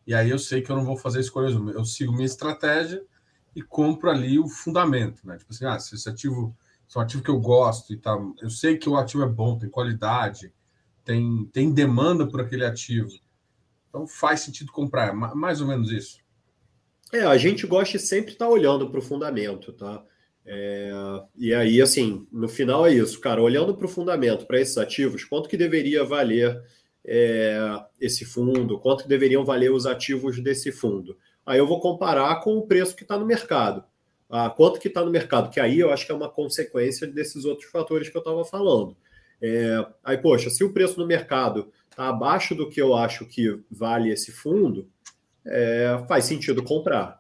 e 0.08 0.14
aí 0.14 0.30
eu 0.30 0.40
sei 0.40 0.62
que 0.62 0.72
eu 0.72 0.76
não 0.76 0.86
vou 0.86 0.98
fazer 0.98 1.20
escolhas, 1.20 1.54
eu 1.54 1.86
sigo 1.86 2.14
minha 2.14 2.26
estratégia 2.26 3.04
e 3.56 3.62
compro 3.62 4.10
ali 4.10 4.40
o 4.40 4.48
fundamento, 4.48 5.28
né? 5.28 5.38
Tipo 5.38 5.54
assim, 5.54 5.66
ah, 5.66 5.78
se 5.78 5.94
esse 5.94 6.10
ativo, 6.10 6.56
se 6.88 6.98
é 6.98 7.00
um 7.00 7.04
ativo 7.04 7.22
que 7.22 7.30
eu 7.30 7.40
gosto 7.40 7.94
e 7.94 7.98
tá, 7.98 8.18
eu 8.42 8.50
sei 8.50 8.78
que 8.78 8.90
o 8.90 8.98
ativo 8.98 9.24
é 9.24 9.28
bom, 9.28 9.60
tem 9.60 9.70
qualidade, 9.70 10.52
tem, 11.04 11.46
tem 11.54 11.72
demanda 11.72 12.26
por 12.26 12.42
aquele 12.42 12.66
ativo. 12.66 13.12
Então 13.94 14.08
faz 14.08 14.40
sentido 14.40 14.72
comprar, 14.72 15.14
mais 15.14 15.62
ou 15.62 15.68
menos 15.68 15.92
isso. 15.92 16.18
É, 17.14 17.22
a 17.22 17.38
gente 17.38 17.68
gosta 17.68 18.00
de 18.00 18.04
sempre 18.04 18.32
estar 18.32 18.46
tá 18.46 18.52
olhando 18.52 18.90
para 18.90 18.98
o 18.98 19.04
fundamento, 19.04 19.72
tá? 19.72 20.04
É, 20.44 20.92
e 21.38 21.54
aí, 21.54 21.80
assim, 21.80 22.28
no 22.32 22.50
final 22.50 22.88
é 22.88 22.92
isso, 22.92 23.22
cara. 23.22 23.40
Olhando 23.40 23.76
para 23.76 23.86
o 23.86 23.90
fundamento, 23.90 24.48
para 24.48 24.60
esses 24.60 24.80
ativos, 24.80 25.24
quanto 25.24 25.48
que 25.48 25.56
deveria 25.56 26.04
valer 26.04 26.60
é, 27.06 27.56
esse 28.02 28.26
fundo? 28.26 28.80
Quanto 28.80 29.04
que 29.04 29.10
deveriam 29.10 29.46
valer 29.46 29.72
os 29.72 29.86
ativos 29.86 30.42
desse 30.42 30.72
fundo? 30.72 31.16
Aí 31.46 31.60
eu 31.60 31.68
vou 31.68 31.80
comparar 31.80 32.42
com 32.42 32.58
o 32.58 32.66
preço 32.66 32.96
que 32.96 33.04
está 33.04 33.16
no 33.16 33.28
mercado. 33.28 33.84
Ah, 34.28 34.50
quanto 34.50 34.80
que 34.80 34.88
está 34.88 35.06
no 35.06 35.12
mercado? 35.12 35.52
Que 35.52 35.60
aí 35.60 35.80
eu 35.80 35.92
acho 35.92 36.08
que 36.08 36.12
é 36.12 36.16
uma 36.16 36.30
consequência 36.30 37.06
desses 37.06 37.46
outros 37.46 37.70
fatores 37.70 38.10
que 38.10 38.18
eu 38.18 38.22
estava 38.22 38.44
falando. 38.44 38.98
É, 39.40 39.86
aí, 40.04 40.18
poxa, 40.18 40.50
se 40.50 40.64
o 40.64 40.74
preço 40.74 41.00
no 41.00 41.06
mercado 41.06 41.72
está 41.94 42.10
abaixo 42.10 42.56
do 42.56 42.70
que 42.70 42.82
eu 42.82 42.96
acho 42.96 43.26
que 43.26 43.60
vale 43.72 44.12
esse 44.12 44.32
fundo, 44.32 44.90
é, 45.46 46.04
faz 46.08 46.26
sentido 46.26 46.64
comprar. 46.64 47.18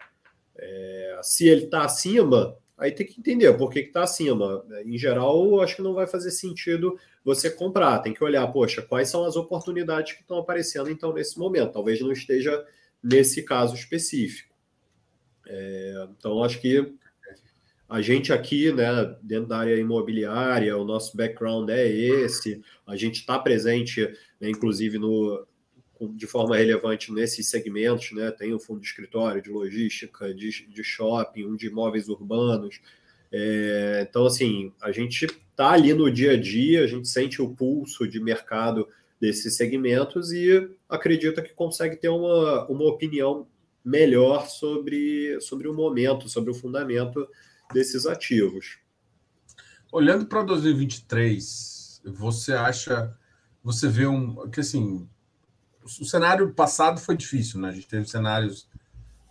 É, 0.58 1.20
se 1.22 1.48
ele 1.48 1.66
está 1.66 1.86
acima, 1.86 2.58
aí 2.78 2.92
tem 2.92 3.06
que 3.06 3.20
entender 3.20 3.54
por 3.54 3.70
que 3.70 3.80
está 3.80 4.04
acima. 4.04 4.66
Em 4.84 4.98
geral, 4.98 5.62
acho 5.62 5.76
que 5.76 5.82
não 5.82 5.94
vai 5.94 6.08
fazer 6.08 6.32
sentido 6.32 6.98
você 7.24 7.50
comprar. 7.50 8.00
Tem 8.00 8.14
que 8.14 8.24
olhar, 8.24 8.46
poxa, 8.48 8.82
quais 8.82 9.10
são 9.10 9.24
as 9.26 9.36
oportunidades 9.36 10.14
que 10.14 10.22
estão 10.22 10.38
aparecendo 10.38 10.90
então 10.90 11.14
nesse 11.14 11.38
momento. 11.38 11.74
Talvez 11.74 12.02
não 12.02 12.12
esteja 12.12 12.66
nesse 13.02 13.44
caso 13.44 13.76
específico. 13.76 14.54
É, 15.46 16.08
então, 16.18 16.44
acho 16.44 16.60
que 16.60 16.94
a 17.94 18.02
gente 18.02 18.34
aqui, 18.34 18.72
né, 18.72 19.16
dentro 19.22 19.50
da 19.50 19.60
área 19.60 19.76
imobiliária, 19.76 20.76
o 20.76 20.84
nosso 20.84 21.16
background 21.16 21.70
é 21.70 21.88
esse. 21.88 22.60
A 22.88 22.96
gente 22.96 23.20
está 23.20 23.38
presente, 23.38 24.02
né, 24.42 24.50
inclusive, 24.50 24.98
no, 24.98 25.46
de 26.16 26.26
forma 26.26 26.58
relevante 26.58 27.14
nesses 27.14 27.48
segmentos, 27.48 28.12
né? 28.14 28.32
Tem 28.32 28.52
um 28.52 28.60
fundo 28.60 28.80
de 28.80 28.88
escritório, 28.88 29.44
de 29.44 29.52
logística, 29.52 30.34
de, 30.34 30.68
de 30.68 30.84
shopping, 30.84 31.46
um 31.46 31.56
de 31.56 31.68
imóveis 31.68 32.10
urbanos. 32.10 32.82
É, 33.32 34.08
então, 34.10 34.26
assim, 34.26 34.74
a 34.82 34.92
gente 34.92 35.26
está 35.26 35.70
ali 35.70 35.94
no 35.94 36.10
dia 36.10 36.32
a 36.32 36.42
dia, 36.42 36.84
a 36.84 36.88
gente 36.88 37.08
sente 37.08 37.44
o 37.44 37.54
pulso 37.54 38.08
de 38.08 38.20
mercado 38.20 38.88
desses 39.22 39.56
segmentos 39.56 40.32
e 40.32 40.68
acredita 40.90 41.44
que 41.44 41.54
consegue 41.54 41.96
ter 41.96 42.10
uma, 42.10 42.68
uma 42.68 42.86
opinião 42.86 43.46
melhor 43.86 44.48
sobre, 44.48 45.40
sobre 45.42 45.68
o 45.68 45.76
momento, 45.76 46.28
sobre 46.28 46.50
o 46.50 46.56
fundamento 46.56 47.28
desses 47.74 48.06
ativos. 48.06 48.78
Olhando 49.92 50.26
para 50.26 50.44
2023, 50.44 52.02
você 52.06 52.54
acha, 52.54 53.16
você 53.64 53.88
vê 53.88 54.08
um 54.08 54.50
que 54.50 54.60
assim, 54.60 55.08
o 55.84 56.06
cenário 56.06 56.54
passado 56.54 57.00
foi 57.00 57.18
difícil, 57.18 57.60
né? 57.60 57.70
A 57.70 57.74
gente 57.74 57.88
teve 57.88 58.08
cenários 58.08 58.68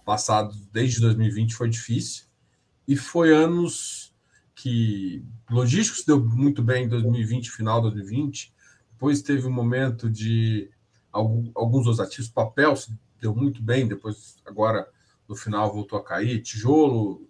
passados 0.05 0.67
desde 0.67 1.01
2020 1.01 1.55
foi 1.55 1.69
difícil 1.69 2.25
e 2.87 2.97
foi 2.97 3.33
anos 3.33 4.13
que 4.55 5.25
logísticos 5.51 6.05
deu 6.05 6.23
muito 6.23 6.63
bem 6.63 6.85
em 6.85 6.89
2020, 6.89 7.51
final 7.51 7.81
de 7.81 7.91
2020. 7.91 8.53
Depois 8.93 9.23
teve 9.23 9.47
um 9.47 9.53
momento 9.53 10.11
de 10.11 10.71
alguns 11.13 11.87
dos 11.87 12.01
ativos, 12.01 12.29
papel 12.31 12.75
deu 13.21 13.35
muito 13.35 13.63
bem, 13.63 13.87
depois 13.87 14.37
agora 14.45 14.89
no 15.29 15.37
final 15.37 15.73
voltou 15.73 15.99
a 15.99 16.05
cair, 16.05 16.43
tijolo. 16.43 17.29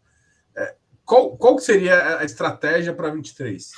Qual, 1.05 1.37
qual 1.37 1.59
seria 1.59 2.19
a 2.19 2.25
estratégia 2.25 2.95
para 2.95 3.11
23? 3.11 3.71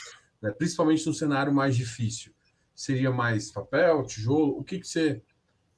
Né? 0.43 0.51
Principalmente 0.53 1.07
no 1.07 1.15
cenário 1.15 1.53
mais 1.53 1.77
difícil. 1.77 2.33
Seria 2.75 3.11
mais 3.11 3.51
papel, 3.51 4.05
tijolo? 4.05 4.59
O 4.59 4.65
que, 4.65 4.79
que 4.79 4.87
você 4.87 5.23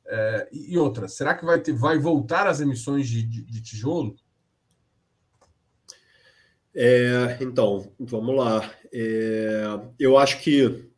é, 0.09 0.49
e 0.53 0.79
outra, 0.79 1.09
será 1.09 1.35
que 1.35 1.45
vai, 1.45 1.61
ter, 1.61 1.73
vai 1.73 1.99
voltar 1.99 2.47
as 2.47 2.61
emissões 2.61 3.09
de, 3.09 3.23
de, 3.23 3.43
de 3.43 3.63
tijolo? 3.63 4.17
É, 6.75 7.39
então, 7.41 7.93
vamos 7.99 8.37
lá. 8.37 8.73
É, 8.93 9.65
eu 9.99 10.17
acho 10.17 10.41
que 10.41 10.89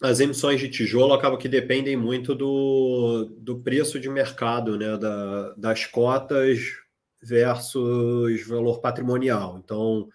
as 0.00 0.18
emissões 0.18 0.58
de 0.58 0.68
tijolo 0.68 1.12
acabam 1.12 1.38
que 1.38 1.48
dependem 1.48 1.96
muito 1.96 2.34
do, 2.34 3.26
do 3.38 3.60
preço 3.60 4.00
de 4.00 4.08
mercado, 4.08 4.76
né, 4.76 4.96
da, 4.96 5.52
das 5.54 5.86
cotas 5.86 6.81
versus 7.22 8.46
valor 8.46 8.80
patrimonial. 8.80 9.60
Então, 9.62 10.08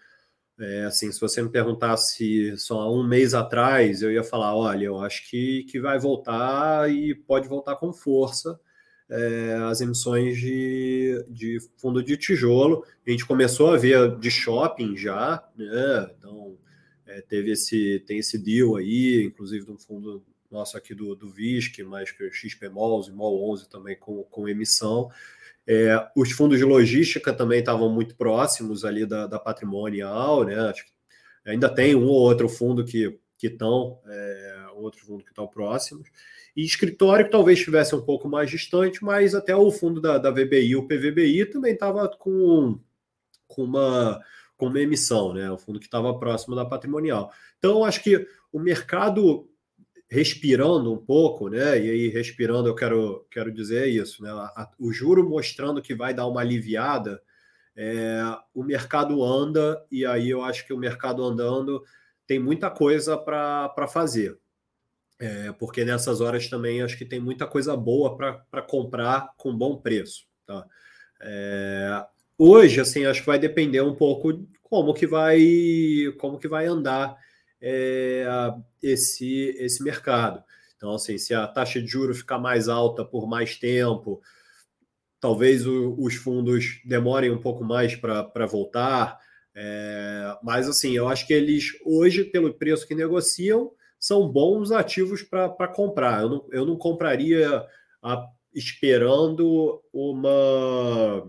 é, 0.60 0.84
assim, 0.84 1.10
se 1.12 1.20
você 1.20 1.40
me 1.42 1.48
perguntasse 1.48 2.56
só 2.58 2.80
há 2.80 2.92
um 2.92 3.06
mês 3.06 3.34
atrás, 3.34 4.02
eu 4.02 4.12
ia 4.12 4.24
falar: 4.24 4.54
olha, 4.54 4.84
eu 4.84 5.00
acho 5.00 5.28
que, 5.30 5.64
que 5.64 5.80
vai 5.80 5.98
voltar 5.98 6.90
e 6.90 7.14
pode 7.14 7.48
voltar 7.48 7.76
com 7.76 7.92
força 7.92 8.58
é, 9.08 9.54
as 9.70 9.80
emissões 9.80 10.36
de, 10.36 11.24
de 11.28 11.58
fundo 11.76 12.02
de 12.02 12.16
tijolo. 12.16 12.84
A 13.06 13.10
gente 13.10 13.26
começou 13.26 13.72
a 13.72 13.78
ver 13.78 14.18
de 14.18 14.30
shopping 14.30 14.96
já, 14.96 15.48
né? 15.56 16.10
Então, 16.18 16.56
é, 17.06 17.22
teve 17.22 17.52
esse, 17.52 18.02
tem 18.06 18.18
esse 18.18 18.36
deal 18.36 18.76
aí, 18.76 19.24
inclusive 19.24 19.64
do 19.64 19.78
fundo 19.78 20.22
nosso 20.50 20.76
aqui 20.76 20.94
do, 20.94 21.14
do 21.14 21.28
VISC, 21.28 21.82
mais 21.82 22.10
que 22.10 22.24
o 22.24 22.32
XP 22.32 22.68
Malls 22.68 23.08
e 23.08 23.12
MOL 23.12 23.50
11 23.52 23.68
também 23.68 23.96
com, 23.96 24.22
com 24.24 24.48
emissão. 24.48 25.10
É, 25.70 26.08
os 26.16 26.32
fundos 26.32 26.56
de 26.56 26.64
logística 26.64 27.30
também 27.30 27.58
estavam 27.58 27.90
muito 27.90 28.16
próximos 28.16 28.86
ali 28.86 29.04
da, 29.04 29.26
da 29.26 29.38
patrimonial, 29.38 30.42
né? 30.42 30.58
Acho 30.60 30.82
que 30.86 30.90
ainda 31.44 31.68
tem 31.68 31.94
um 31.94 32.06
ou 32.06 32.14
outro 32.14 32.48
fundo 32.48 32.82
que 32.86 33.20
estão, 33.42 34.00
é, 34.06 34.66
outro 34.76 35.04
fundo 35.04 35.22
que 35.22 35.28
estão 35.28 35.46
próximos. 35.46 36.08
E 36.56 36.64
escritório 36.64 37.26
que 37.26 37.30
talvez 37.30 37.58
estivesse 37.58 37.94
um 37.94 38.00
pouco 38.00 38.26
mais 38.28 38.50
distante, 38.50 39.04
mas 39.04 39.34
até 39.34 39.54
o 39.54 39.70
fundo 39.70 40.00
da, 40.00 40.16
da 40.16 40.30
VBI, 40.30 40.74
o 40.74 40.88
PVBI, 40.88 41.44
também 41.44 41.74
estava 41.74 42.08
com, 42.08 42.80
com, 43.46 43.64
uma, 43.64 44.20
com 44.56 44.68
uma 44.68 44.80
emissão, 44.80 45.34
né? 45.34 45.50
O 45.50 45.58
fundo 45.58 45.78
que 45.78 45.86
estava 45.86 46.18
próximo 46.18 46.56
da 46.56 46.64
patrimonial. 46.64 47.30
Então, 47.58 47.84
acho 47.84 48.02
que 48.02 48.26
o 48.50 48.58
mercado 48.58 49.47
respirando 50.08 50.92
um 50.92 50.96
pouco, 50.96 51.48
né? 51.48 51.78
E 51.78 51.90
aí, 51.90 52.08
respirando, 52.08 52.68
eu 52.68 52.74
quero, 52.74 53.26
quero 53.30 53.52
dizer 53.52 53.86
isso, 53.88 54.22
né? 54.22 54.30
O 54.78 54.92
juro 54.92 55.28
mostrando 55.28 55.82
que 55.82 55.94
vai 55.94 56.14
dar 56.14 56.26
uma 56.26 56.40
aliviada, 56.40 57.20
é, 57.76 58.22
o 58.54 58.64
mercado 58.64 59.22
anda, 59.22 59.84
e 59.90 60.04
aí 60.06 60.30
eu 60.30 60.42
acho 60.42 60.66
que 60.66 60.72
o 60.72 60.78
mercado 60.78 61.22
andando 61.22 61.84
tem 62.26 62.38
muita 62.38 62.70
coisa 62.70 63.16
para 63.16 63.86
fazer. 63.86 64.38
É, 65.20 65.52
porque 65.52 65.84
nessas 65.84 66.20
horas 66.20 66.48
também 66.48 66.80
acho 66.80 66.96
que 66.96 67.04
tem 67.04 67.20
muita 67.20 67.46
coisa 67.46 67.76
boa 67.76 68.16
para 68.16 68.62
comprar 68.62 69.34
com 69.36 69.56
bom 69.56 69.76
preço. 69.76 70.26
Tá? 70.46 70.64
É, 71.20 72.06
hoje, 72.38 72.80
assim, 72.80 73.04
acho 73.04 73.20
que 73.20 73.26
vai 73.26 73.38
depender 73.38 73.80
um 73.80 73.94
pouco 73.94 74.46
como 74.62 74.94
que 74.94 75.06
vai 75.06 75.40
como 76.18 76.38
que 76.38 76.46
vai 76.46 76.66
andar 76.66 77.16
é, 77.60 78.26
esse, 78.82 79.54
esse 79.58 79.82
mercado. 79.82 80.42
Então, 80.76 80.94
assim, 80.94 81.18
se 81.18 81.34
a 81.34 81.46
taxa 81.46 81.80
de 81.80 81.88
juros 81.88 82.18
ficar 82.18 82.38
mais 82.38 82.68
alta 82.68 83.04
por 83.04 83.28
mais 83.28 83.56
tempo, 83.56 84.22
talvez 85.20 85.66
o, 85.66 85.96
os 85.98 86.14
fundos 86.14 86.80
demorem 86.84 87.30
um 87.30 87.40
pouco 87.40 87.64
mais 87.64 87.96
para 87.96 88.46
voltar. 88.46 89.18
É, 89.54 90.36
mas, 90.42 90.68
assim, 90.68 90.92
eu 90.92 91.08
acho 91.08 91.26
que 91.26 91.32
eles, 91.32 91.72
hoje, 91.84 92.24
pelo 92.24 92.54
preço 92.54 92.86
que 92.86 92.94
negociam, 92.94 93.72
são 93.98 94.28
bons 94.28 94.70
ativos 94.70 95.22
para 95.22 95.68
comprar. 95.68 96.22
Eu 96.22 96.28
não, 96.28 96.48
eu 96.52 96.64
não 96.64 96.76
compraria 96.76 97.66
a, 98.00 98.28
esperando 98.54 99.82
uma, 99.92 101.28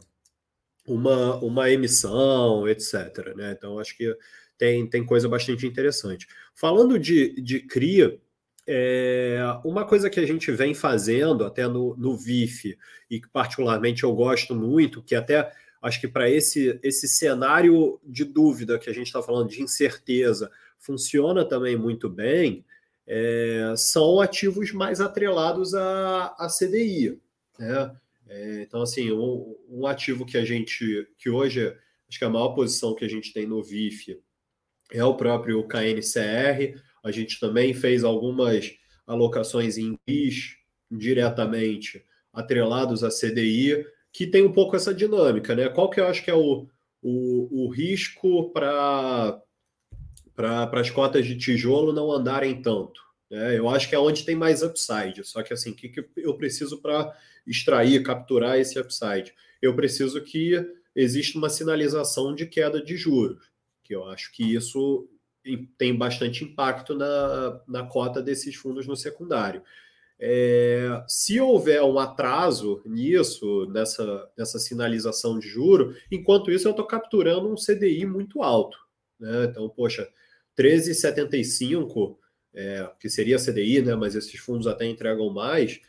uma, 0.88 1.36
uma 1.38 1.70
emissão, 1.72 2.68
etc. 2.68 3.36
Né? 3.36 3.56
Então, 3.58 3.80
acho 3.80 3.98
que 3.98 4.16
tem, 4.60 4.86
tem 4.86 5.06
coisa 5.06 5.30
bastante 5.30 5.66
interessante. 5.66 6.28
Falando 6.54 7.00
de, 7.00 7.42
de 7.42 7.62
CRIA, 7.62 8.20
é, 8.68 9.40
uma 9.64 9.86
coisa 9.86 10.10
que 10.10 10.20
a 10.20 10.28
gente 10.28 10.52
vem 10.52 10.76
fazendo 10.76 11.46
até 11.46 11.66
no, 11.66 11.96
no 11.96 12.16
VIF, 12.16 12.78
e 13.10 13.22
que 13.22 13.30
particularmente 13.30 14.04
eu 14.04 14.14
gosto 14.14 14.54
muito, 14.54 15.02
que 15.02 15.16
até 15.16 15.50
acho 15.82 16.02
que 16.02 16.10
para 16.10 16.30
esse, 16.30 16.78
esse 16.84 17.08
cenário 17.08 18.00
de 18.04 18.26
dúvida 18.26 18.78
que 18.78 18.90
a 18.90 18.94
gente 18.94 19.08
está 19.08 19.24
falando, 19.24 19.50
de 19.50 19.64
incerteza, 19.64 20.52
funciona 20.78 21.46
também 21.46 21.78
muito 21.78 22.10
bem, 22.10 22.66
é, 23.08 23.74
são 23.78 24.20
ativos 24.20 24.74
mais 24.74 25.00
atrelados 25.00 25.74
à, 25.74 26.36
à 26.38 26.48
CDI. 26.50 27.18
Né? 27.58 27.96
É, 28.28 28.62
então, 28.62 28.82
assim, 28.82 29.10
um, 29.10 29.56
um, 29.70 29.88
ativo 29.88 30.26
que 30.26 30.38
a 30.38 30.44
gente, 30.44 31.08
que 31.18 31.30
hoje 31.30 31.74
Acho 32.10 32.18
que 32.18 32.26
a 32.26 32.30
maior 32.30 32.50
posição 32.50 32.96
que 32.96 33.06
a 33.06 33.08
gente 33.08 33.32
tem 33.32 33.46
no 33.46 33.64
VIF 33.64 34.20
é 34.92 35.04
o 35.04 35.16
próprio 35.16 35.64
KNCR. 35.68 36.80
A 37.04 37.12
gente 37.12 37.40
também 37.40 37.74
fez 37.74 38.04
algumas 38.04 38.72
alocações 39.06 39.78
em 39.78 39.98
RIS 40.08 40.56
diretamente 40.92 42.04
atrelados 42.34 43.04
à 43.04 43.10
CDI, 43.10 43.86
que 44.12 44.28
tem 44.28 44.44
um 44.44 44.52
pouco 44.52 44.76
essa 44.76 44.94
dinâmica, 44.94 45.56
né? 45.56 45.70
Qual 45.70 45.90
que 45.90 46.00
eu 46.00 46.08
acho 46.08 46.24
que 46.24 46.32
é 46.32 46.36
o, 46.36 46.68
o, 47.02 47.66
o 47.66 47.70
risco 47.70 48.52
para 48.52 49.40
para 50.36 50.80
as 50.80 50.90
cotas 50.90 51.26
de 51.26 51.38
tijolo 51.38 51.92
não 51.92 52.10
andarem 52.10 52.62
tanto? 52.62 53.02
Né? 53.30 53.58
Eu 53.58 53.70
acho 53.70 53.90
que 53.90 53.96
é 53.96 54.00
onde 54.00 54.24
tem 54.24 54.36
mais 54.36 54.64
upside. 54.64 55.22
Só 55.26 55.44
que 55.44 55.54
assim, 55.54 55.72
o 55.72 55.76
que, 55.76 55.90
que 55.90 56.06
eu 56.16 56.34
preciso 56.36 56.82
para 56.82 57.14
extrair, 57.46 58.02
capturar 58.04 58.58
esse 58.58 58.80
upside? 58.80 59.34
Eu 59.62 59.76
preciso 59.76 60.22
que 60.24 60.66
exista 60.96 61.38
uma 61.38 61.50
sinalização 61.50 62.34
de 62.34 62.46
queda 62.46 62.82
de 62.82 62.96
juros, 62.96 63.49
eu 63.90 64.06
acho 64.06 64.32
que 64.32 64.44
isso 64.56 65.10
tem 65.78 65.96
bastante 65.96 66.44
impacto 66.44 66.96
na, 66.96 67.62
na 67.68 67.84
cota 67.84 68.22
desses 68.22 68.56
fundos 68.56 68.86
no 68.86 68.96
secundário. 68.96 69.64
É, 70.22 71.02
se 71.08 71.40
houver 71.40 71.82
um 71.82 71.98
atraso 71.98 72.82
nisso, 72.86 73.66
nessa, 73.72 74.30
nessa 74.38 74.60
sinalização 74.60 75.40
de 75.40 75.48
juro, 75.48 75.96
enquanto 76.12 76.52
isso 76.52 76.68
eu 76.68 76.72
estou 76.72 76.86
capturando 76.86 77.50
um 77.50 77.56
CDI 77.56 78.06
muito 78.06 78.44
alto. 78.44 78.78
Né? 79.18 79.46
Então, 79.46 79.70
poxa, 79.70 80.10
13,75, 80.58 82.18
é, 82.54 82.92
que 83.00 83.10
seria 83.10 83.38
CDI, 83.38 83.82
né? 83.82 83.96
mas 83.96 84.14
esses 84.14 84.38
fundos 84.40 84.68
até 84.68 84.86
entregam 84.86 85.30
mais, 85.30 85.80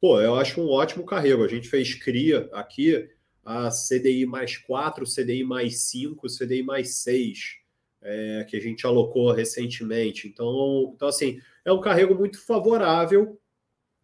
pô, 0.00 0.20
eu 0.20 0.34
acho 0.34 0.60
um 0.60 0.68
ótimo 0.68 1.06
carrego. 1.06 1.44
A 1.44 1.48
gente 1.48 1.68
fez 1.68 1.94
CRIA 1.94 2.48
aqui, 2.52 3.08
a 3.46 3.70
CDI 3.70 4.26
mais 4.26 4.56
4, 4.56 5.04
CDI 5.06 5.44
mais 5.44 5.78
5, 5.82 6.26
CDI 6.26 6.64
mais 6.64 6.96
6, 6.96 7.58
é, 8.02 8.44
que 8.48 8.56
a 8.56 8.60
gente 8.60 8.84
alocou 8.84 9.30
recentemente. 9.30 10.26
Então, 10.26 10.92
então, 10.94 11.06
assim, 11.06 11.40
é 11.64 11.72
um 11.72 11.80
carrego 11.80 12.12
muito 12.12 12.44
favorável. 12.44 13.38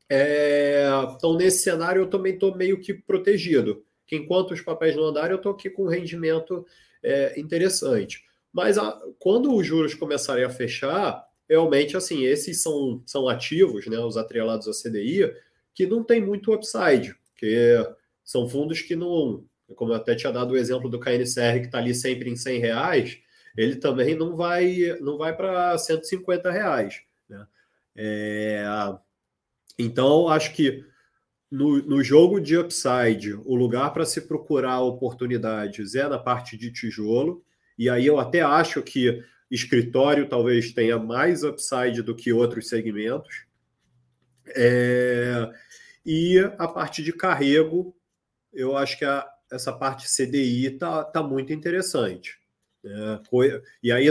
É, 0.09 0.87
então, 1.17 1.37
nesse 1.37 1.65
cenário, 1.65 2.03
eu 2.03 2.09
também 2.09 2.35
estou 2.35 2.57
meio 2.57 2.81
que 2.81 2.95
protegido. 2.95 3.85
Que 4.07 4.15
enquanto 4.15 4.53
os 4.53 4.61
papéis 4.61 4.95
não 4.95 5.07
andarem, 5.07 5.33
eu 5.33 5.37
estou 5.37 5.53
aqui 5.53 5.69
com 5.69 5.85
um 5.85 5.89
rendimento 5.89 6.65
é, 7.03 7.39
interessante. 7.39 8.25
Mas 8.53 8.79
a, 8.79 9.01
quando 9.19 9.53
os 9.53 9.67
juros 9.67 9.93
começarem 9.93 10.45
a 10.45 10.51
fechar, 10.51 11.27
realmente, 11.49 11.97
assim, 11.97 12.23
esses 12.25 12.63
são, 12.63 13.03
são 13.05 13.29
ativos, 13.29 13.87
né, 13.89 13.99
os 13.99 14.17
atrelados 14.17 14.69
à 14.69 14.71
CDI, 14.71 15.35
que 15.75 15.85
não 15.85 16.05
tem 16.05 16.21
muito 16.21 16.55
upside, 16.55 17.17
que 17.37 17.77
são 18.25 18.49
fundos 18.49 18.81
que 18.81 18.95
não, 18.95 19.45
como 19.75 19.93
eu 19.93 19.97
até 19.97 20.15
tinha 20.15 20.33
dado 20.33 20.53
o 20.53 20.57
exemplo 20.57 20.89
do 20.89 21.01
KNCR, 21.01 21.61
que 21.61 21.67
está 21.67 21.79
ali 21.79 21.95
sempre 21.95 22.31
em 22.31 22.37
100 22.37 22.59
reais, 22.61 23.19
ele 23.57 23.77
também 23.77 24.15
não 24.15 24.37
vai, 24.37 24.97
não 25.01 25.19
vai 25.19 25.37
para 25.37 25.77
150 25.77 26.51
reais. 26.51 27.03
Né? 27.29 27.47
É, 27.97 28.65
então, 29.79 30.29
acho 30.29 30.53
que 30.55 30.85
no, 31.51 31.83
no 31.83 32.03
jogo 32.03 32.41
de 32.41 32.57
upside, 32.57 33.35
o 33.45 33.55
lugar 33.55 33.93
para 33.93 34.07
se 34.07 34.23
procurar 34.23 34.81
oportunidades 34.81 35.95
é 35.95 36.09
na 36.09 36.19
parte 36.19 36.57
de 36.57 36.73
tijolo, 36.73 37.45
e 37.79 37.91
aí 37.91 38.07
eu 38.07 38.19
até 38.19 38.41
acho 38.41 38.83
que 38.83 39.23
escritório 39.51 40.29
talvez 40.29 40.73
tenha 40.73 40.99
mais 40.99 41.45
upside 41.45 42.01
do 42.03 42.17
que 42.17 42.33
outros 42.33 42.69
segmentos. 42.69 43.45
É, 44.57 45.51
e 46.05 46.39
a 46.59 46.67
parte 46.67 47.03
de 47.03 47.13
carrego, 47.13 47.95
eu 48.53 48.77
acho 48.77 48.99
que 48.99 49.05
a, 49.05 49.27
essa 49.51 49.73
parte 49.73 50.07
CDI 50.07 50.67
está 50.67 51.05
tá 51.05 51.23
muito 51.23 51.53
interessante. 51.53 52.39
Né? 52.83 53.21
E 53.83 53.93
aí 53.93 54.07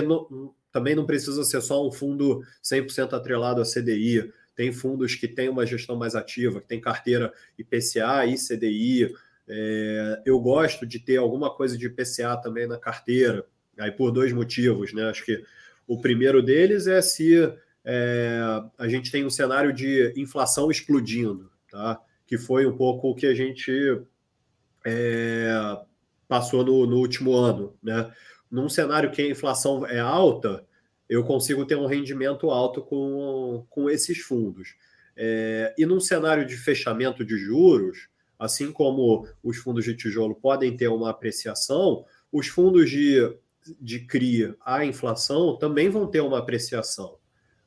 também 0.71 0.95
não 0.95 1.05
precisa 1.05 1.43
ser 1.43 1.61
só 1.61 1.85
um 1.85 1.91
fundo 1.91 2.41
100% 2.63 3.13
atrelado 3.13 3.61
a 3.61 3.65
CDI. 3.65 4.31
Tem 4.55 4.71
fundos 4.71 5.15
que 5.15 5.27
têm 5.27 5.49
uma 5.49 5.65
gestão 5.65 5.95
mais 5.95 6.15
ativa, 6.15 6.61
que 6.61 6.67
tem 6.67 6.79
carteira 6.79 7.33
IPCA 7.57 8.25
e 8.25 8.35
CDI. 8.35 9.13
É, 9.47 10.21
eu 10.25 10.39
gosto 10.39 10.85
de 10.85 10.99
ter 10.99 11.17
alguma 11.17 11.53
coisa 11.53 11.77
de 11.77 11.87
IPCA 11.87 12.37
também 12.37 12.67
na 12.67 12.77
carteira, 12.77 13.45
aí 13.77 13.91
por 13.91 14.11
dois 14.11 14.31
motivos. 14.31 14.93
Né? 14.93 15.03
Acho 15.09 15.25
que 15.25 15.43
o 15.87 15.99
primeiro 15.99 16.41
deles 16.41 16.87
é 16.87 17.01
se 17.01 17.35
é, 17.83 18.39
a 18.77 18.87
gente 18.87 19.11
tem 19.11 19.25
um 19.25 19.29
cenário 19.29 19.73
de 19.73 20.13
inflação 20.15 20.69
explodindo, 20.69 21.49
tá? 21.69 21.99
que 22.27 22.37
foi 22.37 22.65
um 22.65 22.75
pouco 22.75 23.09
o 23.09 23.15
que 23.15 23.25
a 23.25 23.33
gente 23.33 24.01
é, 24.85 25.49
passou 26.27 26.63
no, 26.63 26.85
no, 26.85 26.97
último 26.97 27.33
ano. 27.33 27.75
Né? 27.81 28.11
Num 28.49 28.69
cenário 28.69 29.11
que 29.11 29.21
a 29.21 29.29
inflação 29.29 29.85
é 29.85 29.99
alta, 29.99 30.65
eu 31.09 31.23
consigo 31.23 31.65
ter 31.65 31.75
um 31.75 31.85
rendimento 31.85 32.49
alto 32.49 32.81
com, 32.81 33.65
com 33.69 33.89
esses 33.89 34.19
fundos. 34.19 34.75
É, 35.15 35.73
e 35.77 35.85
num 35.85 35.99
cenário 35.99 36.45
de 36.45 36.55
fechamento 36.55 37.25
de 37.25 37.37
juros, 37.37 38.09
assim 38.39 38.71
como 38.71 39.27
os 39.43 39.57
fundos 39.57 39.85
de 39.85 39.95
tijolo 39.95 40.33
podem 40.33 40.75
ter 40.75 40.87
uma 40.87 41.09
apreciação, 41.09 42.05
os 42.31 42.47
fundos 42.47 42.89
de, 42.89 43.19
de 43.79 43.99
CRI 43.99 44.55
à 44.65 44.85
inflação 44.85 45.57
também 45.57 45.89
vão 45.89 46.07
ter 46.07 46.21
uma 46.21 46.39
apreciação. 46.39 47.17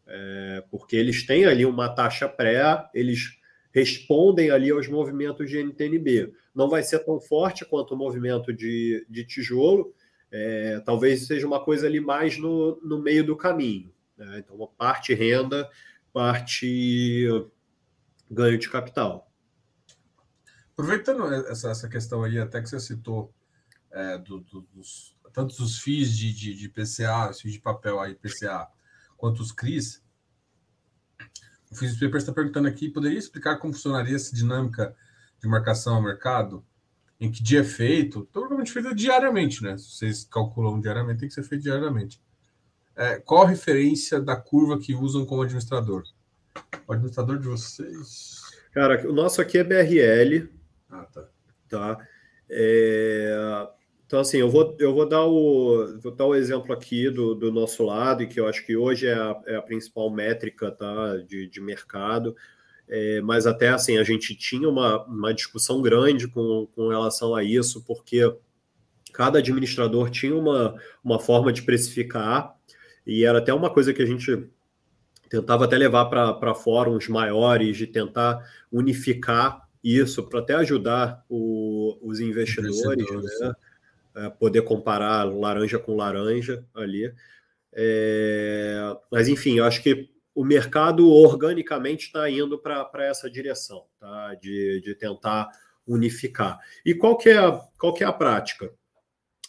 É, 0.07 0.65
porque 0.71 0.97
eles 0.97 1.27
têm 1.27 1.45
ali 1.45 1.65
uma 1.65 1.89
taxa 1.89 2.29
pré, 2.29 2.62
eles 2.95 3.39
respondem 3.75 4.51
ali 4.51 4.70
aos 4.70 4.87
movimentos 4.87 5.51
de 5.51 5.59
NTNB. 5.59 6.33
Não 6.55 6.68
vai 6.70 6.85
ser 6.85 7.01
tão 7.01 7.20
forte 7.20 7.64
quanto 7.64 7.95
o 7.95 7.97
movimento 7.97 8.53
de, 8.53 9.05
de 9.11 9.25
tijolo, 9.25 9.93
é, 10.31 10.81
talvez 10.81 11.27
seja 11.27 11.45
uma 11.47 11.62
coisa 11.62 11.87
ali 11.87 11.99
mais 11.99 12.39
no, 12.39 12.81
no 12.83 13.03
meio 13.03 13.27
do 13.27 13.37
caminho. 13.37 13.93
Né? 14.16 14.39
Então, 14.39 14.57
parte 14.79 15.12
renda, 15.12 15.68
parte 16.12 17.29
ganho 18.31 18.59
de 18.59 18.70
capital. 18.70 19.29
Aproveitando 20.72 21.33
essa, 21.33 21.70
essa 21.70 21.89
questão 21.89 22.22
aí, 22.22 22.39
até 22.39 22.62
que 22.62 22.68
você 22.68 22.79
citou 22.79 23.35
é, 23.91 24.18
do, 24.18 24.39
do, 24.41 24.61
dos, 24.72 25.16
tanto 25.33 25.51
os 25.62 25.79
FIIs 25.79 26.16
de, 26.16 26.33
de, 26.33 26.55
de 26.55 26.68
PCA, 26.68 27.31
os 27.31 27.41
FIIs 27.41 27.55
de 27.55 27.61
papel 27.61 28.01
aí, 28.01 28.14
PCA, 28.14 28.68
quanto 29.16 29.41
os 29.41 29.51
CRIs, 29.51 30.04
o 31.83 32.01
Paper 32.01 32.16
está 32.16 32.33
perguntando 32.33 32.68
aqui, 32.68 32.89
poderia 32.89 33.18
explicar 33.18 33.59
como 33.59 33.72
funcionaria 33.72 34.16
essa 34.16 34.35
dinâmica 34.35 34.95
de 35.41 35.49
marcação 35.49 35.97
ao 35.97 36.03
mercado? 36.03 36.64
Em 37.20 37.31
que 37.31 37.43
dia 37.43 37.61
é 37.61 37.64
feito? 37.64 38.29
Normalmente 38.35 38.72
feito 38.72 38.95
diariamente, 38.95 39.62
né? 39.62 39.77
Se 39.77 39.91
vocês 39.91 40.25
calculam 40.25 40.81
diariamente, 40.81 41.20
tem 41.20 41.29
que 41.29 41.35
ser 41.35 41.45
feito 41.45 41.62
diariamente. 41.62 42.20
É, 42.97 43.16
qual 43.20 43.43
a 43.43 43.49
referência 43.49 44.20
da 44.20 44.37
curva 44.37 44.79
que 44.79 44.95
usam 44.95 45.25
como 45.25 45.43
administrador? 45.43 46.05
O 46.87 46.93
administrador 46.93 47.39
de 47.39 47.49
vocês? 47.49 48.41
Cara, 48.72 49.09
o 49.09 49.12
nosso 49.12 49.41
aqui 49.41 49.59
é 49.59 49.64
BRL. 49.64 50.49
Ah, 50.91 51.05
tá. 51.05 51.29
Tá. 51.68 52.09
É... 52.49 53.68
Então, 54.07 54.21
assim, 54.21 54.39
eu 54.39 54.51
vou, 54.51 54.77
eu 54.79 54.95
vou, 54.95 55.09
dar, 55.09 55.25
o, 55.25 55.99
vou 56.01 56.13
dar 56.13 56.27
o 56.27 56.35
exemplo 56.35 56.73
aqui 56.73 57.09
do, 57.11 57.35
do 57.35 57.51
nosso 57.51 57.83
lado, 57.83 58.23
e 58.23 58.27
que 58.27 58.39
eu 58.39 58.47
acho 58.47 58.65
que 58.65 58.77
hoje 58.77 59.07
é 59.07 59.15
a, 59.15 59.41
é 59.47 59.57
a 59.57 59.63
principal 59.63 60.11
métrica 60.11 60.71
tá, 60.71 61.17
de, 61.19 61.49
de 61.49 61.61
mercado. 61.61 62.37
É, 62.87 63.21
mas 63.23 63.47
até 63.47 63.71
assim, 63.71 63.97
a 63.97 64.05
gente 64.05 64.35
tinha 64.35 64.69
uma, 64.69 65.03
uma 65.05 65.33
discussão 65.33 65.81
grande 65.81 66.29
com, 66.29 66.69
com 66.75 66.89
relação 66.89 67.35
a 67.35 67.43
isso, 67.43 67.83
porque 67.83 68.21
cada 69.13 69.39
administrador 69.39 70.11
tinha 70.11 70.37
uma, 70.37 70.75
uma 71.03 71.19
forma 71.19 71.53
de 71.53 71.63
precificar, 71.63 72.55
e 73.07 73.25
era 73.25 73.39
até 73.39 73.55
uma 73.55 73.71
coisa 73.71 73.93
que 73.95 74.03
a 74.03 74.07
gente 74.07 74.47
tentava 75.31 75.65
até 75.65 75.79
levar 75.79 76.07
para 76.07 76.55
fóruns 76.55 77.09
maiores, 77.09 77.77
de 77.77 77.87
tentar 77.87 78.41
unificar 78.71 79.67
isso, 79.83 80.23
para 80.25 80.41
até 80.41 80.55
ajudar 80.55 81.25
o, 81.29 81.99
os 82.03 82.21
investidores, 82.21 82.79
investidores 82.79 83.41
né? 83.41 83.55
É, 84.17 84.31
poder 84.31 84.62
comparar 84.62 85.25
laranja 85.25 85.79
com 85.79 85.97
laranja 85.97 86.65
ali. 86.75 87.12
É, 87.73 88.97
mas, 89.11 89.29
enfim, 89.29 89.59
eu 89.59 89.65
acho 89.65 89.83
que 89.83 90.09
o 90.35 90.45
mercado 90.45 91.09
organicamente 91.09 92.07
está 92.07 92.29
indo 92.29 92.59
para 92.59 92.91
essa 92.99 93.31
direção, 93.31 93.85
tá? 94.01 94.35
de, 94.35 94.81
de 94.81 94.95
tentar 94.95 95.49
unificar. 95.87 96.59
E 96.85 96.95
qual 96.95 97.17
que 97.17 97.29
é, 97.29 97.41
qual 97.79 97.93
que 97.93 98.03
é 98.03 98.07
a 98.07 98.12
prática? 98.12 98.73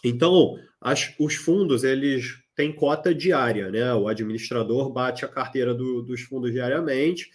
Então, 0.04 0.58
as, 0.80 1.14
os 1.20 1.36
fundos, 1.36 1.84
eles 1.84 2.44
têm 2.56 2.72
cota 2.72 3.14
diária, 3.14 3.72
né? 3.72 3.94
O 3.94 4.08
administrador 4.08 4.92
bate 4.92 5.26
a 5.26 5.28
carteira 5.28 5.74
do, 5.74 6.02
dos 6.02 6.22
fundos 6.22 6.52
diariamente, 6.52 7.30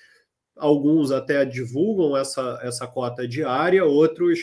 alguns 0.56 1.10
até 1.10 1.44
divulgam 1.44 2.16
essa, 2.16 2.60
essa 2.62 2.86
cota 2.86 3.26
diária, 3.26 3.84
outros 3.84 4.40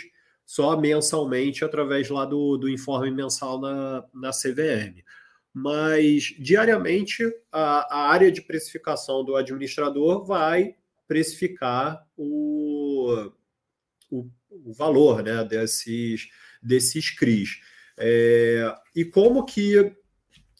só 0.47 0.79
mensalmente 0.79 1.65
através 1.65 2.09
lá 2.09 2.23
do, 2.23 2.55
do 2.55 2.69
informe 2.69 3.11
mensal 3.11 3.59
na, 3.59 4.05
na 4.13 4.31
CVM. 4.31 5.03
Mas 5.53 6.33
diariamente 6.39 7.21
a, 7.51 7.95
a 7.95 8.09
área 8.09 8.31
de 8.31 8.41
precificação 8.41 9.25
do 9.25 9.35
administrador 9.35 10.25
vai 10.25 10.75
precificar 11.05 12.01
o, 12.15 13.29
o, 14.09 14.29
o 14.49 14.73
valor 14.73 15.21
né, 15.21 15.43
desses, 15.43 16.29
desses 16.63 17.09
CRIs. 17.11 17.59
É, 17.97 18.73
e 18.95 19.03
como 19.03 19.43
que, 19.43 19.91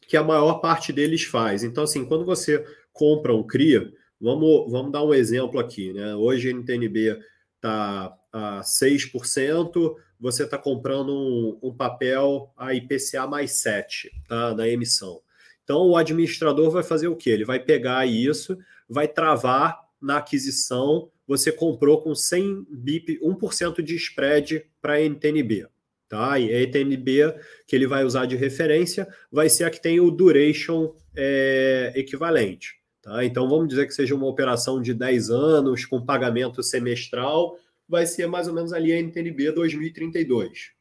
que 0.02 0.18
a 0.18 0.24
maior 0.24 0.56
parte 0.56 0.92
deles 0.92 1.24
faz? 1.24 1.64
Então, 1.64 1.86
assim, 1.86 2.04
quando 2.04 2.26
você 2.26 2.66
compra 2.92 3.34
um 3.34 3.48
CRI, 3.48 3.94
vamos, 4.20 4.70
vamos 4.70 4.92
dar 4.92 5.04
um 5.04 5.14
exemplo 5.14 5.62
aqui, 5.62 5.94
né? 5.94 6.14
Hoje 6.16 6.50
a 6.50 6.52
NTNB 6.52 7.20
está 7.56 8.14
a 8.38 8.62
6%, 8.62 9.96
você 10.20 10.44
está 10.44 10.58
comprando 10.58 11.12
um, 11.12 11.58
um, 11.62 11.74
papel 11.74 12.52
a 12.58 12.74
IPCA 12.74 13.28
mais 13.28 13.52
7 13.52 14.12
tá, 14.28 14.54
na 14.54 14.68
emissão. 14.68 15.22
Então, 15.64 15.82
o 15.82 15.98
administrador 15.98 16.70
vai 16.72 16.84
fazer 16.84 17.08
o 17.08 17.16
quê? 17.16 17.32
Ele 17.32 17.46
vai 17.46 17.60
pegar 17.60 18.06
isso, 18.06 18.58
vai 18.90 19.08
travar 19.08 19.80
na 20.02 20.18
aquisição, 20.18 21.10
você 21.28 21.52
comprou 21.52 22.02
com 22.02 22.16
100 22.16 22.68
BIP, 22.70 23.20
1% 23.22 23.82
de 23.82 23.96
spread 23.96 24.66
para 24.82 24.94
a 24.94 25.02
NTNB. 25.02 25.68
Tá? 26.08 26.40
E 26.40 26.54
a 26.54 26.62
NTNB 26.62 27.36
que 27.68 27.76
ele 27.76 27.86
vai 27.86 28.06
usar 28.06 28.26
de 28.26 28.38
referência 28.38 29.06
vai 29.30 29.50
ser 29.50 29.66
a 29.66 29.70
que 29.70 29.82
tem 29.82 30.00
o 30.00 30.10
duration 30.10 30.94
é, 31.14 31.92
equivalente. 31.96 32.76
Tá? 33.02 33.26
Então, 33.26 33.50
vamos 33.50 33.68
dizer 33.68 33.88
que 33.88 33.94
seja 33.94 34.16
uma 34.16 34.28
operação 34.28 34.82
de 34.82 34.94
10 34.94 35.30
anos, 35.30 35.86
com 35.86 36.06
pagamento 36.06 36.64
semestral, 36.64 37.58
vai 37.88 38.06
ser 38.06 38.28
mais 38.28 38.48
ou 38.48 38.54
menos 38.54 38.74
ali 38.74 38.92
a 38.94 39.00
NTNB 39.02 39.52
2032. 39.52 40.72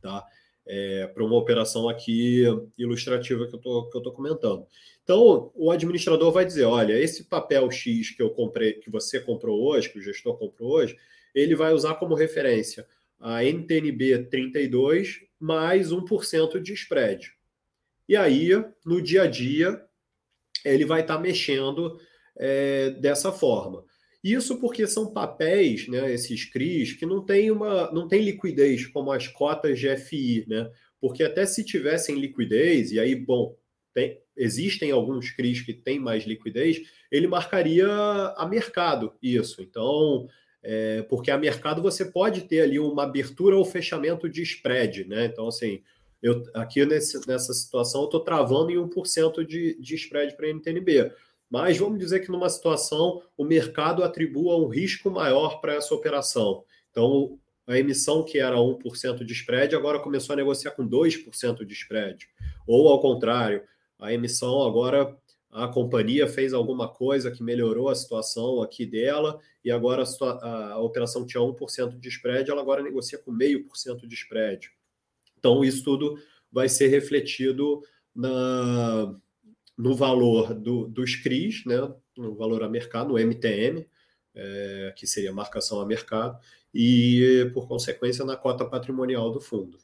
Tá? 0.00 0.24
É, 0.66 1.06
para 1.08 1.24
uma 1.24 1.36
operação 1.36 1.88
aqui 1.88 2.44
ilustrativa 2.78 3.46
que 3.48 3.54
eu 3.54 3.58
tô, 3.58 3.90
que 3.90 3.96
eu 3.96 4.02
tô 4.02 4.12
comentando. 4.12 4.66
Então, 5.02 5.50
o 5.54 5.70
administrador 5.70 6.32
vai 6.32 6.44
dizer: 6.44 6.64
olha, 6.64 6.98
esse 6.98 7.24
papel 7.24 7.70
X 7.70 8.10
que 8.10 8.22
eu 8.22 8.30
comprei, 8.30 8.74
que 8.74 8.90
você 8.90 9.20
comprou 9.20 9.60
hoje, 9.62 9.90
que 9.90 9.98
o 9.98 10.02
gestor 10.02 10.38
comprou 10.38 10.72
hoje, 10.72 10.96
ele 11.34 11.54
vai 11.54 11.72
usar 11.72 11.94
como 11.94 12.14
referência 12.14 12.86
a 13.18 13.44
NTNB 13.44 14.26
32 14.28 15.20
mais 15.38 15.90
1% 15.92 16.60
de 16.60 16.72
spread. 16.72 17.32
E 18.08 18.16
aí, 18.16 18.50
no 18.84 19.00
dia 19.00 19.22
a 19.22 19.26
dia, 19.26 19.84
ele 20.64 20.84
vai 20.84 21.00
estar 21.00 21.16
tá 21.16 21.20
mexendo 21.20 21.98
é, 22.36 22.90
dessa 22.90 23.32
forma. 23.32 23.84
Isso 24.22 24.58
porque 24.60 24.86
são 24.86 25.12
papéis, 25.12 25.88
né, 25.88 26.12
esses 26.12 26.44
CRIs, 26.44 26.92
que 26.92 27.04
não 27.04 27.24
tem 27.24 27.50
uma 27.50 27.90
não 27.90 28.06
tem 28.06 28.22
liquidez 28.22 28.86
como 28.86 29.10
as 29.10 29.26
cotas 29.26 29.78
de 29.78 29.94
FI, 29.96 30.44
né? 30.48 30.70
Porque 31.00 31.24
até 31.24 31.44
se 31.44 31.64
tivessem 31.64 32.20
liquidez, 32.20 32.92
e 32.92 33.00
aí, 33.00 33.16
bom, 33.16 33.56
tem, 33.92 34.20
existem 34.36 34.92
alguns 34.92 35.30
CRIs 35.30 35.60
que 35.60 35.72
têm 35.72 35.98
mais 35.98 36.24
liquidez, 36.24 36.80
ele 37.10 37.26
marcaria 37.26 37.88
a 37.88 38.46
mercado 38.48 39.12
isso. 39.20 39.60
Então, 39.60 40.28
é, 40.62 41.02
porque 41.02 41.30
a 41.30 41.36
mercado 41.36 41.82
você 41.82 42.04
pode 42.04 42.42
ter 42.42 42.60
ali 42.60 42.78
uma 42.78 43.02
abertura 43.02 43.56
ou 43.56 43.64
fechamento 43.64 44.28
de 44.28 44.42
spread, 44.42 45.04
né? 45.06 45.26
Então, 45.26 45.48
assim, 45.48 45.82
eu 46.22 46.42
aqui 46.54 46.86
nesse, 46.86 47.26
nessa 47.26 47.52
situação 47.52 48.02
eu 48.02 48.04
estou 48.04 48.20
travando 48.20 48.70
em 48.70 48.76
1% 48.76 49.44
de, 49.44 49.76
de 49.80 49.94
spread 49.96 50.36
para 50.36 50.48
NTNB. 50.48 51.10
Mas 51.52 51.76
vamos 51.76 51.98
dizer 51.98 52.20
que 52.20 52.30
numa 52.30 52.48
situação 52.48 53.20
o 53.36 53.44
mercado 53.44 54.02
atribua 54.02 54.56
um 54.56 54.68
risco 54.68 55.10
maior 55.10 55.60
para 55.60 55.74
essa 55.74 55.94
operação. 55.94 56.64
Então, 56.90 57.38
a 57.66 57.78
emissão 57.78 58.24
que 58.24 58.38
era 58.38 58.56
1% 58.56 59.22
de 59.22 59.32
spread 59.34 59.76
agora 59.76 60.00
começou 60.00 60.32
a 60.32 60.36
negociar 60.36 60.70
com 60.70 60.88
2% 60.88 61.62
de 61.66 61.74
spread. 61.74 62.26
Ou 62.66 62.88
ao 62.88 63.02
contrário, 63.02 63.62
a 63.98 64.14
emissão 64.14 64.62
agora 64.62 65.14
a 65.50 65.68
companhia 65.68 66.26
fez 66.26 66.54
alguma 66.54 66.88
coisa 66.88 67.30
que 67.30 67.42
melhorou 67.42 67.90
a 67.90 67.94
situação 67.94 68.62
aqui 68.62 68.86
dela 68.86 69.38
e 69.62 69.70
agora 69.70 70.04
a, 70.22 70.72
a, 70.72 70.80
operação 70.80 71.26
tinha 71.26 71.42
1% 71.42 72.00
de 72.00 72.08
spread, 72.08 72.50
ela 72.50 72.62
agora 72.62 72.82
negocia 72.82 73.18
com 73.18 73.30
0,5% 73.30 74.06
de 74.08 74.14
spread. 74.14 74.70
Então, 75.38 75.62
isso 75.62 75.84
tudo 75.84 76.18
vai 76.50 76.70
ser 76.70 76.88
refletido 76.88 77.82
na, 78.14 79.14
no 79.82 79.96
valor 79.96 80.54
do, 80.54 80.86
dos 80.86 81.16
CRIs, 81.16 81.64
né, 81.66 81.92
no 82.16 82.36
valor 82.36 82.62
a 82.62 82.68
mercado, 82.68 83.08
no 83.08 83.18
MTM, 83.18 83.84
é, 84.32 84.94
que 84.96 85.08
seria 85.08 85.32
marcação 85.32 85.80
a 85.80 85.86
mercado, 85.86 86.38
e, 86.72 87.50
por 87.52 87.66
consequência, 87.66 88.24
na 88.24 88.36
cota 88.36 88.64
patrimonial 88.64 89.32
do 89.32 89.40
fundo. 89.40 89.76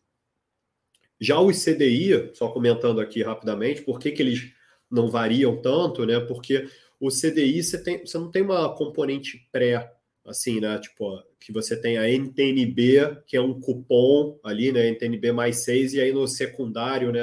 Já 1.20 1.40
os 1.40 1.64
CDI, 1.64 2.30
só 2.32 2.48
comentando 2.48 3.00
aqui 3.00 3.24
rapidamente, 3.24 3.82
por 3.82 3.98
que, 3.98 4.12
que 4.12 4.22
eles 4.22 4.52
não 4.88 5.10
variam 5.10 5.60
tanto, 5.60 6.06
né? 6.06 6.20
Porque 6.20 6.68
o 7.00 7.08
CDI 7.08 7.60
você, 7.60 7.82
tem, 7.82 7.98
você 8.06 8.16
não 8.18 8.30
tem 8.30 8.42
uma 8.42 8.72
componente 8.76 9.48
pré, 9.50 9.92
assim, 10.24 10.60
né? 10.60 10.78
Tipo, 10.78 11.20
que 11.40 11.52
você 11.52 11.76
tem 11.76 11.98
a 11.98 12.08
NTNB, 12.08 13.24
que 13.26 13.36
é 13.36 13.40
um 13.40 13.58
cupom 13.60 14.38
ali, 14.44 14.70
né? 14.70 14.90
NTNB 14.90 15.32
mais 15.32 15.64
6, 15.64 15.94
e 15.94 16.00
aí 16.00 16.12
no 16.12 16.28
secundário, 16.28 17.10
né? 17.10 17.22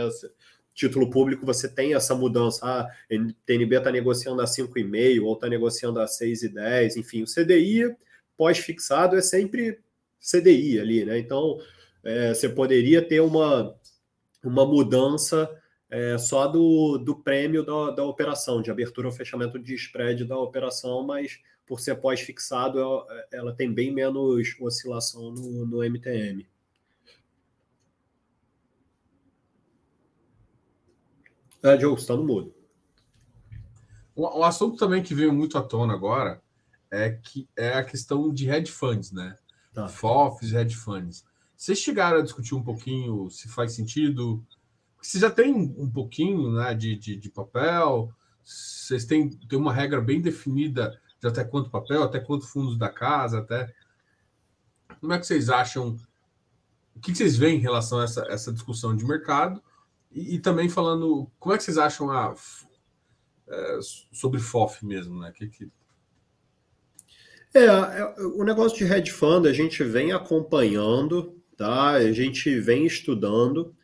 Título 0.75 1.09
público 1.09 1.45
você 1.45 1.67
tem 1.67 1.95
essa 1.95 2.13
mudança. 2.13 2.59
Ah, 2.63 2.87
NTNB 3.09 3.77
está 3.77 3.91
negociando 3.91 4.41
a 4.41 4.45
5,5 4.45 5.23
ou 5.23 5.33
está 5.33 5.47
negociando 5.47 5.99
a 5.99 6.05
6,10, 6.05 6.97
enfim, 6.97 7.23
o 7.23 7.25
CDI 7.25 7.95
pós-fixado 8.37 9.15
é 9.15 9.21
sempre 9.21 9.79
CDI 10.19 10.79
ali, 10.79 11.05
né? 11.05 11.17
Então 11.17 11.57
é, 12.03 12.33
você 12.33 12.49
poderia 12.49 13.01
ter 13.01 13.21
uma, 13.21 13.73
uma 14.43 14.65
mudança 14.65 15.49
é, 15.89 16.17
só 16.17 16.47
do, 16.47 16.97
do 16.97 17.15
prêmio 17.15 17.63
da, 17.63 17.91
da 17.91 18.03
operação, 18.03 18.61
de 18.61 18.69
abertura 18.69 19.07
ou 19.07 19.13
fechamento 19.13 19.57
de 19.57 19.73
spread 19.75 20.25
da 20.25 20.37
operação, 20.37 21.03
mas 21.03 21.39
por 21.65 21.79
ser 21.79 21.95
pós-fixado, 21.95 22.79
ela, 22.79 23.07
ela, 23.31 23.55
tem 23.55 23.71
bem 23.71 23.91
menos 23.91 24.55
oscilação 24.59 25.31
no, 25.31 25.65
no 25.65 25.83
MTM. 25.83 26.45
É, 31.65 31.75
Diogo, 31.75 31.97
está 31.97 32.15
no 32.15 32.23
mudo. 32.23 32.53
Um, 34.15 34.21
um 34.21 34.43
assunto 34.43 34.77
também 34.77 35.01
que 35.01 35.15
veio 35.15 35.33
muito 35.33 35.57
à 35.57 35.63
tona 35.63 35.95
agora 35.95 36.39
é 36.91 37.09
que 37.09 37.49
é 37.57 37.73
a 37.73 37.83
questão 37.83 38.31
de 38.31 38.47
hedge 38.47 38.71
funds, 38.71 39.11
né? 39.11 39.35
Tá. 39.73 39.87
FOFs, 39.87 40.53
hedge 40.53 40.75
funds. 40.75 41.25
Vocês 41.57 41.79
chegaram 41.79 42.19
a 42.19 42.21
discutir 42.21 42.53
um 42.53 42.61
pouquinho 42.61 43.31
se 43.31 43.49
faz 43.49 43.73
sentido? 43.73 44.45
Você 45.01 45.17
já 45.17 45.31
tem 45.31 45.55
um 45.55 45.89
pouquinho 45.89 46.51
né, 46.51 46.75
de, 46.75 46.95
de, 46.95 47.15
de 47.15 47.29
papel, 47.31 48.13
vocês 48.43 49.05
têm, 49.05 49.31
têm 49.31 49.57
uma 49.57 49.73
regra 49.73 49.99
bem 49.99 50.21
definida 50.21 51.01
de 51.19 51.27
até 51.27 51.43
quanto 51.43 51.71
papel, 51.71 52.03
até 52.03 52.19
quanto 52.19 52.45
fundos 52.45 52.77
da 52.77 52.89
casa, 52.89 53.39
até. 53.39 53.73
Como 55.01 55.13
é 55.13 55.17
que 55.17 55.25
vocês 55.25 55.49
acham? 55.49 55.97
O 56.95 56.99
que 56.99 57.15
vocês 57.15 57.35
veem 57.35 57.57
em 57.57 57.61
relação 57.61 58.01
a 58.01 58.03
essa, 58.03 58.23
essa 58.29 58.53
discussão 58.53 58.95
de 58.95 59.03
mercado? 59.03 59.63
E, 60.15 60.39
também 60.39 60.69
falando, 60.69 61.29
como 61.37 61.53
é 61.53 61.57
que 61.57 61.63
vocês 61.65 61.77
acham 61.77 62.09
a, 62.09 62.33
é, 63.49 63.79
sobre 64.13 64.39
FOF 64.39 64.85
mesmo, 64.85 65.19
né? 65.19 65.33
Que, 65.35 65.49
que... 65.49 65.67
É, 67.53 67.65
é, 67.65 68.15
o 68.37 68.43
negócio 68.45 68.77
de 68.77 68.91
hedge 68.91 69.11
fund 69.11 69.45
a 69.45 69.51
gente 69.51 69.83
vem 69.83 70.13
acompanhando, 70.13 71.35
tá? 71.57 71.91
A 71.91 72.11
gente 72.13 72.57
vem 72.61 72.85
estudando. 72.85 73.75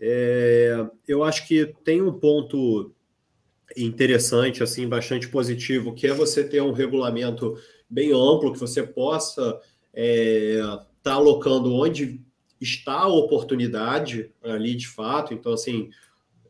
É, 0.00 0.86
eu 1.08 1.24
acho 1.24 1.46
que 1.46 1.74
tem 1.82 2.00
um 2.00 2.12
ponto 2.12 2.94
interessante, 3.76 4.62
assim, 4.62 4.88
bastante 4.88 5.28
positivo, 5.28 5.94
que 5.94 6.06
é 6.06 6.12
você 6.12 6.44
ter 6.44 6.62
um 6.62 6.72
regulamento 6.72 7.56
bem 7.88 8.12
amplo, 8.12 8.52
que 8.52 8.60
você 8.60 8.84
possa 8.84 9.42
estar 9.42 9.60
é, 9.92 10.60
tá 11.02 11.14
alocando 11.14 11.74
onde 11.74 12.24
está 12.60 12.94
a 13.00 13.08
oportunidade 13.08 14.30
ali 14.42 14.74
de 14.74 14.86
fato. 14.86 15.32
Então, 15.32 15.52
assim, 15.52 15.90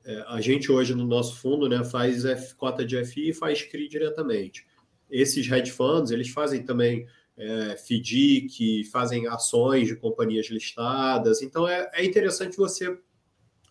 é, 0.05 0.25
a 0.29 0.41
gente 0.41 0.73
hoje 0.73 0.95
no 0.95 1.07
nosso 1.07 1.37
fundo 1.37 1.69
né, 1.69 1.85
faz 1.85 2.25
F, 2.25 2.55
cota 2.57 2.85
de 2.85 3.03
FI 3.05 3.31
e 3.31 3.35
faz 3.35 3.63
CRI 3.63 3.89
diretamente. 3.89 4.67
Esses 5.11 5.51
hedge 5.51 5.71
funds, 5.71 6.11
eles 6.11 6.29
fazem 6.29 6.63
também 6.63 7.07
é, 7.37 7.77
FDIC, 7.77 8.85
fazem 8.85 9.27
ações 9.27 9.89
de 9.89 9.97
companhias 9.97 10.47
listadas. 10.47 11.43
Então, 11.43 11.67
é, 11.67 11.89
é 11.95 12.05
interessante 12.05 12.57
você 12.57 12.99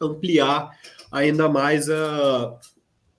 ampliar 0.02 0.72
ainda 1.12 1.50
mais 1.50 1.90
a, 1.90 2.60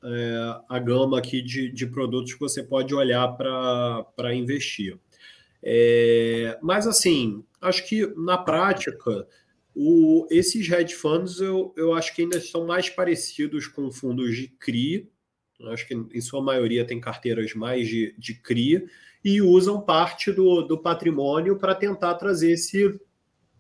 é, 0.03 0.61
a 0.69 0.79
gama 0.79 1.19
aqui 1.19 1.43
de, 1.43 1.71
de 1.71 1.87
produtos 1.87 2.35
que 2.35 2.41
você 2.41 2.63
pode 2.63 2.95
olhar 2.95 3.29
para 3.37 4.35
investir. 4.35 4.99
É, 5.63 6.59
mas, 6.63 6.87
assim, 6.87 7.45
acho 7.61 7.87
que 7.89 8.07
na 8.17 8.39
prática, 8.39 9.27
o, 9.75 10.27
esses 10.31 10.69
hedge 10.71 10.95
funds 10.95 11.41
eu, 11.41 11.73
eu 11.77 11.95
acho 11.95 12.15
que 12.15 12.23
ainda 12.23 12.41
são 12.41 12.67
mais 12.67 12.89
parecidos 12.89 13.67
com 13.67 13.91
fundos 13.91 14.35
de 14.37 14.49
CRI, 14.49 15.11
acho 15.69 15.87
que 15.87 15.95
em 15.95 16.21
sua 16.21 16.43
maioria 16.43 16.87
tem 16.87 17.01
carteiras 17.01 17.55
mais 17.55 17.87
de, 17.87 18.15
de 18.19 18.35
CRI, 18.35 18.87
e 19.23 19.43
usam 19.43 19.81
parte 19.81 20.33
do, 20.33 20.63
do 20.63 20.79
patrimônio 20.79 21.59
para 21.59 21.75
tentar 21.75 22.15
trazer 22.15 22.53
esse, 22.53 22.99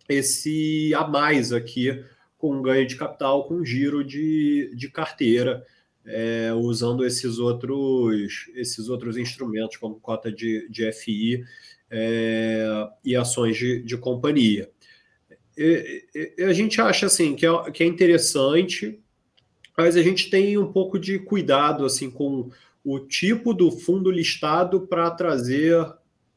esse 0.09 0.94
a 0.94 1.07
mais 1.07 1.53
aqui 1.53 2.03
com 2.38 2.62
ganho 2.62 2.86
de 2.86 2.96
capital, 2.96 3.46
com 3.46 3.62
giro 3.62 4.03
de, 4.03 4.72
de 4.74 4.90
carteira, 4.90 5.62
é, 6.07 6.51
usando 6.55 7.05
esses 7.05 7.38
outros, 7.38 8.51
esses 8.55 8.88
outros 8.88 9.18
instrumentos, 9.18 9.76
como 9.76 10.01
cota 10.01 10.32
de, 10.32 10.66
de 10.70 10.90
FI 10.90 11.44
é, 11.91 12.88
e 13.05 13.16
ações 13.16 13.57
de, 13.57 13.82
de 13.82 13.97
companhia. 13.97 14.70
a 16.47 16.53
gente 16.53 16.80
acha 16.80 17.07
assim 17.07 17.34
que 17.34 17.45
é, 17.45 17.70
que 17.70 17.82
é 17.82 17.86
interessante, 17.86 19.01
mas 19.76 19.97
a 19.97 20.03
gente 20.03 20.30
tem 20.30 20.57
um 20.57 20.72
pouco 20.72 20.99
de 20.99 21.18
cuidado 21.18 21.84
assim 21.84 22.11
com 22.11 22.51
o 22.84 22.99
tipo 23.01 23.53
do 23.53 23.70
fundo 23.70 24.11
listado 24.11 24.86
para 24.86 25.11
trazer 25.11 25.86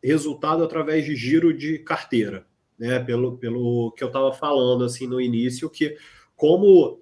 resultado 0.04 0.64
através 0.64 1.06
de 1.06 1.16
giro 1.16 1.54
de 1.54 1.80
carteira, 1.80 2.46
né? 2.78 3.00
Pelo, 3.00 3.38
pelo 3.38 3.92
que 3.92 4.04
eu 4.04 4.08
estava 4.08 4.34
falando 4.34 4.84
assim 4.84 5.08
no 5.08 5.22
início, 5.22 5.70
que 5.70 5.96
como 6.36 7.02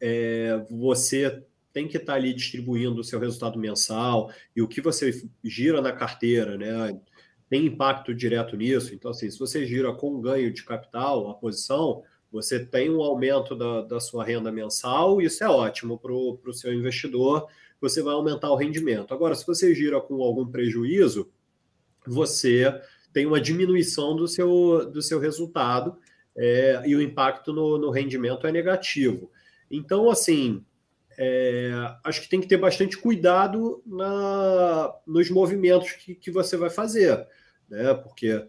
é, 0.00 0.64
você 0.70 1.42
tem 1.72 1.88
que 1.88 1.96
estar 1.96 2.12
tá 2.12 2.18
ali 2.18 2.34
distribuindo 2.34 3.00
o 3.00 3.04
seu 3.04 3.18
resultado 3.18 3.58
mensal 3.58 4.30
e 4.54 4.60
o 4.60 4.68
que 4.68 4.80
você 4.80 5.10
gira 5.42 5.80
na 5.80 5.92
carteira, 5.92 6.58
né? 6.58 7.00
Tem 7.52 7.66
impacto 7.66 8.14
direto 8.14 8.56
nisso. 8.56 8.94
Então, 8.94 9.10
assim, 9.10 9.30
se 9.30 9.38
você 9.38 9.66
gira 9.66 9.92
com 9.92 10.22
ganho 10.22 10.50
de 10.50 10.64
capital, 10.64 11.28
a 11.28 11.34
posição, 11.34 12.02
você 12.30 12.64
tem 12.64 12.88
um 12.88 13.02
aumento 13.02 13.54
da, 13.54 13.82
da 13.82 14.00
sua 14.00 14.24
renda 14.24 14.50
mensal, 14.50 15.20
isso 15.20 15.44
é 15.44 15.48
ótimo 15.50 15.98
para 15.98 16.10
o 16.10 16.52
seu 16.54 16.72
investidor, 16.72 17.46
você 17.78 18.00
vai 18.00 18.14
aumentar 18.14 18.50
o 18.50 18.56
rendimento. 18.56 19.12
Agora, 19.12 19.34
se 19.34 19.46
você 19.46 19.74
gira 19.74 20.00
com 20.00 20.22
algum 20.22 20.46
prejuízo, 20.46 21.30
você 22.06 22.74
tem 23.12 23.26
uma 23.26 23.38
diminuição 23.38 24.16
do 24.16 24.26
seu, 24.26 24.90
do 24.90 25.02
seu 25.02 25.20
resultado 25.20 25.98
é, 26.34 26.82
e 26.86 26.96
o 26.96 27.02
impacto 27.02 27.52
no, 27.52 27.76
no 27.76 27.90
rendimento 27.90 28.46
é 28.46 28.50
negativo. 28.50 29.30
Então, 29.70 30.08
assim, 30.08 30.64
é, 31.18 31.70
acho 32.02 32.22
que 32.22 32.30
tem 32.30 32.40
que 32.40 32.48
ter 32.48 32.56
bastante 32.56 32.96
cuidado 32.96 33.82
na, 33.84 34.90
nos 35.06 35.28
movimentos 35.28 35.92
que, 35.92 36.14
que 36.14 36.30
você 36.30 36.56
vai 36.56 36.70
fazer, 36.70 37.26
né? 37.68 37.94
Porque, 37.94 38.46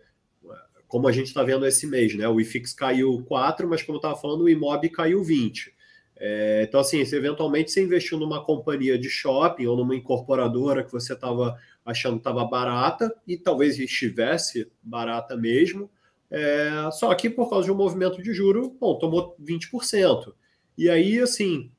como 0.87 1.07
a 1.07 1.11
gente 1.11 1.27
está 1.27 1.43
vendo 1.43 1.65
esse 1.65 1.87
mês, 1.87 2.15
né? 2.15 2.27
O 2.27 2.39
IFIX 2.39 2.73
caiu 2.73 3.23
4, 3.27 3.67
mas 3.67 3.81
como 3.81 3.95
eu 3.95 3.99
estava 3.99 4.15
falando, 4.15 4.41
o 4.41 4.49
IMOB 4.49 4.89
caiu 4.89 5.23
20. 5.23 5.73
É, 6.15 6.65
então, 6.67 6.79
assim, 6.79 7.03
se 7.03 7.15
eventualmente 7.15 7.71
você 7.71 7.83
investiu 7.83 8.17
numa 8.17 8.43
companhia 8.43 8.97
de 8.97 9.09
shopping 9.09 9.65
ou 9.65 9.75
numa 9.75 9.95
incorporadora 9.95 10.83
que 10.83 10.91
você 10.91 11.13
estava 11.13 11.57
achando 11.85 12.13
que 12.13 12.19
estava 12.19 12.45
barata, 12.45 13.13
e 13.27 13.37
talvez 13.37 13.77
estivesse 13.77 14.71
barata 14.81 15.35
mesmo, 15.35 15.89
é, 16.31 16.89
só 16.91 17.13
que 17.13 17.29
por 17.29 17.49
causa 17.49 17.65
de 17.65 17.71
um 17.71 17.75
movimento 17.75 18.21
de 18.21 18.33
juro, 18.33 18.75
bom, 18.79 18.97
tomou 18.97 19.35
20%. 19.43 20.33
E 20.77 20.89
aí, 20.89 21.19
assim, 21.19 21.71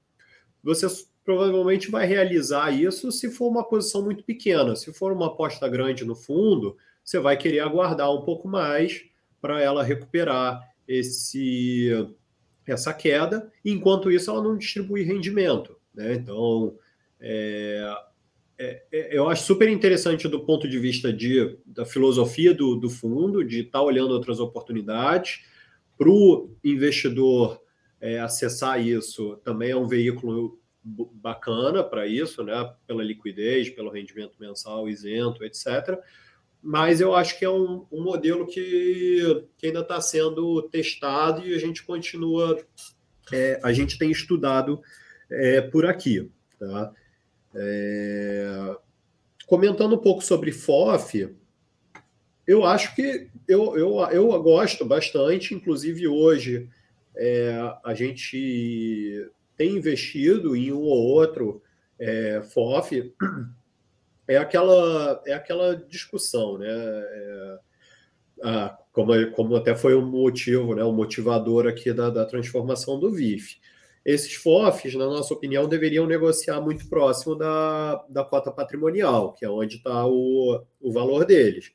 você 0.63 0.87
provavelmente 1.25 1.91
vai 1.91 2.07
realizar 2.07 2.71
isso 2.71 3.11
se 3.11 3.31
for 3.31 3.49
uma 3.49 3.65
posição 3.65 4.03
muito 4.05 4.23
pequena. 4.25 4.77
Se 4.77 4.93
for 4.93 5.11
uma 5.13 5.27
aposta 5.27 5.69
grande 5.69 6.05
no 6.05 6.15
fundo, 6.15 6.77
você 7.05 7.19
vai 7.19 7.37
querer 7.37 7.61
aguardar 7.61 8.13
um 8.13 8.23
pouco 8.23 8.49
mais 8.49 9.05
para 9.41 9.61
ela 9.61 9.83
recuperar 9.83 10.61
esse 10.89 11.91
essa 12.67 12.95
queda, 12.95 13.53
enquanto 13.63 14.11
isso 14.11 14.31
ela 14.31 14.43
não 14.43 14.57
distribui 14.57 15.03
rendimento. 15.03 15.77
Né? 15.95 16.15
Então, 16.15 16.75
é, 17.21 17.95
é, 18.59 18.83
é, 18.91 19.19
eu 19.19 19.29
acho 19.29 19.45
super 19.45 19.69
interessante 19.69 20.29
do 20.29 20.41
ponto 20.41 20.69
de 20.69 20.79
vista 20.79 21.13
de, 21.13 21.59
da 21.67 21.85
filosofia 21.85 22.55
do, 22.55 22.77
do 22.77 22.89
fundo, 22.89 23.45
de 23.45 23.61
estar 23.61 23.81
tá 23.81 23.83
olhando 23.83 24.13
outras 24.13 24.41
oportunidades. 24.41 25.43
Para 25.99 26.09
o 26.09 26.57
investidor 26.65 27.61
é, 28.01 28.19
acessar 28.19 28.85
isso 28.85 29.37
também 29.45 29.71
é 29.71 29.77
um 29.77 29.87
veículo 29.87 30.59
bacana 30.85 31.83
para 31.83 32.07
isso, 32.07 32.43
né? 32.43 32.73
Pela 32.87 33.03
liquidez, 33.03 33.71
pelo 33.71 33.91
rendimento 33.91 34.35
mensal 34.39 34.89
isento, 34.89 35.43
etc. 35.45 35.99
Mas 36.67 36.99
eu 36.99 37.15
acho 37.15 37.39
que 37.39 37.45
é 37.45 37.51
um, 37.51 37.85
um 37.93 38.03
modelo 38.03 38.47
que, 38.47 39.45
que 39.59 39.67
ainda 39.67 39.81
está 39.81 40.01
sendo 40.01 40.63
testado 40.63 41.47
e 41.47 41.55
a 41.55 41.59
gente 41.59 41.85
continua, 41.85 42.59
é, 43.31 43.61
a 43.63 43.71
gente 43.71 43.99
tem 43.99 44.11
estudado 44.11 44.81
é, 45.31 45.61
por 45.61 45.85
aqui, 45.85 46.31
tá? 46.59 46.91
É... 47.55 48.77
Comentando 49.47 49.95
um 49.95 49.99
pouco 49.99 50.25
sobre 50.25 50.53
FOF, 50.53 51.37
eu 52.47 52.65
acho 52.65 52.95
que 52.97 53.29
eu, 53.47 53.77
eu, 53.77 54.01
eu 54.11 54.43
gosto 54.43 54.87
bastante, 54.87 55.55
inclusive 55.55 56.09
hoje 56.09 56.67
é, 57.15 57.77
a 57.85 57.93
gente 57.93 59.31
tem 59.55 59.77
investido 59.77 60.57
em 60.57 60.73
um 60.73 60.81
ou 60.81 60.99
outro 60.99 61.63
é, 61.99 62.43
FOF, 62.43 63.13
é 64.27 64.37
aquela, 64.37 65.23
é 65.27 65.33
aquela 65.33 65.77
discussão, 65.77 66.59
né? 66.59 66.69
É, 66.69 67.59
ah, 68.43 68.79
como, 68.93 69.31
como 69.33 69.57
até 69.57 69.75
foi 69.75 69.95
um 69.95 70.05
motivo, 70.05 70.75
né, 70.75 70.85
um 70.85 70.93
motivador 70.93 71.67
aqui 71.67 71.93
da, 71.93 72.11
da 72.11 72.25
transformação 72.25 72.99
do 72.99 73.11
VIF. 73.11 73.59
Esses 74.05 74.35
FOFs, 74.35 74.95
na 74.95 75.07
nossa 75.07 75.33
opinião, 75.33 75.67
deveriam 75.67 76.07
negociar 76.07 76.61
muito 76.61 76.89
próximo 76.89 77.35
da, 77.35 78.05
da 78.09 78.23
cota 78.23 78.53
patrimonial, 78.53 79.33
que 79.33 79.45
é 79.45 79.49
onde 79.49 79.77
está 79.77 80.07
o, 80.07 80.63
o 80.81 80.93
valor 80.93 81.25
deles. 81.25 81.73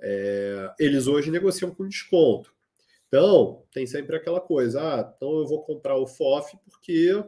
É, 0.00 0.70
eles 0.78 1.06
hoje 1.08 1.30
negociam 1.30 1.74
com 1.74 1.88
desconto. 1.88 2.54
Então, 3.08 3.62
tem 3.72 3.86
sempre 3.86 4.16
aquela 4.16 4.40
coisa, 4.40 4.80
ah, 4.80 5.12
então 5.16 5.38
eu 5.38 5.46
vou 5.46 5.62
comprar 5.62 5.96
o 5.96 6.06
FOF 6.06 6.56
porque 6.64 7.24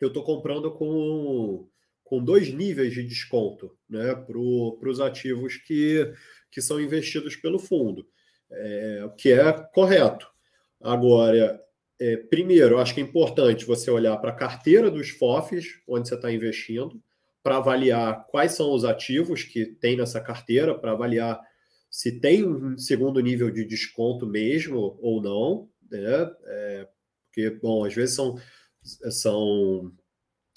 eu 0.00 0.08
estou 0.08 0.22
comprando 0.24 0.70
com, 0.70 1.68
com 2.10 2.22
dois 2.22 2.52
níveis 2.52 2.92
de 2.92 3.04
desconto 3.04 3.70
né, 3.88 4.16
para 4.16 4.36
os 4.36 4.98
ativos 4.98 5.56
que, 5.58 6.12
que 6.50 6.60
são 6.60 6.80
investidos 6.80 7.36
pelo 7.36 7.56
fundo, 7.56 8.04
é, 8.50 9.02
o 9.04 9.10
que 9.10 9.30
é 9.30 9.52
correto. 9.72 10.26
Agora, 10.82 11.62
é, 12.00 12.16
primeiro, 12.16 12.80
acho 12.80 12.94
que 12.94 13.00
é 13.00 13.04
importante 13.04 13.64
você 13.64 13.92
olhar 13.92 14.16
para 14.16 14.30
a 14.30 14.36
carteira 14.36 14.90
dos 14.90 15.10
FOFs, 15.10 15.66
onde 15.86 16.08
você 16.08 16.16
está 16.16 16.32
investindo, 16.32 17.00
para 17.44 17.58
avaliar 17.58 18.26
quais 18.26 18.52
são 18.52 18.74
os 18.74 18.84
ativos 18.84 19.44
que 19.44 19.64
tem 19.64 19.96
nessa 19.96 20.20
carteira, 20.20 20.76
para 20.76 20.90
avaliar 20.90 21.40
se 21.88 22.18
tem 22.18 22.44
um 22.44 22.76
segundo 22.76 23.20
nível 23.20 23.52
de 23.52 23.64
desconto 23.64 24.26
mesmo 24.26 24.98
ou 25.00 25.22
não, 25.22 25.68
né? 25.88 26.28
É, 26.44 26.88
porque, 27.26 27.50
bom, 27.50 27.84
às 27.84 27.94
vezes 27.94 28.16
são, 28.16 28.36
são. 28.82 29.92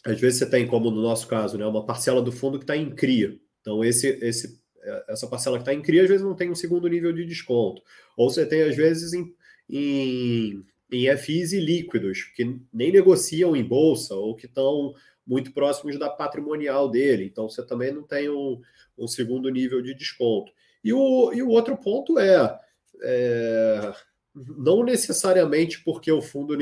Às 0.05 0.19
vezes 0.19 0.39
você 0.39 0.49
tem, 0.49 0.67
como 0.67 0.91
no 0.91 1.01
nosso 1.01 1.27
caso, 1.27 1.57
né, 1.57 1.65
uma 1.65 1.85
parcela 1.85 2.21
do 2.21 2.31
fundo 2.31 2.59
que 2.59 2.63
está 2.63 2.75
em 2.75 2.93
CRIA. 2.93 3.39
Então, 3.61 3.83
esse, 3.83 4.07
esse, 4.21 4.61
essa 5.07 5.27
parcela 5.27 5.57
que 5.57 5.61
está 5.61 5.73
em 5.73 5.81
CRIA, 5.81 6.03
às 6.03 6.09
vezes 6.09 6.25
não 6.25 6.35
tem 6.35 6.51
um 6.51 6.55
segundo 6.55 6.87
nível 6.87 7.13
de 7.13 7.25
desconto. 7.25 7.81
Ou 8.17 8.29
você 8.29 8.45
tem, 8.45 8.63
às 8.63 8.75
vezes, 8.75 9.13
em, 9.13 9.33
em, 9.69 10.65
em 10.91 11.17
FIs 11.17 11.53
e 11.53 11.59
líquidos, 11.59 12.23
que 12.35 12.59
nem 12.73 12.91
negociam 12.91 13.55
em 13.55 13.63
bolsa 13.63 14.13
ou 14.15 14.35
que 14.35 14.45
estão 14.45 14.93
muito 15.25 15.53
próximos 15.53 15.97
da 15.97 16.09
patrimonial 16.09 16.89
dele. 16.89 17.23
Então, 17.23 17.47
você 17.47 17.65
também 17.65 17.93
não 17.93 18.03
tem 18.03 18.29
um, 18.29 18.59
um 18.97 19.07
segundo 19.07 19.49
nível 19.49 19.81
de 19.81 19.93
desconto. 19.93 20.51
E 20.83 20.91
o, 20.91 21.31
e 21.33 21.41
o 21.41 21.47
outro 21.47 21.77
ponto 21.77 22.19
é, 22.19 22.59
é 23.01 23.93
não 24.35 24.83
necessariamente 24.83 25.83
porque 25.83 26.11
o 26.11 26.21
fundo 26.21 26.57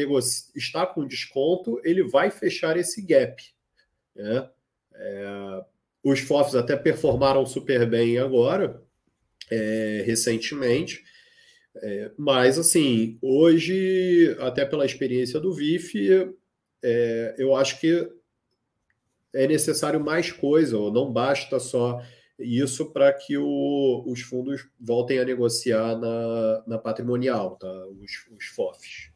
está 0.55 0.85
com 0.85 1.07
desconto, 1.07 1.79
ele 1.83 2.03
vai 2.03 2.29
fechar 2.29 2.77
esse 2.77 3.01
gap. 3.01 3.41
Né? 4.15 4.49
É, 4.93 5.63
os 6.03 6.19
FOFs 6.19 6.55
até 6.55 6.75
performaram 6.75 7.45
super 7.45 7.89
bem 7.89 8.17
agora, 8.17 8.81
é, 9.49 10.03
recentemente, 10.05 11.03
é, 11.75 12.11
mas 12.17 12.59
assim, 12.59 13.17
hoje, 13.21 14.35
até 14.39 14.65
pela 14.65 14.85
experiência 14.85 15.39
do 15.39 15.53
VIF, 15.53 15.95
é, 16.83 17.35
eu 17.37 17.55
acho 17.55 17.79
que 17.79 18.09
é 19.33 19.47
necessário 19.47 19.99
mais 19.99 20.31
coisa, 20.31 20.77
ou 20.77 20.91
não 20.91 21.11
basta 21.11 21.59
só 21.59 22.01
isso 22.41 22.91
para 22.91 23.11
que 23.13 23.37
o, 23.37 24.03
os 24.07 24.21
fundos 24.21 24.67
voltem 24.79 25.19
a 25.19 25.25
negociar 25.25 25.97
na, 25.97 26.63
na 26.67 26.77
patrimonial, 26.77 27.55
tá? 27.57 27.71
os, 27.99 28.11
os 28.37 28.45
FOFs. 28.47 29.11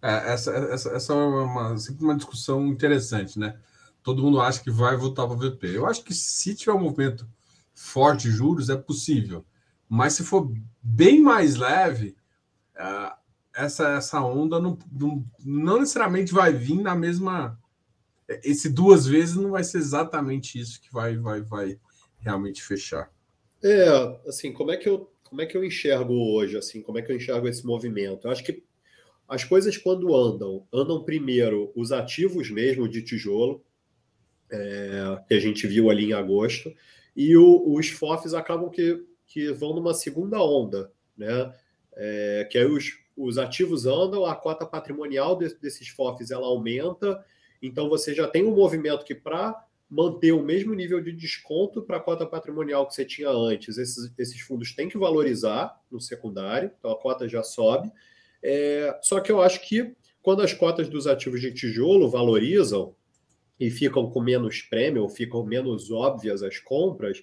É, 0.00 0.32
essa, 0.32 0.52
essa, 0.52 0.90
essa 0.90 1.12
é 1.12 1.16
uma, 1.16 1.76
sempre 1.78 2.04
uma 2.04 2.16
discussão 2.16 2.66
interessante, 2.68 3.38
né? 3.38 3.58
Todo 4.02 4.22
mundo 4.22 4.40
acha 4.40 4.62
que 4.62 4.70
vai 4.70 4.96
voltar 4.96 5.26
para 5.26 5.34
o 5.34 5.38
VP. 5.38 5.76
Eu 5.76 5.86
acho 5.86 6.04
que 6.04 6.14
se 6.14 6.54
tiver 6.54 6.72
um 6.72 6.80
movimento 6.80 7.28
forte 7.74 8.22
de 8.22 8.30
juros, 8.30 8.70
é 8.70 8.76
possível. 8.76 9.44
Mas 9.88 10.14
se 10.14 10.24
for 10.24 10.52
bem 10.82 11.20
mais 11.20 11.56
leve, 11.56 12.16
é, 12.76 13.12
essa, 13.54 13.88
essa 13.90 14.20
onda 14.20 14.60
não, 14.60 14.78
não, 14.90 15.24
não 15.44 15.80
necessariamente 15.80 16.32
vai 16.32 16.52
vir 16.52 16.80
na 16.80 16.94
mesma 16.94 17.58
esse 18.42 18.68
duas 18.68 19.06
vezes 19.06 19.36
não 19.36 19.50
vai 19.50 19.64
ser 19.64 19.78
exatamente 19.78 20.58
isso 20.58 20.80
que 20.80 20.92
vai, 20.92 21.16
vai, 21.16 21.40
vai 21.40 21.78
realmente 22.18 22.62
fechar. 22.62 23.10
É, 23.62 23.88
assim, 24.26 24.52
como 24.52 24.70
é 24.70 24.76
que 24.76 24.88
eu, 24.88 25.10
como 25.24 25.40
é 25.40 25.46
que 25.46 25.56
eu 25.56 25.64
enxergo 25.64 26.12
hoje, 26.12 26.56
assim, 26.56 26.82
como 26.82 26.98
é 26.98 27.02
que 27.02 27.10
eu 27.10 27.16
enxergo 27.16 27.48
esse 27.48 27.66
movimento? 27.66 28.26
Eu 28.26 28.30
acho 28.30 28.44
que 28.44 28.62
as 29.26 29.44
coisas 29.44 29.76
quando 29.76 30.14
andam, 30.14 30.66
andam 30.72 31.04
primeiro 31.04 31.72
os 31.74 31.92
ativos 31.92 32.50
mesmo 32.50 32.88
de 32.88 33.02
tijolo, 33.02 33.64
é, 34.50 35.22
que 35.26 35.34
a 35.34 35.40
gente 35.40 35.66
viu 35.66 35.90
ali 35.90 36.06
em 36.06 36.12
agosto, 36.12 36.72
e 37.14 37.36
o, 37.36 37.74
os 37.74 37.88
FOFs 37.88 38.32
acabam 38.32 38.70
que, 38.70 39.04
que 39.26 39.52
vão 39.52 39.74
numa 39.74 39.92
segunda 39.92 40.40
onda, 40.42 40.90
né? 41.16 41.52
é, 41.98 42.46
que 42.50 42.56
aí 42.56 42.64
os, 42.64 42.96
os 43.16 43.36
ativos 43.36 43.84
andam, 43.84 44.24
a 44.24 44.34
cota 44.34 44.64
patrimonial 44.64 45.36
de, 45.36 45.52
desses 45.56 45.88
FOFs 45.88 46.30
ela 46.30 46.46
aumenta, 46.46 47.22
então 47.60 47.88
você 47.88 48.14
já 48.14 48.26
tem 48.26 48.44
um 48.44 48.54
movimento 48.54 49.04
que 49.04 49.14
para 49.14 49.64
manter 49.90 50.32
o 50.32 50.42
mesmo 50.42 50.74
nível 50.74 51.00
de 51.00 51.12
desconto 51.12 51.82
para 51.82 51.96
a 51.96 52.00
cota 52.00 52.26
patrimonial 52.26 52.86
que 52.86 52.94
você 52.94 53.04
tinha 53.04 53.30
antes, 53.30 53.78
esses, 53.78 54.12
esses 54.18 54.40
fundos 54.40 54.74
têm 54.74 54.88
que 54.88 54.98
valorizar 54.98 55.80
no 55.90 56.00
secundário, 56.00 56.70
então 56.78 56.90
a 56.90 56.98
cota 56.98 57.26
já 57.26 57.42
sobe. 57.42 57.90
É, 58.42 58.98
só 59.02 59.18
que 59.20 59.32
eu 59.32 59.40
acho 59.40 59.66
que 59.66 59.94
quando 60.20 60.42
as 60.42 60.52
cotas 60.52 60.88
dos 60.88 61.06
ativos 61.06 61.40
de 61.40 61.52
tijolo 61.52 62.10
valorizam 62.10 62.94
e 63.58 63.70
ficam 63.70 64.10
com 64.10 64.20
menos 64.20 64.60
prêmio, 64.60 65.02
ou 65.02 65.08
ficam 65.08 65.44
menos 65.44 65.90
óbvias 65.90 66.42
as 66.42 66.58
compras, 66.58 67.22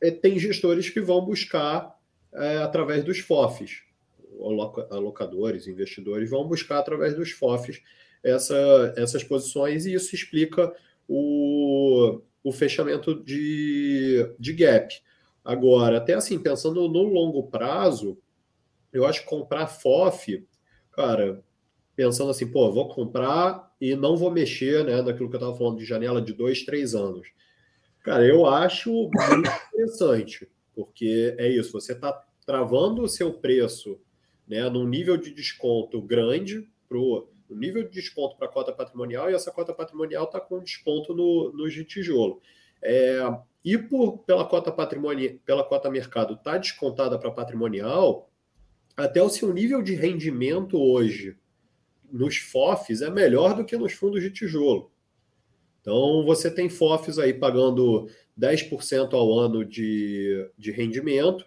é, 0.00 0.10
tem 0.10 0.38
gestores 0.38 0.90
que 0.90 1.00
vão 1.00 1.24
buscar 1.24 1.96
é, 2.32 2.58
através 2.58 3.04
dos 3.04 3.20
FOFs, 3.20 3.82
alocadores, 4.90 5.66
investidores 5.66 6.28
vão 6.28 6.46
buscar 6.46 6.78
através 6.78 7.14
dos 7.14 7.30
FOFs 7.30 7.82
essa, 8.22 8.94
essas 8.96 9.24
posições 9.24 9.86
e 9.86 9.94
isso 9.94 10.14
explica 10.14 10.72
o, 11.08 12.20
o 12.42 12.52
fechamento 12.52 13.14
de, 13.22 14.34
de 14.38 14.52
gap. 14.52 14.94
Agora, 15.44 15.98
até 15.98 16.14
assim, 16.14 16.38
pensando 16.38 16.88
no 16.88 17.02
longo 17.02 17.44
prazo, 17.44 18.18
eu 18.92 19.06
acho 19.06 19.22
que 19.22 19.28
comprar 19.28 19.66
FOF, 19.66 20.46
cara, 20.92 21.42
pensando 21.96 22.30
assim, 22.30 22.46
pô, 22.46 22.70
vou 22.70 22.88
comprar 22.88 23.74
e 23.80 23.94
não 23.94 24.16
vou 24.16 24.30
mexer 24.30 24.84
né, 24.84 25.02
naquilo 25.02 25.28
que 25.28 25.36
eu 25.36 25.40
estava 25.40 25.56
falando 25.56 25.78
de 25.78 25.84
janela 25.84 26.20
de 26.20 26.32
dois, 26.32 26.64
três 26.64 26.94
anos. 26.94 27.28
Cara, 28.02 28.24
eu 28.24 28.46
acho 28.46 28.90
muito 28.90 29.50
interessante, 29.74 30.48
porque 30.74 31.34
é 31.38 31.48
isso, 31.48 31.72
você 31.72 31.92
está 31.92 32.12
travando 32.46 33.02
o 33.02 33.08
seu 33.08 33.32
preço 33.34 33.98
né, 34.48 34.68
num 34.68 34.88
nível 34.88 35.16
de 35.16 35.32
desconto 35.32 36.00
grande 36.02 36.68
para 36.88 36.98
o 37.50 37.56
nível 37.56 37.82
de 37.82 37.90
desconto 37.90 38.36
para 38.36 38.46
a 38.46 38.50
cota 38.50 38.72
patrimonial 38.72 39.30
e 39.30 39.34
essa 39.34 39.50
cota 39.50 39.74
patrimonial 39.74 40.24
está 40.24 40.40
com 40.40 40.60
desconto 40.60 41.14
no, 41.14 41.52
no 41.52 41.68
de 41.68 41.84
tijolo. 41.84 42.40
É, 42.82 43.20
e 43.64 43.76
por, 43.76 44.18
pela 44.18 44.44
cota 44.44 44.72
patrimonial, 44.72 45.34
pela 45.44 45.64
cota 45.64 45.90
mercado 45.90 46.34
está 46.34 46.56
descontada 46.56 47.18
para 47.18 47.30
patrimonial, 47.30 48.30
até 48.96 49.22
o 49.22 49.28
seu 49.28 49.52
nível 49.52 49.82
de 49.82 49.94
rendimento 49.94 50.78
hoje 50.80 51.36
nos 52.10 52.36
FOFs 52.36 53.02
é 53.02 53.10
melhor 53.10 53.54
do 53.54 53.64
que 53.64 53.76
nos 53.76 53.92
fundos 53.92 54.22
de 54.22 54.30
tijolo. 54.30 54.90
Então, 55.80 56.24
você 56.24 56.50
tem 56.50 56.68
FOFs 56.68 57.18
aí 57.18 57.32
pagando 57.32 58.08
10% 58.38 59.14
ao 59.14 59.38
ano 59.38 59.64
de, 59.64 60.50
de 60.56 60.70
rendimento, 60.70 61.44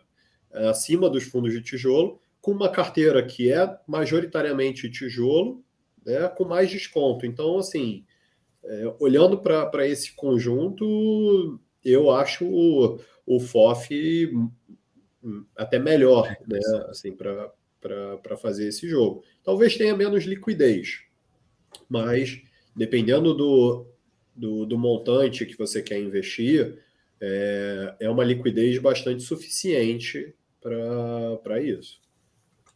acima 0.52 1.10
dos 1.10 1.24
fundos 1.24 1.54
de 1.54 1.62
tijolo, 1.62 2.20
com 2.42 2.52
uma 2.52 2.70
carteira 2.70 3.24
que 3.24 3.52
é 3.52 3.78
majoritariamente 3.88 4.90
tijolo, 4.90 5.63
né, 6.06 6.28
com 6.30 6.46
mais 6.46 6.70
desconto. 6.70 7.26
Então, 7.26 7.58
assim, 7.58 8.06
é, 8.64 8.96
olhando 9.00 9.38
para 9.38 9.88
esse 9.88 10.14
conjunto, 10.14 11.60
eu 11.84 12.12
acho 12.12 12.46
o, 12.46 13.00
o 13.26 13.40
FOF 13.40 14.32
até 15.56 15.80
melhor, 15.80 16.36
né, 16.48 16.60
assim, 16.90 17.16
para 17.16 18.38
fazer 18.38 18.68
esse 18.68 18.88
jogo. 18.88 19.24
Talvez 19.44 19.78
tenha 19.78 19.96
menos 19.96 20.24
liquidez, 20.26 21.02
mas 21.90 22.42
dependendo 22.76 23.34
do, 23.34 23.88
do, 24.36 24.66
do 24.66 24.78
montante 24.78 25.46
que 25.46 25.58
você 25.58 25.82
quer 25.82 26.00
investir, 26.00 26.80
é, 27.22 27.96
é 28.02 28.10
uma 28.10 28.24
liquidez 28.24 28.78
bastante 28.80 29.24
suficiente 29.24 30.36
para 30.60 31.62
isso. 31.62 32.02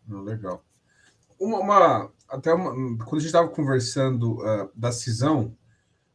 Legal. 0.08 0.64
Uma, 1.40 1.60
uma 1.60 2.12
até 2.28 2.54
uma, 2.54 2.72
quando 3.06 3.18
a 3.18 3.20
gente 3.20 3.26
estava 3.28 3.48
conversando 3.48 4.36
uh, 4.36 4.72
da 4.76 4.92
cisão, 4.92 5.56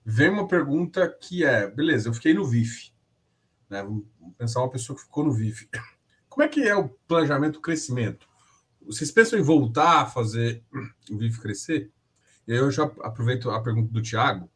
vem 0.05 0.31
uma 0.31 0.47
pergunta 0.47 1.09
que 1.09 1.45
é: 1.45 1.71
beleza, 1.71 2.09
eu 2.09 2.15
fiquei 2.15 2.35
no 2.35 2.45
VIF. 2.45 2.93
Né? 3.69 3.83
Vamos 3.83 4.05
pensar 4.37 4.61
uma 4.61 4.71
pessoa 4.71 4.97
que 4.97 5.05
ficou 5.05 5.25
no 5.25 5.33
VIF. 5.33 5.69
Como 6.29 6.43
é 6.43 6.49
que 6.49 6.63
é 6.63 6.75
o 6.75 6.89
planejamento 7.07 7.61
crescimento? 7.61 8.27
Vocês 8.81 9.11
pensam 9.11 9.39
em 9.39 9.43
voltar 9.43 10.01
a 10.01 10.07
fazer 10.07 10.65
o 11.11 11.19
VIF 11.19 11.41
crescer? 11.41 11.91
E 12.47 12.53
aí 12.53 12.59
eu 12.59 12.71
já 12.71 12.85
aproveito 13.01 13.51
a 13.51 13.61
pergunta 13.61 13.93
do 13.93 14.03
Tiago. 14.03 14.51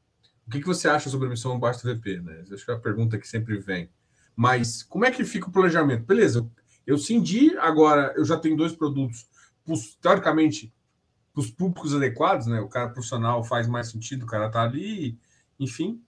O 0.46 0.50
que, 0.50 0.60
que 0.60 0.66
você 0.66 0.88
acha 0.88 1.10
sobre 1.10 1.26
a 1.26 1.30
emissão 1.30 1.58
baixo 1.58 1.82
TVP? 1.82 2.20
Né? 2.20 2.44
Acho 2.52 2.64
que 2.64 2.70
é 2.70 2.74
a 2.74 2.78
pergunta 2.78 3.18
que 3.18 3.28
sempre 3.28 3.58
vem. 3.58 3.90
Mas 4.34 4.82
como 4.82 5.04
é 5.04 5.10
que 5.10 5.24
fica 5.24 5.48
o 5.48 5.52
planejamento? 5.52 6.04
Beleza, 6.04 6.38
eu 6.38 6.50
eu 6.86 6.96
cindi, 6.96 7.56
agora 7.58 8.14
eu 8.16 8.24
já 8.24 8.38
tenho 8.38 8.56
dois 8.56 8.72
produtos, 8.72 9.26
teoricamente, 10.00 10.72
os 11.36 11.50
públicos 11.50 11.94
adequados, 11.94 12.46
né? 12.46 12.60
O 12.60 12.68
cara 12.68 12.88
profissional 12.88 13.44
faz 13.44 13.68
mais 13.68 13.90
sentido, 13.90 14.24
o 14.24 14.26
cara 14.26 14.50
tá 14.50 14.62
ali, 14.62 15.18
enfim. 15.60 16.02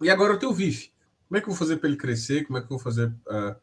E 0.00 0.10
agora 0.10 0.34
eu 0.34 0.38
tenho 0.38 0.52
o 0.52 0.54
VIF. 0.54 0.92
Como 1.26 1.38
é 1.38 1.40
que 1.40 1.48
eu 1.48 1.52
vou 1.52 1.58
fazer 1.58 1.78
para 1.78 1.88
ele 1.88 1.96
crescer? 1.98 2.44
Como 2.44 2.58
é 2.58 2.60
que 2.60 2.66
eu 2.66 2.76
vou 2.76 2.78
fazer 2.78 3.08
uh, 3.08 3.32
eh, 3.32 3.56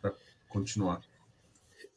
para 0.00 0.14
continuar? 0.48 1.00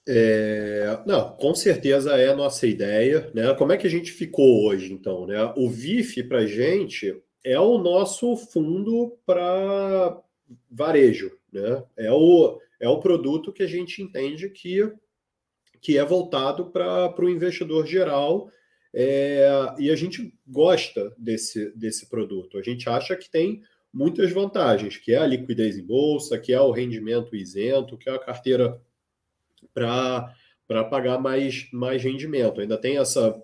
É, 0.07 1.01
não, 1.05 1.35
com 1.35 1.53
certeza 1.53 2.15
é 2.15 2.29
a 2.29 2.35
nossa 2.35 2.65
ideia, 2.65 3.29
né? 3.33 3.53
Como 3.55 3.73
é 3.73 3.77
que 3.77 3.85
a 3.85 3.89
gente 3.89 4.11
ficou 4.11 4.65
hoje, 4.65 4.93
então, 4.93 5.27
né? 5.27 5.53
O 5.57 5.69
VIF 5.69 6.23
para 6.23 6.47
gente 6.47 7.21
é 7.43 7.59
o 7.59 7.77
nosso 7.77 8.37
fundo 8.37 9.17
para 9.25 10.17
varejo, 10.71 11.37
né? 11.51 11.83
É, 11.97 12.09
o, 12.09 12.57
é 12.79 12.87
o 12.87 12.99
produto 12.99 13.51
que 13.51 13.63
a 13.63 13.67
gente 13.67 14.01
entende 14.01 14.49
que, 14.49 14.89
que 15.88 15.97
é 15.97 16.03
voltado 16.03 16.65
para 16.65 17.15
o 17.17 17.29
investidor 17.29 17.88
geral 17.88 18.51
é, 18.93 19.47
e 19.79 19.89
a 19.89 19.95
gente 19.95 20.33
gosta 20.45 21.15
desse, 21.17 21.71
desse 21.77 22.09
produto. 22.09 22.57
A 22.57 22.61
gente 22.61 22.89
acha 22.89 23.15
que 23.15 23.31
tem 23.31 23.61
muitas 23.93 24.29
vantagens, 24.33 24.97
que 24.97 25.13
é 25.13 25.17
a 25.17 25.25
liquidez 25.25 25.77
em 25.77 25.85
bolsa, 25.85 26.38
que 26.38 26.51
é 26.51 26.59
o 26.59 26.71
rendimento 26.71 27.33
isento, 27.38 27.97
que 27.97 28.09
é 28.09 28.13
a 28.13 28.19
carteira 28.19 28.81
para 29.73 30.83
pagar 30.89 31.19
mais, 31.19 31.69
mais 31.71 32.03
rendimento. 32.03 32.59
Ainda 32.59 32.77
tem 32.77 32.97
essa 32.97 33.41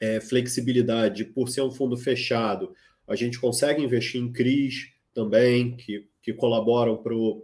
é, 0.00 0.20
flexibilidade 0.20 1.24
por 1.24 1.48
ser 1.48 1.62
um 1.62 1.70
fundo 1.70 1.96
fechado. 1.96 2.74
A 3.06 3.14
gente 3.14 3.38
consegue 3.38 3.80
investir 3.80 4.20
em 4.20 4.32
CRIs 4.32 4.90
também, 5.14 5.76
que 5.76 6.08
que 6.24 6.32
colaboram 6.32 6.96
para 6.96 7.14
o 7.14 7.42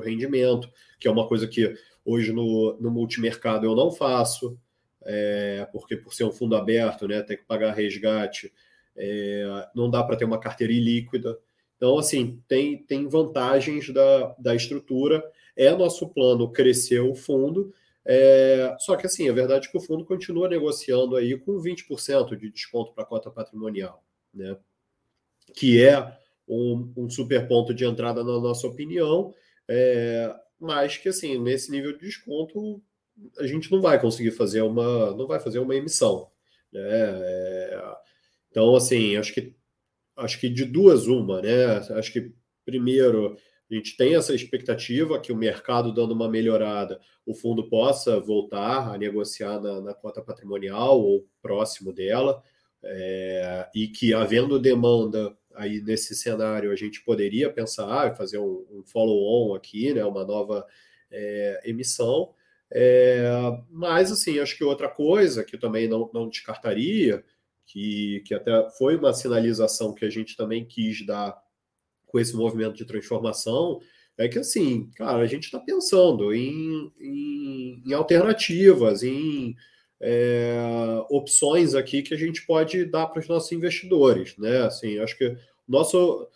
rendimento, 0.00 0.70
que 1.00 1.08
é 1.08 1.10
uma 1.10 1.26
coisa 1.26 1.48
que 1.48 1.74
hoje 2.04 2.32
no, 2.32 2.78
no 2.80 2.92
multimercado 2.92 3.66
eu 3.66 3.74
não 3.74 3.90
faço, 3.90 4.56
é, 5.04 5.66
porque 5.72 5.96
por 5.96 6.14
ser 6.14 6.22
um 6.22 6.30
fundo 6.30 6.54
aberto, 6.54 7.08
né, 7.08 7.20
ter 7.22 7.38
que 7.38 7.44
pagar 7.44 7.74
resgate, 7.74 8.52
é, 8.96 9.68
não 9.74 9.90
dá 9.90 10.04
para 10.04 10.14
ter 10.14 10.24
uma 10.24 10.38
carteira 10.38 10.72
ilíquida. 10.72 11.36
Então, 11.76 11.98
assim, 11.98 12.40
tem, 12.46 12.78
tem 12.84 13.08
vantagens 13.08 13.92
da, 13.92 14.36
da 14.38 14.54
estrutura. 14.54 15.22
É 15.56 15.74
nosso 15.74 16.08
plano 16.08 16.52
crescer 16.52 17.00
o 17.00 17.16
fundo, 17.16 17.74
é, 18.04 18.76
só 18.78 18.94
que, 18.94 19.08
assim, 19.08 19.28
a 19.28 19.32
verdade 19.32 19.66
é 19.66 19.70
que 19.72 19.76
o 19.76 19.80
fundo 19.80 20.04
continua 20.04 20.48
negociando 20.48 21.16
aí 21.16 21.36
com 21.36 21.60
20% 21.60 22.36
de 22.36 22.48
desconto 22.48 22.92
para 22.92 23.02
a 23.02 23.06
cota 23.06 23.28
patrimonial, 23.28 24.04
né? 24.32 24.56
Que 25.52 25.82
é 25.82 26.16
um, 26.48 26.92
um 26.96 27.10
super 27.10 27.46
ponto 27.48 27.74
de 27.74 27.84
entrada 27.84 28.22
na 28.22 28.38
nossa 28.40 28.66
opinião, 28.66 29.34
é, 29.68 30.34
mas 30.58 30.96
que 30.96 31.08
assim, 31.08 31.38
nesse 31.38 31.70
nível 31.70 31.92
de 31.92 32.06
desconto, 32.06 32.82
a 33.38 33.46
gente 33.46 33.70
não 33.70 33.80
vai 33.80 34.00
conseguir 34.00 34.30
fazer 34.30 34.62
uma, 34.62 35.14
não 35.16 35.26
vai 35.26 35.40
fazer 35.40 35.58
uma 35.58 35.74
emissão. 35.74 36.30
Né? 36.72 36.82
É, 36.82 37.96
então, 38.50 38.74
assim, 38.74 39.16
acho 39.16 39.32
que 39.34 39.54
acho 40.16 40.40
que 40.40 40.48
de 40.48 40.64
duas 40.64 41.06
uma, 41.06 41.42
né? 41.42 41.76
Acho 41.90 42.12
que 42.12 42.32
primeiro 42.64 43.36
a 43.70 43.74
gente 43.74 43.96
tem 43.96 44.14
essa 44.14 44.34
expectativa 44.34 45.20
que 45.20 45.32
o 45.32 45.36
mercado 45.36 45.92
dando 45.92 46.12
uma 46.12 46.28
melhorada, 46.28 47.00
o 47.26 47.34
fundo 47.34 47.68
possa 47.68 48.18
voltar 48.20 48.94
a 48.94 48.96
negociar 48.96 49.60
na, 49.60 49.80
na 49.80 49.94
cota 49.94 50.22
patrimonial 50.22 51.00
ou 51.00 51.26
próximo 51.42 51.92
dela, 51.92 52.40
é, 52.82 53.68
e 53.74 53.88
que 53.88 54.14
havendo 54.14 54.58
demanda 54.58 55.36
aí 55.56 55.80
nesse 55.80 56.14
cenário 56.14 56.70
a 56.70 56.76
gente 56.76 57.02
poderia 57.02 57.50
pensar, 57.50 57.86
ah, 57.86 58.14
fazer 58.14 58.38
um, 58.38 58.64
um 58.70 58.82
follow-on 58.84 59.54
aqui, 59.54 59.92
né, 59.92 60.04
uma 60.04 60.24
nova 60.24 60.66
é, 61.10 61.62
emissão. 61.64 62.34
É, 62.70 63.22
mas, 63.70 64.10
assim, 64.10 64.38
acho 64.38 64.56
que 64.56 64.64
outra 64.64 64.88
coisa 64.88 65.44
que 65.44 65.56
eu 65.56 65.60
também 65.60 65.88
não, 65.88 66.10
não 66.12 66.28
descartaria, 66.28 67.24
que, 67.66 68.22
que 68.26 68.34
até 68.34 68.70
foi 68.78 68.96
uma 68.96 69.12
sinalização 69.12 69.94
que 69.94 70.04
a 70.04 70.10
gente 70.10 70.36
também 70.36 70.64
quis 70.64 71.04
dar 71.04 71.36
com 72.06 72.18
esse 72.18 72.34
movimento 72.34 72.76
de 72.76 72.84
transformação, 72.84 73.80
é 74.18 74.28
que, 74.28 74.38
assim, 74.38 74.90
cara, 74.96 75.18
a 75.18 75.26
gente 75.26 75.44
está 75.44 75.58
pensando 75.58 76.32
em, 76.34 76.92
em, 76.98 77.82
em 77.86 77.92
alternativas, 77.92 79.02
em 79.02 79.54
é, 80.00 80.54
opções 81.10 81.74
aqui 81.74 82.02
que 82.02 82.14
a 82.14 82.16
gente 82.16 82.44
pode 82.46 82.84
dar 82.84 83.06
para 83.06 83.20
os 83.20 83.28
nossos 83.28 83.50
investidores, 83.52 84.36
né? 84.36 84.62
Assim, 84.62 84.98
acho 84.98 85.16
que 85.16 85.36
nosso, 85.66 86.28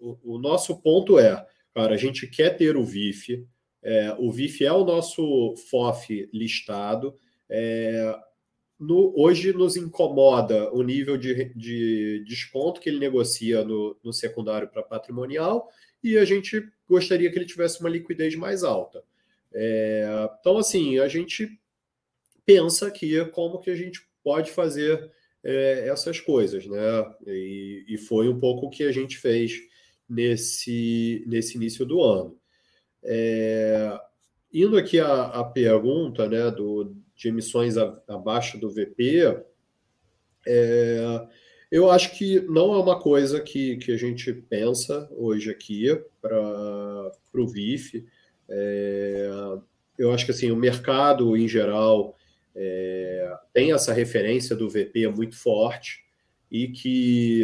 o, 0.00 0.34
o 0.34 0.38
nosso 0.38 0.80
ponto 0.80 1.18
é, 1.18 1.44
cara, 1.74 1.94
a 1.94 1.98
gente 1.98 2.26
quer 2.26 2.56
ter 2.56 2.76
o 2.76 2.84
VIF, 2.84 3.46
É, 3.82 4.14
o 4.18 4.30
VIF 4.30 4.64
é 4.64 4.72
o 4.72 4.84
nosso 4.84 5.56
FOF 5.68 6.28
listado. 6.32 7.16
É, 7.50 8.14
no, 8.78 9.12
hoje 9.16 9.52
nos 9.52 9.76
incomoda 9.76 10.72
o 10.72 10.82
nível 10.82 11.16
de, 11.16 11.52
de 11.54 12.24
desconto 12.26 12.80
que 12.80 12.88
ele 12.88 12.98
negocia 12.98 13.64
no, 13.64 13.96
no 14.02 14.12
secundário 14.12 14.68
para 14.68 14.82
patrimonial 14.82 15.68
e 16.02 16.16
a 16.18 16.24
gente 16.24 16.68
gostaria 16.88 17.30
que 17.30 17.38
ele 17.38 17.46
tivesse 17.46 17.80
uma 17.80 17.88
liquidez 17.90 18.34
mais 18.34 18.64
alta. 18.64 19.02
É, 19.52 20.28
então, 20.40 20.58
assim, 20.58 20.98
a 20.98 21.08
gente 21.08 21.60
pensa 22.44 22.88
aqui 22.88 23.24
como 23.26 23.60
que 23.60 23.70
a 23.70 23.74
gente 23.74 24.00
pode 24.22 24.50
fazer 24.50 25.10
é, 25.44 25.88
essas 25.88 26.20
coisas, 26.20 26.66
né? 26.66 27.14
E, 27.26 27.84
e, 27.88 27.98
foi 27.98 28.28
um 28.28 28.38
pouco 28.38 28.66
o 28.66 28.70
que 28.70 28.84
a 28.84 28.92
gente 28.92 29.18
fez 29.18 29.60
nesse, 30.08 31.24
nesse 31.26 31.56
início 31.56 31.84
do 31.84 32.00
ano. 32.02 32.36
É, 33.02 33.98
indo 34.52 34.76
aqui 34.76 35.00
à, 35.00 35.24
à 35.24 35.44
pergunta 35.44 36.28
né, 36.28 36.50
do, 36.50 36.94
de 37.16 37.28
emissões 37.28 37.76
a, 37.76 38.00
abaixo 38.08 38.58
do 38.58 38.70
VP, 38.70 39.42
é, 40.46 41.26
eu 41.70 41.90
acho 41.90 42.16
que 42.16 42.40
não 42.42 42.74
é 42.74 42.78
uma 42.78 43.00
coisa 43.00 43.40
que, 43.40 43.76
que 43.78 43.92
a 43.92 43.96
gente 43.96 44.32
pensa 44.32 45.08
hoje 45.12 45.50
aqui 45.50 45.86
para 46.20 47.10
o 47.34 47.48
VIF. 47.48 48.06
É, 48.48 49.28
eu 49.98 50.12
acho 50.12 50.24
que 50.26 50.32
assim, 50.32 50.50
o 50.50 50.56
mercado 50.56 51.36
em 51.36 51.48
geral 51.48 52.16
é, 52.54 53.34
tem 53.52 53.72
essa 53.72 53.92
referência 53.92 54.54
do 54.54 54.68
VP 54.68 55.08
muito 55.08 55.36
forte 55.36 56.04
e 56.50 56.68
que 56.68 57.42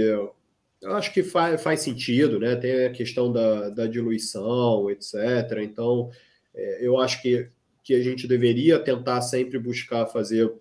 eu 0.80 0.94
acho 0.94 1.12
que 1.12 1.22
faz, 1.22 1.60
faz 1.62 1.80
sentido, 1.80 2.38
né? 2.38 2.54
Tem 2.54 2.86
a 2.86 2.90
questão 2.90 3.32
da, 3.32 3.70
da 3.70 3.86
diluição, 3.86 4.90
etc. 4.90 5.14
Então, 5.62 6.10
é, 6.54 6.86
eu 6.86 6.98
acho 6.98 7.20
que, 7.20 7.48
que 7.82 7.94
a 7.94 8.02
gente 8.02 8.28
deveria 8.28 8.78
tentar 8.78 9.20
sempre 9.22 9.58
buscar 9.58 10.06
fazer 10.06 10.52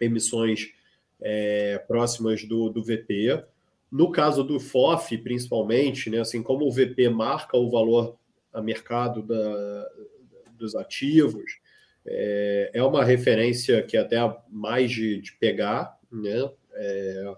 emissões 0.00 0.72
é, 1.20 1.78
próximas 1.86 2.44
do, 2.44 2.70
do 2.70 2.82
VP. 2.82 3.44
No 3.90 4.10
caso 4.10 4.42
do 4.42 4.58
FOF, 4.58 5.16
principalmente, 5.18 6.10
né, 6.10 6.18
assim 6.18 6.42
como 6.42 6.66
o 6.66 6.72
VP 6.72 7.08
marca 7.08 7.56
o 7.56 7.70
valor 7.70 8.16
a 8.52 8.60
mercado 8.60 9.22
da, 9.22 9.88
dos 10.58 10.74
ativos, 10.74 11.60
é, 12.06 12.70
é 12.74 12.82
uma 12.82 13.04
referência 13.04 13.82
que 13.82 13.96
é 13.96 14.00
até 14.00 14.16
mais 14.48 14.90
de, 14.90 15.20
de 15.20 15.32
pegar, 15.32 15.98
né? 16.10 16.50
É, 16.74 17.34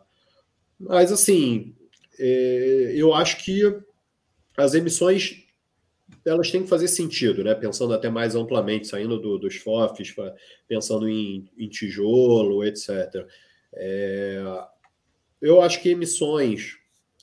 mas 0.79 1.11
assim, 1.11 1.75
é, 2.19 2.93
eu 2.95 3.15
acho 3.15 3.45
que 3.45 3.63
as 4.57 4.75
emissões 4.75 5.45
elas 6.25 6.51
têm 6.51 6.63
que 6.63 6.69
fazer 6.69 6.89
sentido, 6.89 7.43
né? 7.43 7.55
Pensando 7.55 7.95
até 7.95 8.11
mais 8.11 8.35
amplamente, 8.35 8.87
saindo 8.87 9.19
do, 9.19 9.39
dos 9.39 9.57
FOFs, 9.57 10.15
pensando 10.67 11.09
em, 11.09 11.49
em 11.57 11.69
tijolo, 11.69 12.65
etc. 12.65 13.27
É, 13.75 14.43
eu 15.41 15.63
acho 15.63 15.81
que 15.81 15.91
emissões 15.91 16.77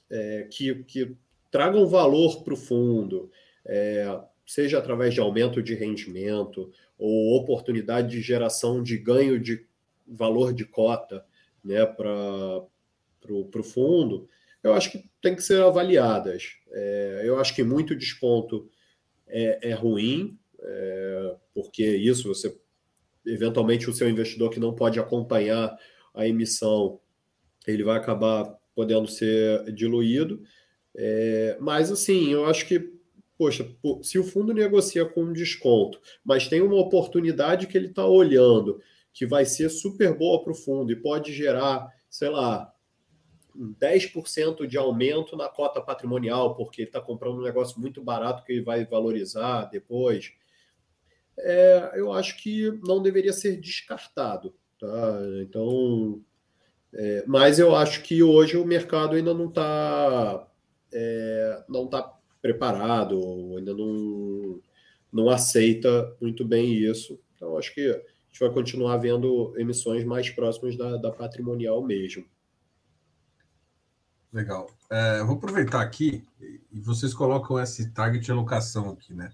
é, 0.09 0.47
que, 0.49 0.83
que 0.83 1.15
tragam 1.51 1.87
valor 1.87 2.43
para 2.43 2.53
o 2.53 2.57
fundo, 2.57 3.29
é, 3.65 4.19
seja 4.45 4.77
através 4.77 5.13
de 5.13 5.19
aumento 5.19 5.61
de 5.61 5.73
rendimento 5.73 6.71
ou 6.97 7.35
oportunidade 7.37 8.09
de 8.09 8.21
geração 8.21 8.81
de 8.81 8.97
ganho 8.97 9.39
de 9.39 9.65
valor 10.07 10.53
de 10.53 10.65
cota 10.65 11.25
né, 11.63 11.85
para 11.85 12.67
o 13.29 13.63
fundo, 13.63 14.27
eu 14.63 14.73
acho 14.73 14.91
que 14.91 15.09
tem 15.21 15.35
que 15.35 15.41
ser 15.41 15.61
avaliadas. 15.61 16.53
É, 16.71 17.21
eu 17.23 17.39
acho 17.39 17.53
que 17.55 17.63
muito 17.63 17.95
desconto 17.95 18.69
é, 19.27 19.69
é 19.69 19.73
ruim, 19.73 20.37
é, 20.59 21.35
porque 21.53 21.83
isso 21.83 22.27
você 22.27 22.55
eventualmente 23.25 23.89
o 23.89 23.93
seu 23.93 24.09
investidor 24.09 24.49
que 24.49 24.59
não 24.59 24.73
pode 24.73 24.99
acompanhar 24.99 25.75
a 26.13 26.27
emissão, 26.27 26.99
ele 27.67 27.83
vai 27.83 27.97
acabar 27.97 28.55
podendo 28.75 29.07
ser 29.07 29.71
diluído. 29.73 30.43
É, 30.95 31.57
mas 31.59 31.91
assim, 31.91 32.31
eu 32.31 32.45
acho 32.45 32.67
que, 32.67 32.93
poxa, 33.37 33.69
se 34.01 34.17
o 34.17 34.23
fundo 34.23 34.53
negocia 34.53 35.05
com 35.05 35.33
desconto, 35.33 35.99
mas 36.23 36.47
tem 36.47 36.61
uma 36.61 36.77
oportunidade 36.77 37.67
que 37.67 37.77
ele 37.77 37.87
está 37.87 38.05
olhando 38.05 38.81
que 39.13 39.25
vai 39.25 39.45
ser 39.45 39.69
super 39.69 40.13
boa 40.17 40.43
para 40.43 40.51
o 40.51 40.55
fundo 40.55 40.91
e 40.91 40.95
pode 40.95 41.31
gerar, 41.31 41.87
sei 42.09 42.29
lá, 42.29 42.73
10% 43.57 44.67
de 44.67 44.77
aumento 44.77 45.37
na 45.37 45.47
cota 45.47 45.81
patrimonial, 45.81 46.53
porque 46.55 46.81
ele 46.81 46.89
está 46.89 46.99
comprando 46.99 47.37
um 47.37 47.43
negócio 47.43 47.79
muito 47.79 48.03
barato 48.03 48.43
que 48.43 48.51
ele 48.51 48.61
vai 48.61 48.85
valorizar 48.85 49.65
depois. 49.65 50.33
É, 51.39 51.93
eu 51.95 52.11
acho 52.11 52.37
que 52.37 52.71
não 52.83 53.01
deveria 53.01 53.31
ser 53.31 53.57
descartado. 53.57 54.53
Tá? 54.77 55.19
Então, 55.41 56.21
é, 56.93 57.23
mas 57.25 57.57
eu 57.57 57.73
acho 57.73 58.03
que 58.03 58.21
hoje 58.21 58.57
o 58.57 58.65
mercado 58.65 59.15
ainda 59.15 59.33
não 59.33 59.47
está 59.47 60.47
é, 60.93 61.63
não 61.67 61.87
tá 61.87 62.14
preparado, 62.45 63.55
ainda 63.57 63.73
não, 63.73 64.61
não 65.11 65.29
aceita 65.31 66.15
muito 66.21 66.45
bem 66.45 66.75
isso. 66.75 67.19
Então, 67.35 67.57
acho 67.57 67.73
que 67.73 67.81
a 67.89 67.93
gente 67.93 68.39
vai 68.39 68.51
continuar 68.51 68.97
vendo 68.97 69.51
emissões 69.57 70.03
mais 70.03 70.29
próximas 70.29 70.77
da, 70.77 70.95
da 70.95 71.11
patrimonial 71.11 71.83
mesmo. 71.83 72.23
Legal. 74.31 74.69
É, 74.91 75.21
eu 75.21 75.25
vou 75.25 75.37
aproveitar 75.37 75.81
aqui 75.81 76.23
e 76.71 76.79
vocês 76.79 77.15
colocam 77.15 77.59
esse 77.59 77.89
target 77.91 78.23
de 78.23 78.31
alocação 78.31 78.91
aqui, 78.91 79.11
né? 79.11 79.31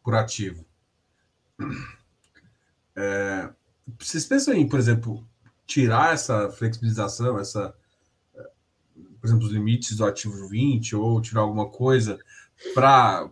Por 0.00 0.14
ativo. 0.14 0.64
É, 2.94 3.50
vocês 3.98 4.24
pensam 4.24 4.54
em, 4.54 4.68
por 4.68 4.78
exemplo, 4.78 5.26
tirar 5.66 6.14
essa 6.14 6.48
flexibilização, 6.50 7.40
essa, 7.40 7.74
por 9.18 9.26
exemplo, 9.26 9.46
os 9.46 9.52
limites 9.52 9.96
do 9.96 10.04
ativo 10.04 10.46
20 10.46 10.94
ou 10.94 11.20
tirar 11.20 11.40
alguma 11.40 11.68
coisa 11.68 12.20
para, 12.74 13.30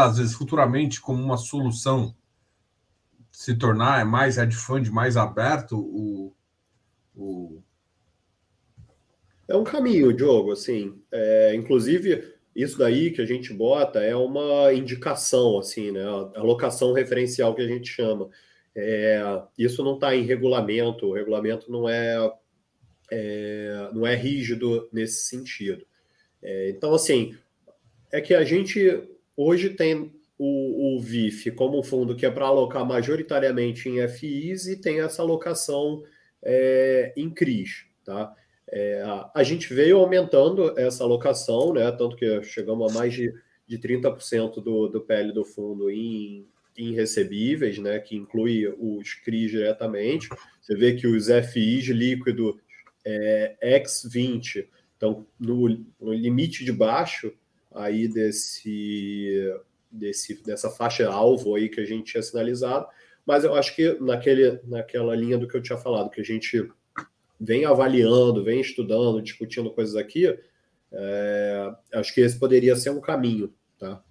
às 0.00 0.18
vezes, 0.18 0.34
futuramente, 0.34 1.00
como 1.00 1.22
uma 1.22 1.36
solução 1.36 2.14
se 3.30 3.54
tornar 3.56 4.04
mais 4.04 4.38
hedge 4.38 4.56
fund, 4.56 4.88
mais 4.90 5.16
aberto 5.16 5.78
o, 5.78 6.34
o 7.14 7.62
é 9.48 9.56
um 9.56 9.64
caminho, 9.64 10.12
Diogo, 10.12 10.52
assim. 10.52 10.98
É, 11.12 11.54
inclusive, 11.54 12.32
isso 12.56 12.78
daí 12.78 13.10
que 13.10 13.20
a 13.20 13.26
gente 13.26 13.52
bota 13.52 14.00
é 14.00 14.16
uma 14.16 14.72
indicação, 14.72 15.58
assim, 15.58 15.90
né? 15.90 16.02
A 16.02 16.40
alocação 16.40 16.92
referencial 16.92 17.54
que 17.54 17.60
a 17.60 17.66
gente 17.66 17.86
chama. 17.86 18.30
É, 18.74 19.20
isso 19.58 19.84
não 19.84 19.96
está 19.96 20.16
em 20.16 20.22
regulamento, 20.22 21.06
o 21.06 21.12
regulamento 21.12 21.70
não 21.70 21.86
é, 21.86 22.32
é, 23.10 23.90
não 23.92 24.06
é 24.06 24.14
rígido 24.14 24.88
nesse 24.90 25.26
sentido. 25.26 25.84
É, 26.42 26.70
então, 26.70 26.94
assim, 26.94 27.36
é 28.12 28.20
que 28.20 28.34
a 28.34 28.44
gente 28.44 29.02
hoje 29.34 29.70
tem 29.70 30.12
o, 30.38 30.96
o 30.96 31.00
VIF 31.00 31.50
como 31.52 31.78
um 31.78 31.82
fundo 31.82 32.14
que 32.14 32.26
é 32.26 32.30
para 32.30 32.46
alocar 32.46 32.84
majoritariamente 32.84 33.88
em 33.88 34.06
FIs 34.06 34.66
e 34.66 34.76
tem 34.76 35.00
essa 35.00 35.22
alocação 35.22 36.04
é, 36.42 37.12
em 37.16 37.30
CRIs, 37.30 37.86
tá? 38.04 38.34
É, 38.70 39.02
a 39.34 39.42
gente 39.42 39.72
veio 39.72 39.98
aumentando 39.98 40.78
essa 40.78 41.04
alocação, 41.04 41.74
né? 41.74 41.90
Tanto 41.92 42.16
que 42.16 42.42
chegamos 42.42 42.90
a 42.90 42.94
mais 42.94 43.12
de, 43.12 43.32
de 43.66 43.78
30% 43.78 44.62
do, 44.62 44.88
do 44.88 45.00
PL 45.02 45.32
do 45.32 45.44
fundo 45.44 45.90
em, 45.90 46.46
em 46.76 46.92
recebíveis, 46.94 47.78
né? 47.78 47.98
Que 47.98 48.16
inclui 48.16 48.66
os 48.78 49.14
CRIs 49.14 49.50
diretamente. 49.50 50.28
Você 50.60 50.74
vê 50.74 50.94
que 50.94 51.06
os 51.06 51.26
FIs 51.26 51.84
líquido 51.88 52.58
é, 53.04 53.56
X20 53.62 54.66
estão 54.94 55.26
no, 55.38 55.68
no 56.00 56.12
limite 56.12 56.64
de 56.64 56.72
baixo 56.72 57.32
aí 57.74 58.08
desse, 58.08 59.52
desse, 59.90 60.42
dessa 60.42 60.70
faixa 60.70 61.08
alvo 61.08 61.54
aí 61.54 61.68
que 61.68 61.80
a 61.80 61.84
gente 61.84 62.12
tinha 62.12 62.22
sinalizado, 62.22 62.86
mas 63.24 63.44
eu 63.44 63.54
acho 63.54 63.74
que 63.74 63.96
naquele, 64.00 64.60
naquela 64.64 65.14
linha 65.14 65.38
do 65.38 65.46
que 65.46 65.56
eu 65.56 65.62
tinha 65.62 65.78
falado, 65.78 66.10
que 66.10 66.20
a 66.20 66.24
gente 66.24 66.68
vem 67.40 67.64
avaliando, 67.64 68.44
vem 68.44 68.60
estudando, 68.60 69.22
discutindo 69.22 69.72
coisas 69.72 69.96
aqui, 69.96 70.26
é, 70.92 71.72
acho 71.94 72.14
que 72.14 72.20
esse 72.20 72.38
poderia 72.38 72.76
ser 72.76 72.90
um 72.90 73.00
caminho, 73.00 73.52
tá? 73.78 74.02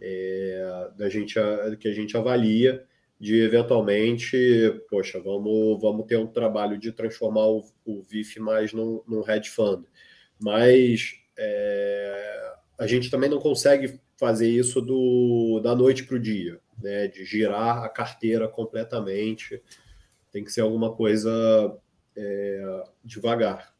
É, 0.00 0.90
da 0.96 1.08
gente, 1.08 1.34
que 1.80 1.88
a 1.88 1.92
gente 1.92 2.16
avalia 2.16 2.84
de 3.18 3.40
eventualmente, 3.40 4.36
poxa, 4.90 5.18
vamos, 5.18 5.80
vamos 5.80 6.06
ter 6.06 6.18
um 6.18 6.26
trabalho 6.26 6.76
de 6.76 6.92
transformar 6.92 7.46
o, 7.46 7.64
o 7.84 8.02
VIF 8.02 8.38
mais 8.38 8.74
num, 8.74 9.02
num 9.06 9.26
hedge 9.26 9.48
fund. 9.48 9.86
Mas 10.38 11.14
é, 11.38 12.55
a 12.78 12.86
gente 12.86 13.10
também 13.10 13.30
não 13.30 13.38
consegue 13.38 14.00
fazer 14.18 14.48
isso 14.48 14.80
do, 14.80 15.60
da 15.62 15.74
noite 15.74 16.04
para 16.04 16.16
o 16.16 16.20
dia, 16.20 16.60
né? 16.82 17.06
De 17.08 17.24
girar 17.24 17.82
a 17.82 17.88
carteira 17.88 18.48
completamente. 18.48 19.62
Tem 20.30 20.44
que 20.44 20.52
ser 20.52 20.60
alguma 20.60 20.94
coisa 20.94 21.30
é, 22.16 22.84
devagar. 23.04 23.74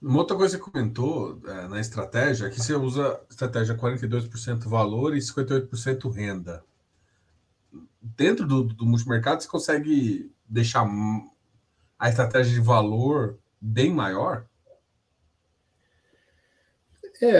Uma 0.00 0.18
outra 0.18 0.36
coisa 0.36 0.58
que 0.58 0.64
comentou 0.64 1.40
é, 1.46 1.68
na 1.68 1.80
estratégia 1.80 2.46
é 2.46 2.50
que 2.50 2.60
você 2.60 2.74
usa 2.74 3.20
estratégia 3.30 3.76
42% 3.76 4.68
valor 4.68 5.16
e 5.16 5.20
58% 5.20 6.12
renda. 6.12 6.64
dentro 8.00 8.46
do, 8.46 8.64
do 8.64 8.84
multimercado, 8.84 9.42
você 9.42 9.48
consegue 9.48 10.32
deixar 10.48 10.84
a 11.96 12.08
estratégia 12.08 12.52
de 12.52 12.60
valor 12.60 13.38
bem 13.60 13.92
maior? 13.92 14.44
É, 17.22 17.38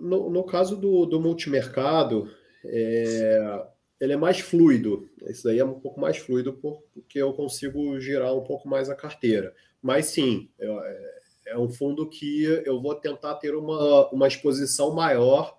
no, 0.00 0.30
no 0.30 0.44
caso 0.44 0.76
do, 0.76 1.04
do 1.04 1.20
multimercado, 1.20 2.30
é, 2.64 3.66
ele 4.00 4.12
é 4.12 4.16
mais 4.16 4.38
fluido. 4.38 5.10
Isso 5.28 5.42
daí 5.44 5.58
é 5.58 5.64
um 5.64 5.80
pouco 5.80 6.00
mais 6.00 6.18
fluido 6.18 6.52
porque 6.52 7.20
eu 7.20 7.32
consigo 7.32 7.98
girar 7.98 8.32
um 8.32 8.44
pouco 8.44 8.68
mais 8.68 8.88
a 8.88 8.94
carteira. 8.94 9.52
Mas 9.82 10.06
sim, 10.06 10.48
é, 10.56 11.22
é 11.48 11.58
um 11.58 11.68
fundo 11.68 12.08
que 12.08 12.44
eu 12.64 12.80
vou 12.80 12.94
tentar 12.94 13.34
ter 13.34 13.56
uma, 13.56 14.08
uma 14.10 14.28
exposição 14.28 14.94
maior 14.94 15.58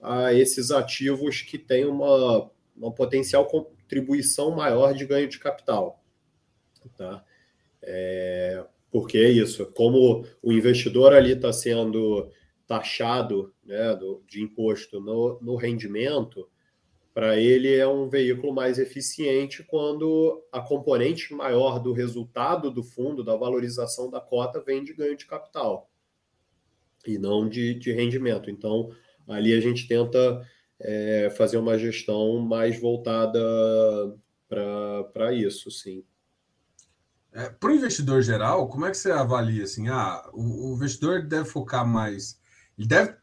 a 0.00 0.32
esses 0.32 0.70
ativos 0.70 1.42
que 1.42 1.58
têm 1.58 1.86
uma, 1.86 2.48
uma 2.76 2.92
potencial 2.92 3.46
contribuição 3.46 4.52
maior 4.52 4.94
de 4.94 5.04
ganho 5.04 5.28
de 5.28 5.40
capital. 5.40 6.00
Tá? 6.96 7.24
É, 7.82 8.64
porque 8.90 9.18
é 9.18 9.28
isso, 9.28 9.66
como 9.72 10.24
o 10.40 10.52
investidor 10.52 11.12
ali 11.12 11.32
está 11.32 11.52
sendo 11.52 12.30
taxado 12.66 13.54
né, 13.64 13.94
do, 13.94 14.22
de 14.26 14.42
imposto 14.42 15.00
no, 15.00 15.38
no 15.40 15.56
rendimento, 15.56 16.48
para 17.12 17.36
ele 17.38 17.72
é 17.72 17.86
um 17.86 18.08
veículo 18.08 18.52
mais 18.52 18.78
eficiente 18.78 19.62
quando 19.62 20.42
a 20.50 20.60
componente 20.60 21.32
maior 21.32 21.78
do 21.78 21.92
resultado 21.92 22.70
do 22.70 22.82
fundo, 22.82 23.22
da 23.22 23.36
valorização 23.36 24.10
da 24.10 24.20
cota, 24.20 24.60
vem 24.60 24.82
de 24.82 24.92
ganho 24.92 25.16
de 25.16 25.26
capital 25.26 25.88
e 27.06 27.18
não 27.18 27.48
de, 27.48 27.74
de 27.74 27.92
rendimento. 27.92 28.50
Então, 28.50 28.90
ali 29.28 29.52
a 29.52 29.60
gente 29.60 29.86
tenta 29.86 30.44
é, 30.80 31.30
fazer 31.36 31.56
uma 31.56 31.78
gestão 31.78 32.38
mais 32.40 32.80
voltada 32.80 33.40
para 34.48 35.32
isso, 35.32 35.70
sim. 35.70 36.04
É, 37.32 37.48
para 37.48 37.70
o 37.70 37.74
investidor 37.74 38.22
geral, 38.22 38.68
como 38.68 38.86
é 38.86 38.90
que 38.90 38.96
você 38.96 39.10
avalia 39.10 39.64
assim? 39.64 39.88
Ah, 39.88 40.28
o, 40.32 40.70
o 40.70 40.74
investidor 40.74 41.22
deve 41.22 41.48
focar 41.48 41.86
mais 41.86 42.40
ele 42.78 42.88
deve, 42.88 43.16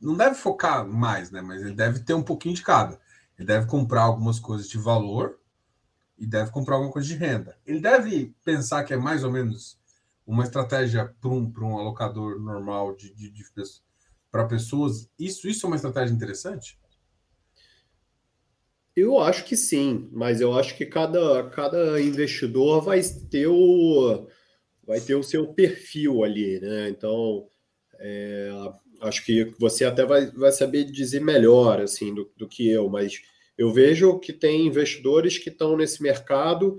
não 0.00 0.16
deve 0.16 0.34
focar 0.34 0.86
mais, 0.86 1.30
né? 1.30 1.40
Mas 1.40 1.62
ele 1.62 1.74
deve 1.74 2.00
ter 2.00 2.14
um 2.14 2.22
pouquinho 2.22 2.54
de 2.54 2.62
cada. 2.62 3.00
Ele 3.38 3.46
deve 3.46 3.66
comprar 3.66 4.02
algumas 4.02 4.38
coisas 4.38 4.68
de 4.68 4.78
valor 4.78 5.38
e 6.18 6.26
deve 6.26 6.50
comprar 6.50 6.76
alguma 6.76 6.92
coisa 6.92 7.08
de 7.08 7.16
renda. 7.16 7.58
Ele 7.66 7.80
deve 7.80 8.34
pensar 8.44 8.84
que 8.84 8.94
é 8.94 8.96
mais 8.96 9.24
ou 9.24 9.32
menos 9.32 9.78
uma 10.26 10.44
estratégia 10.44 11.14
para 11.20 11.30
um, 11.30 11.52
um 11.60 11.78
alocador 11.78 12.40
normal 12.40 12.94
de, 12.94 13.12
de, 13.12 13.30
de 13.30 13.44
para 14.30 14.46
pessoas. 14.46 15.08
Isso, 15.18 15.48
isso 15.48 15.66
é 15.66 15.68
uma 15.68 15.76
estratégia 15.76 16.14
interessante? 16.14 16.78
Eu 18.96 19.18
acho 19.18 19.44
que 19.44 19.56
sim, 19.56 20.08
mas 20.12 20.40
eu 20.40 20.56
acho 20.56 20.76
que 20.76 20.86
cada, 20.86 21.50
cada 21.50 22.00
investidor 22.00 22.80
vai 22.80 23.00
ter 23.28 23.48
o 23.48 24.28
vai 24.86 25.00
ter 25.00 25.14
o 25.14 25.22
seu 25.22 25.52
perfil 25.52 26.22
ali, 26.22 26.60
né? 26.60 26.90
Então, 26.90 27.48
é, 27.98 28.50
acho 29.00 29.24
que 29.24 29.52
você 29.58 29.84
até 29.84 30.04
vai, 30.04 30.26
vai 30.26 30.52
saber 30.52 30.84
dizer 30.84 31.20
melhor 31.20 31.80
assim 31.80 32.14
do, 32.14 32.30
do 32.36 32.48
que 32.48 32.68
eu, 32.68 32.88
mas 32.88 33.20
eu 33.56 33.72
vejo 33.72 34.18
que 34.18 34.32
tem 34.32 34.66
investidores 34.66 35.38
que 35.38 35.48
estão 35.48 35.76
nesse 35.76 36.02
mercado 36.02 36.78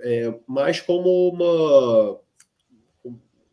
é, 0.00 0.34
mais 0.46 0.80
como 0.80 1.28
uma, 1.28 2.20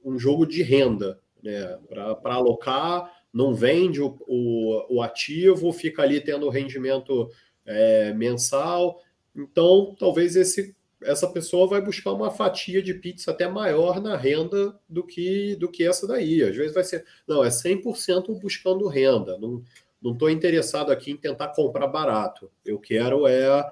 um 0.03 0.17
jogo 0.17 0.45
de 0.45 0.61
renda, 0.61 1.19
né? 1.43 1.77
Para 1.89 2.35
alocar, 2.35 3.11
não 3.33 3.53
vende 3.53 4.01
o, 4.01 4.17
o, 4.27 4.97
o, 4.97 5.01
ativo, 5.01 5.71
fica 5.71 6.01
ali 6.01 6.19
tendo 6.19 6.49
rendimento 6.49 7.29
é, 7.65 8.13
mensal. 8.13 9.01
Então, 9.35 9.95
talvez 9.97 10.35
esse 10.35 10.75
essa 11.01 11.27
pessoa 11.27 11.67
vai 11.67 11.81
buscar 11.81 12.11
uma 12.11 12.29
fatia 12.29 12.81
de 12.81 12.93
pizza 12.93 13.31
até 13.31 13.47
maior 13.47 14.01
na 14.01 14.17
renda 14.17 14.77
do 14.87 15.05
que 15.05 15.55
do 15.55 15.69
que 15.69 15.87
essa 15.87 16.07
daí. 16.07 16.43
Às 16.43 16.55
vezes 16.55 16.73
vai 16.73 16.83
ser, 16.83 17.05
não, 17.27 17.43
é 17.43 17.49
100% 17.49 18.39
buscando 18.39 18.87
renda. 18.87 19.37
Não 19.37 19.63
não 20.01 20.13
estou 20.13 20.29
interessado 20.29 20.91
aqui 20.91 21.11
em 21.11 21.17
tentar 21.17 21.49
comprar 21.49 21.87
barato. 21.87 22.49
Eu 22.65 22.79
quero 22.79 23.27
é, 23.27 23.71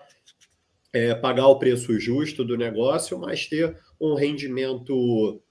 é, 0.92 1.16
pagar 1.16 1.48
o 1.48 1.58
preço 1.58 1.98
justo 2.00 2.44
do 2.44 2.58
negócio, 2.58 3.18
mas 3.18 3.48
ter 3.48 3.78
um 4.00 4.14
rendimento 4.14 5.42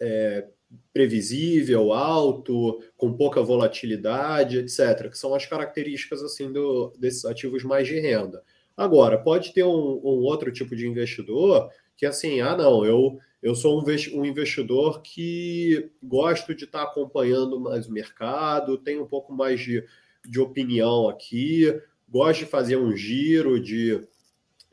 é, 0.00 0.46
previsível, 0.92 1.92
alto, 1.92 2.82
com 2.96 3.12
pouca 3.12 3.42
volatilidade, 3.42 4.58
etc., 4.58 5.10
que 5.10 5.18
são 5.18 5.34
as 5.34 5.46
características 5.46 6.22
assim 6.22 6.50
do, 6.50 6.92
desses 6.98 7.24
ativos 7.24 7.62
mais 7.62 7.86
de 7.86 8.00
renda. 8.00 8.42
Agora, 8.76 9.16
pode 9.16 9.52
ter 9.54 9.64
um, 9.64 10.00
um, 10.04 10.22
outro 10.22 10.52
tipo 10.52 10.76
de 10.76 10.86
investidor 10.86 11.70
que 11.96 12.04
assim, 12.04 12.40
ah, 12.42 12.54
não, 12.54 12.84
eu, 12.84 13.18
eu 13.42 13.54
sou 13.54 13.82
um, 13.82 14.24
investidor 14.24 15.00
que 15.00 15.90
gosto 16.02 16.54
de 16.54 16.64
estar 16.64 16.82
acompanhando 16.82 17.58
mais 17.58 17.86
o 17.86 17.92
mercado, 17.92 18.76
tenho 18.76 19.02
um 19.02 19.06
pouco 19.06 19.32
mais 19.32 19.60
de, 19.60 19.82
de 20.28 20.38
opinião 20.38 21.08
aqui, 21.08 21.74
gosto 22.06 22.40
de 22.40 22.46
fazer 22.46 22.76
um 22.76 22.94
giro 22.94 23.58
de 23.58 24.06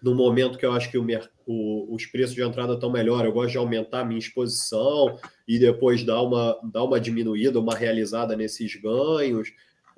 no 0.02 0.14
momento 0.14 0.58
que 0.58 0.66
eu 0.66 0.74
acho 0.74 0.92
que 0.92 0.98
o, 0.98 1.08
o, 1.48 1.96
os 1.96 2.06
preços 2.06 2.36
de 2.36 2.44
entrada 2.44 2.74
estão 2.74 2.92
melhor, 2.92 3.24
eu 3.26 3.32
gosto 3.32 3.52
de 3.52 3.58
aumentar 3.58 4.02
a 4.02 4.06
minha 4.06 4.20
exposição 4.20 5.18
e 5.48 5.58
depois 5.58 6.04
dar 6.04 6.22
uma, 6.22 6.60
dar 6.62 6.84
uma 6.84 7.00
diminuída, 7.00 7.58
uma 7.58 7.74
realizada 7.74 8.36
nesses 8.36 8.76
ganhos. 8.76 9.54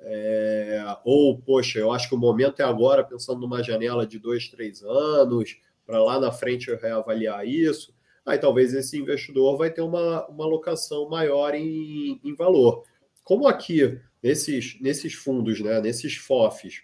É, 0.08 0.84
ou, 1.04 1.36
poxa, 1.36 1.80
eu 1.80 1.90
acho 1.90 2.08
que 2.08 2.14
o 2.14 2.18
momento 2.18 2.60
é 2.60 2.64
agora, 2.64 3.02
pensando 3.02 3.40
numa 3.40 3.60
janela 3.60 4.06
de 4.06 4.20
dois, 4.20 4.48
três 4.48 4.80
anos, 4.84 5.58
para 5.84 6.00
lá 6.00 6.20
na 6.20 6.30
frente 6.30 6.68
eu 6.68 6.78
reavaliar 6.78 7.44
isso. 7.44 7.92
Aí 8.24 8.38
talvez 8.38 8.72
esse 8.72 8.96
investidor 8.96 9.58
vai 9.58 9.68
ter 9.68 9.80
uma, 9.80 10.24
uma 10.28 10.44
alocação 10.44 11.08
maior 11.08 11.54
em, 11.56 12.20
em 12.22 12.34
valor. 12.36 12.84
Como 13.24 13.48
aqui, 13.48 13.98
nesses, 14.22 14.80
nesses 14.80 15.12
fundos, 15.12 15.60
né, 15.60 15.80
nesses 15.80 16.14
FOFs, 16.14 16.82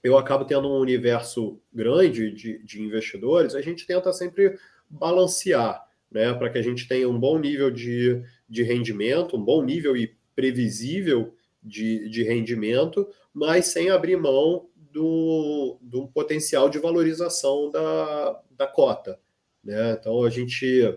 eu 0.00 0.16
acabo 0.16 0.44
tendo 0.44 0.68
um 0.68 0.78
universo 0.78 1.60
grande 1.72 2.30
de, 2.30 2.62
de 2.62 2.80
investidores, 2.80 3.56
a 3.56 3.62
gente 3.62 3.84
tenta 3.84 4.12
sempre 4.12 4.56
balancear, 4.88 5.84
né, 6.08 6.32
para 6.34 6.50
que 6.50 6.58
a 6.58 6.62
gente 6.62 6.86
tenha 6.86 7.08
um 7.08 7.18
bom 7.18 7.36
nível 7.36 7.68
de, 7.68 8.22
de 8.48 8.62
rendimento, 8.62 9.36
um 9.36 9.44
bom 9.44 9.60
nível 9.60 9.96
e 9.96 10.14
previsível 10.36 11.34
de, 11.64 12.08
de 12.08 12.22
rendimento, 12.22 13.08
mas 13.32 13.66
sem 13.66 13.90
abrir 13.90 14.16
mão 14.16 14.68
do, 14.92 15.78
do 15.80 16.06
potencial 16.08 16.68
de 16.68 16.78
valorização 16.78 17.70
da, 17.70 18.40
da 18.56 18.66
cota. 18.66 19.18
Né? 19.62 19.96
Então 19.98 20.22
a 20.22 20.30
gente 20.30 20.96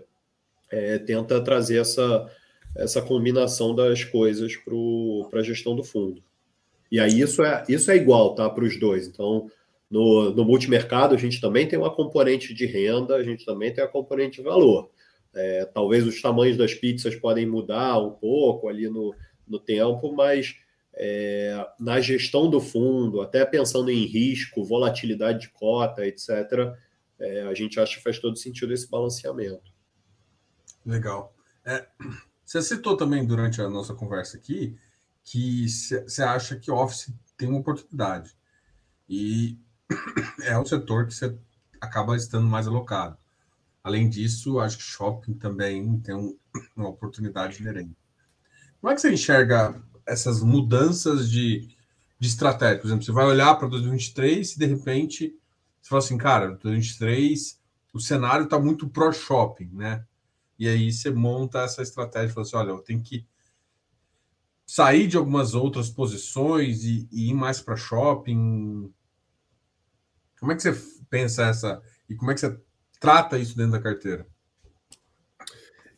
é, 0.70 0.99
tenta 0.99 1.41
trazer 1.41 1.80
essa, 1.80 2.30
essa 2.76 3.01
combinação 3.01 3.74
das 3.74 4.03
coisas 4.03 4.53
para 5.30 5.39
a 5.39 5.43
gestão 5.43 5.76
do 5.76 5.84
fundo. 5.84 6.22
E 6.91 6.99
aí 6.99 7.20
isso 7.20 7.43
é, 7.43 7.63
isso 7.68 7.89
é 7.89 7.95
igual 7.95 8.36
tá, 8.36 8.49
para 8.49 8.63
os 8.63 8.80
dois. 8.80 9.07
Então, 9.07 9.49
no, 9.89 10.32
no 10.32 10.45
multimercado, 10.45 11.15
a 11.15 11.18
gente 11.18 11.41
também 11.41 11.68
tem 11.68 11.80
uma 11.80 11.93
componente 11.93 12.53
de 12.53 12.65
renda, 12.65 13.15
a 13.15 13.24
gente 13.24 13.45
também 13.45 13.74
tem 13.74 13.84
a 13.84 13.88
componente 13.88 14.38
de 14.38 14.43
valor. 14.43 14.89
É, 15.34 15.65
talvez 15.65 16.05
os 16.05 16.22
tamanhos 16.22 16.57
das 16.57 16.74
pizzas 16.74 17.15
podem 17.15 17.45
mudar 17.45 17.99
um 17.99 18.11
pouco 18.11 18.68
ali 18.68 18.89
no, 18.89 19.13
no 19.48 19.60
tempo, 19.60 20.14
mas 20.14 20.56
é, 20.93 21.68
na 21.80 22.02
gestão 22.02 22.50
do 22.50 22.60
fundo, 22.60 23.22
até 23.22 23.45
pensando 23.45 23.91
em 23.91 24.06
risco, 24.06 24.64
volatilidade 24.64 25.41
de 25.41 25.50
cota, 25.50 26.06
etc., 26.06 26.76
é, 27.20 27.41
a 27.43 27.54
gente 27.54 27.80
acha 27.80 27.98
que 27.98 28.04
faz 28.04 28.20
todo 28.20 28.38
sentido 28.38 28.74
esse 28.74 28.89
balanceamento. 28.89 29.72
Legal. 30.86 31.36
É, 31.66 31.88
você 32.45 32.62
citou 32.62 32.95
também 32.95 33.26
durante 33.26 33.62
a 33.62 33.70
nossa 33.70 33.93
conversa 33.93 34.38
aqui 34.38 34.78
que 35.24 35.68
você 35.68 36.24
acha 36.24 36.56
que 36.56 36.72
Office 36.72 37.14
tem 37.36 37.50
uma 37.50 37.60
oportunidade. 37.60 38.36
E 39.10 39.60
é 40.43 40.58
um 40.58 40.66
setor 40.66 41.08
que 41.08 41.14
você 41.14 41.38
acaba 41.82 42.16
estando 42.16 42.48
mais 42.48 42.68
alocado. 42.68 43.18
Além 43.84 44.10
disso, 44.10 44.60
acho 44.60 44.78
que 44.78 44.84
shopping 44.84 45.34
também 45.34 46.00
tem 46.00 46.16
um, 46.16 46.38
uma 46.76 46.89
oportunidade 46.89 47.62
inerente. 47.62 47.95
Como 48.80 48.92
é 48.92 48.96
que 48.96 49.02
você 49.02 49.12
enxerga 49.12 49.82
essas 50.06 50.42
mudanças 50.42 51.30
de, 51.30 51.68
de 52.20 52.28
estratégia? 52.28 52.80
Por 52.80 52.88
exemplo, 52.88 53.04
você 53.04 53.12
vai 53.12 53.26
olhar 53.26 53.56
para 53.56 53.68
2023 53.68 54.54
e 54.54 54.60
de 54.60 54.66
repente 54.66 55.36
você 55.82 55.90
fala 55.90 56.00
assim, 56.00 56.18
cara, 56.18 56.48
2023 56.48 57.60
o 57.94 58.00
cenário 58.00 58.46
está 58.46 58.60
muito 58.60 58.88
pro 58.88 59.12
shopping, 59.12 59.70
né? 59.74 60.06
E 60.60 60.68
aí 60.68 60.92
você 60.92 61.10
monta 61.10 61.62
essa 61.62 61.82
estratégia 61.82 62.30
e 62.30 62.34
fala 62.34 62.46
assim, 62.46 62.56
olha, 62.56 62.70
eu 62.70 62.80
tenho 62.80 63.02
que 63.02 63.26
sair 64.66 65.08
de 65.08 65.18
algumas 65.18 65.56
outras 65.56 65.90
posições 65.90 66.84
e, 66.84 67.08
e 67.12 67.30
ir 67.30 67.34
mais 67.34 67.62
para 67.62 67.76
shopping. 67.76 68.94
Como 70.40 70.52
é 70.52 70.56
que 70.56 70.62
você 70.62 70.74
pensa 71.10 71.46
essa 71.46 71.82
e 72.10 72.16
como 72.16 72.32
é 72.32 72.34
que 72.34 72.42
você 72.42 72.60
trata 73.00 73.40
isso 73.40 73.56
dentro 73.56 73.72
da 73.72 73.82
carteira? 73.82 74.28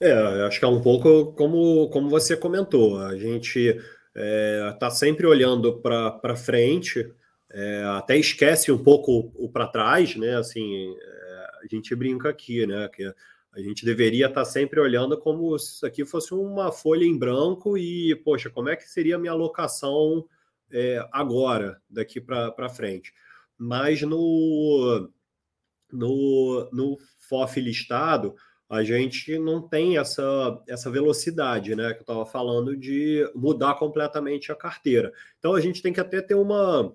É, 0.01 0.13
acho 0.45 0.59
que 0.59 0.65
é 0.65 0.67
um 0.67 0.81
pouco 0.81 1.33
como, 1.33 1.89
como 1.89 2.09
você 2.09 2.37
comentou. 2.37 2.99
A 3.01 3.17
gente 3.17 3.59
está 3.59 3.83
é, 4.15 4.75
tá 4.79 4.89
sempre 4.89 5.27
olhando 5.27 5.81
para 5.81 6.35
frente, 6.37 7.11
é, 7.51 7.83
até 7.97 8.17
esquece 8.17 8.71
um 8.71 8.81
pouco 8.81 9.11
o, 9.11 9.45
o 9.45 9.51
para 9.51 9.67
trás, 9.67 10.15
né? 10.15 10.37
Assim, 10.37 10.95
é, 10.95 11.47
a 11.63 11.67
gente 11.69 11.93
brinca 11.95 12.29
aqui, 12.29 12.65
né? 12.65 12.87
Que 12.87 13.13
a 13.51 13.59
gente 13.59 13.83
deveria 13.83 14.27
estar 14.27 14.45
sempre 14.45 14.79
olhando 14.79 15.17
como 15.17 15.57
se 15.59 15.73
isso 15.75 15.85
aqui 15.85 16.05
fosse 16.05 16.33
uma 16.33 16.71
folha 16.71 17.03
em 17.03 17.17
branco 17.17 17.77
e, 17.77 18.15
poxa, 18.23 18.49
como 18.49 18.69
é 18.69 18.75
que 18.75 18.87
seria 18.87 19.15
a 19.15 19.19
minha 19.19 19.33
alocação 19.33 20.25
é, 20.71 21.05
agora, 21.11 21.81
daqui 21.89 22.21
para 22.21 22.69
frente? 22.69 23.13
Mas 23.57 24.01
no, 24.01 25.09
no, 25.91 26.69
no 26.71 26.97
FOF 27.27 27.59
listado, 27.59 28.35
a 28.69 28.83
gente 28.83 29.39
não 29.39 29.61
tem 29.61 29.97
essa, 29.97 30.61
essa 30.67 30.91
velocidade, 30.91 31.75
né? 31.75 31.91
Que 31.93 31.99
eu 31.99 32.03
estava 32.03 32.25
falando 32.25 32.77
de 32.77 33.29
mudar 33.33 33.73
completamente 33.75 34.51
a 34.51 34.55
carteira. 34.55 35.11
Então 35.39 35.55
a 35.55 35.61
gente 35.61 35.81
tem 35.81 35.91
que 35.91 35.99
até 35.99 36.21
ter 36.21 36.35
uma, 36.35 36.93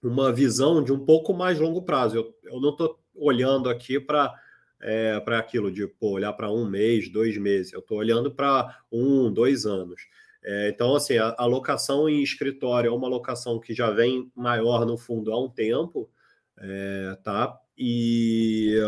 uma 0.00 0.32
visão 0.32 0.82
de 0.82 0.92
um 0.92 1.04
pouco 1.04 1.34
mais 1.34 1.58
longo 1.58 1.82
prazo. 1.82 2.16
Eu, 2.16 2.34
eu 2.44 2.60
não 2.60 2.70
estou 2.70 3.00
olhando 3.14 3.68
aqui 3.68 3.98
para 3.98 4.32
é, 4.80 5.18
para 5.18 5.38
aquilo 5.38 5.72
de 5.72 5.86
pô, 5.86 6.10
olhar 6.10 6.32
para 6.34 6.52
um 6.52 6.68
mês, 6.68 7.08
dois 7.08 7.36
meses. 7.38 7.72
Eu 7.72 7.80
estou 7.80 7.98
olhando 7.98 8.30
para 8.30 8.78
um, 8.92 9.32
dois 9.32 9.64
anos. 9.64 10.02
É, 10.44 10.68
então, 10.68 10.94
assim, 10.94 11.16
a 11.16 11.34
alocação 11.38 12.08
em 12.08 12.22
escritório 12.22 12.88
é 12.88 12.94
uma 12.94 13.08
alocação 13.08 13.58
que 13.58 13.74
já 13.74 13.90
vem 13.90 14.30
maior 14.34 14.84
no 14.84 14.98
fundo 14.98 15.32
há 15.32 15.42
um 15.42 15.48
tempo, 15.48 16.10
é, 16.58 17.18
tá? 17.24 17.58
E 17.78 18.78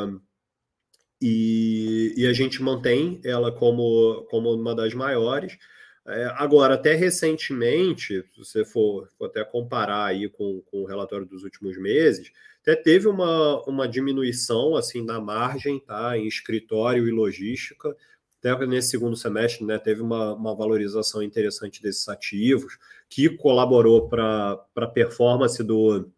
e, 1.21 2.14
e 2.17 2.27
a 2.27 2.33
gente 2.33 2.62
mantém 2.62 3.21
ela 3.25 3.51
como, 3.53 4.27
como 4.31 4.53
uma 4.53 4.75
das 4.75 4.95
maiores. 4.95 5.59
É, 6.07 6.27
agora, 6.37 6.75
até 6.75 6.95
recentemente, 6.95 8.23
se 8.33 8.39
você 8.39 8.64
for, 8.64 9.09
for, 9.19 9.27
até 9.27 9.45
comparar 9.45 10.05
aí 10.05 10.29
com, 10.29 10.62
com 10.67 10.83
o 10.83 10.87
relatório 10.87 11.27
dos 11.27 11.43
últimos 11.43 11.77
meses, 11.77 12.31
até 12.62 12.77
teve 12.77 13.09
uma, 13.09 13.62
uma 13.64 13.89
diminuição 13.89 14.77
assim 14.77 15.05
na 15.05 15.21
margem, 15.21 15.81
tá, 15.81 16.17
em 16.17 16.27
escritório 16.27 17.09
e 17.09 17.11
logística. 17.11 17.97
Até 18.39 18.67
nesse 18.67 18.91
segundo 18.91 19.17
semestre, 19.17 19.64
né, 19.64 19.79
teve 19.79 20.03
uma, 20.03 20.35
uma 20.35 20.55
valorização 20.55 21.23
interessante 21.23 21.83
desses 21.83 22.09
ativos, 22.09 22.79
que 23.09 23.29
colaborou 23.31 24.09
para 24.09 24.64
a 24.77 24.87
performance 24.87 25.62
do, 25.64 26.09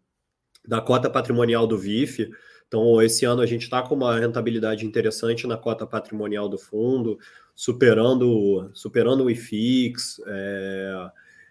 da 0.67 0.81
cota 0.81 1.09
patrimonial 1.09 1.67
do 1.67 1.79
VIF. 1.79 2.31
Então, 2.69 3.03
esse 3.03 3.25
ano 3.25 3.41
a 3.41 3.47
gente 3.47 3.62
está 3.62 3.83
com 3.83 3.95
uma 3.95 4.21
rentabilidade 4.21 4.85
interessante 4.85 5.47
na 5.47 5.57
cota 5.57 5.87
patrimonial 5.87 6.51
do 6.51 6.59
fundo, 6.59 7.19
superando, 7.55 8.71
superando 8.75 9.25
o 9.25 9.31
IFIX, 9.31 10.21
é, 10.27 11.11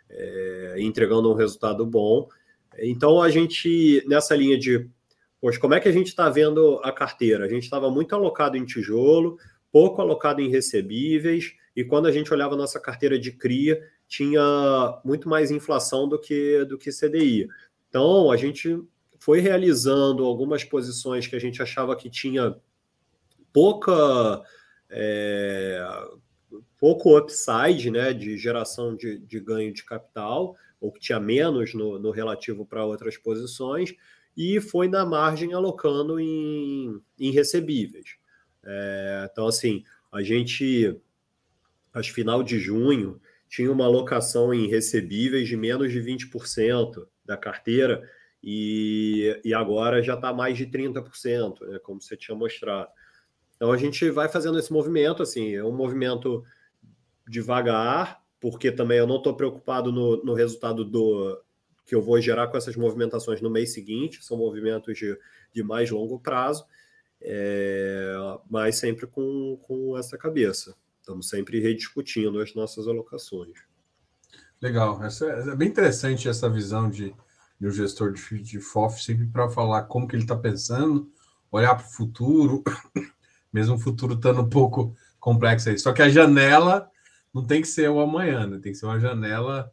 é, 0.10 0.76
entregando 0.78 1.32
um 1.32 1.36
resultado 1.36 1.86
bom. 1.86 2.28
Então, 2.78 3.20
a 3.20 3.32
gente, 3.32 4.04
nessa 4.08 4.36
linha 4.36 4.60
de, 4.60 4.88
poxa, 5.42 5.60
como 5.60 5.74
é 5.74 5.80
que 5.80 5.90
a 5.90 5.92
gente 5.92 6.08
está 6.08 6.30
vendo 6.30 6.80
a 6.84 6.92
carteira? 6.92 7.46
A 7.46 7.50
gente 7.50 7.64
estava 7.64 7.90
muito 7.90 8.14
alocado 8.14 8.56
em 8.56 8.64
tijolo, 8.64 9.40
pouco 9.72 10.02
alocado 10.02 10.40
em 10.40 10.50
recebíveis, 10.50 11.56
e 11.76 11.84
quando 11.84 12.06
a 12.06 12.12
gente 12.12 12.32
olhava 12.32 12.54
a 12.54 12.58
nossa 12.58 12.80
carteira 12.80 13.18
de 13.18 13.32
CRIA, 13.32 13.82
tinha 14.08 15.02
muito 15.04 15.28
mais 15.28 15.50
inflação 15.50 16.08
do 16.08 16.20
que, 16.20 16.64
do 16.66 16.78
que 16.78 16.92
CDI. 16.92 17.48
Então, 17.90 18.32
a 18.32 18.38
gente 18.38 18.80
foi 19.20 19.40
realizando 19.40 20.24
algumas 20.24 20.64
posições 20.64 21.28
que 21.28 21.36
a 21.36 21.40
gente 21.40 21.62
achava 21.62 21.96
que 21.96 22.10
tinha 22.10 22.56
pouca 23.52 24.44
é, 24.90 25.84
pouco 26.78 27.18
upside 27.18 27.90
né, 27.92 28.14
de 28.14 28.38
geração 28.38 28.96
de, 28.96 29.18
de, 29.20 29.40
ganho 29.40 29.74
de 29.74 29.84
capital, 29.84 30.56
ou 30.80 30.92
que 30.92 31.00
tinha 31.00 31.20
menos 31.20 31.74
no, 31.74 32.00
no 32.00 32.12
relativo 32.12 32.66
para 32.66 32.86
outras 32.86 33.18
posições, 33.18 33.94
e 34.36 34.62
foi 34.62 34.88
na 34.88 35.06
margem 35.06 35.54
alocando 35.54 36.20
em, 36.20 37.02
em 37.20 37.32
recebíveis. 37.32 38.18
É, 38.64 39.28
então, 39.32 39.48
assim, 39.48 39.84
a 40.12 40.22
gente, 40.22 40.96
acho 41.94 42.14
final 42.14 42.44
de 42.44 42.60
junho, 42.60 43.20
tinha 43.50 43.72
uma 43.72 43.86
alocação 43.86 44.54
em 44.54 44.68
recebíveis 44.68 45.48
de 45.48 45.58
menos 45.58 45.92
de 45.92 46.00
20% 46.00 47.08
da 47.26 47.36
carteira, 47.36 48.08
e, 48.44 49.40
e 49.44 49.54
agora 49.54 50.02
já 50.02 50.16
está 50.16 50.34
mais 50.34 50.58
de 50.58 50.68
30%, 50.68 51.68
né, 51.68 51.80
como 51.80 52.02
você 52.02 52.16
tinha 52.16 52.36
mostrado. 52.36 52.90
Então 53.56 53.72
a 53.72 53.78
gente 53.78 54.10
vai 54.10 54.30
fazendo 54.30 54.60
esse 54.60 54.72
movimento, 54.72 55.24
assim, 55.24 55.56
é 55.56 55.64
um 55.64 55.76
movimento 55.76 56.44
devagar, 57.28 58.22
porque 58.40 58.72
também 58.72 59.00
eu 59.00 59.08
não 59.08 59.18
estou 59.18 59.36
preocupado 59.36 59.92
no, 59.92 60.24
no 60.24 60.34
resultado 60.34 60.86
do 60.86 61.42
que 61.86 61.96
eu 61.96 62.02
vou 62.02 62.20
gerar 62.20 62.48
com 62.48 62.58
essas 62.58 62.76
movimentações 62.76 63.42
no 63.42 63.50
mês 63.50 63.74
seguinte, 63.74 64.24
são 64.24 64.38
movimentos 64.38 64.98
de, 64.98 65.18
de 65.54 65.64
mais 65.64 65.90
longo 65.90 66.20
prazo, 66.20 66.66
é, 67.22 68.14
mas 68.50 68.76
sempre 68.76 69.08
com, 69.08 69.58
com 69.64 69.98
essa 69.98 70.18
cabeça. 70.18 70.76
Estamos 71.00 71.30
sempre 71.30 71.62
rediscutindo 71.62 72.42
as 72.42 72.54
nossas 72.54 72.88
alocações. 72.88 73.58
Legal, 74.62 75.02
essa 75.02 75.26
é, 75.26 75.50
é 75.52 75.56
bem 75.56 75.70
interessante 75.70 76.28
essa 76.28 76.50
visão 76.50 76.90
de 76.90 77.16
de 77.60 77.68
um 77.68 77.72
gestor 77.72 78.14
de, 78.14 78.60
FOF, 78.60 79.04
sempre 79.04 79.26
para 79.26 79.50
falar 79.50 79.84
como 79.84 80.08
que 80.08 80.16
ele 80.16 80.24
está 80.24 80.36
pensando, 80.36 81.12
olhar 81.52 81.76
para 81.76 81.86
o 81.86 81.92
futuro, 81.92 82.64
mesmo 83.52 83.76
o 83.76 83.80
futuro 83.80 84.14
estando 84.14 84.42
um 84.42 84.50
pouco 84.50 84.96
complexo 85.20 85.70
aí. 85.70 85.78
Só 85.78 85.92
que 85.92 86.02
a 86.02 86.10
janela 86.10 86.90
não 87.34 87.46
tem 87.46 87.62
que 87.62 87.68
ser 87.68 87.90
o 87.90 88.00
amanhã, 88.00 88.46
né? 88.46 88.60
tem 88.62 88.72
que 88.72 88.78
ser 88.78 88.86
uma 88.86 89.00
janela 89.00 89.72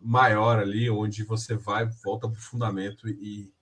maior 0.00 0.58
ali, 0.58 0.90
onde 0.90 1.22
você 1.22 1.54
vai, 1.54 1.88
volta 2.04 2.28
para 2.28 2.38
o 2.38 2.42
fundamento 2.42 3.08
e, 3.08 3.52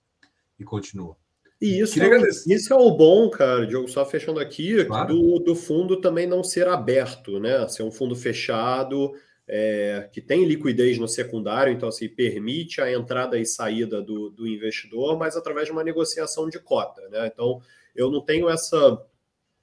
e 0.59 0.63
continua. 0.63 1.15
E 1.61 1.79
isso, 1.79 2.01
é, 2.01 2.29
isso 2.47 2.73
é 2.73 2.75
o 2.75 2.89
bom, 2.89 3.29
cara, 3.29 3.67
Diogo, 3.67 3.87
só 3.87 4.03
fechando 4.03 4.39
aqui, 4.39 4.83
claro. 4.83 5.13
do, 5.13 5.37
do 5.37 5.55
fundo 5.55 6.01
também 6.01 6.25
não 6.25 6.43
ser 6.43 6.67
aberto, 6.67 7.39
né? 7.39 7.67
Ser 7.67 7.83
um 7.83 7.91
fundo 7.91 8.15
fechado, 8.15 9.13
é, 9.47 10.09
que 10.11 10.21
tem 10.21 10.45
liquidez 10.45 10.97
no 10.97 11.07
secundário, 11.07 11.73
então 11.73 11.89
assim, 11.89 12.07
permite 12.07 12.81
a 12.81 12.91
entrada 12.91 13.37
e 13.37 13.45
saída 13.45 14.01
do, 14.01 14.29
do 14.29 14.47
investidor, 14.47 15.17
mas 15.17 15.35
através 15.35 15.67
de 15.67 15.71
uma 15.71 15.83
negociação 15.83 16.49
de 16.49 16.59
cota. 16.59 17.01
Né? 17.09 17.27
Então, 17.27 17.61
eu 17.95 18.09
não 18.09 18.21
tenho 18.21 18.49
essa, 18.49 19.03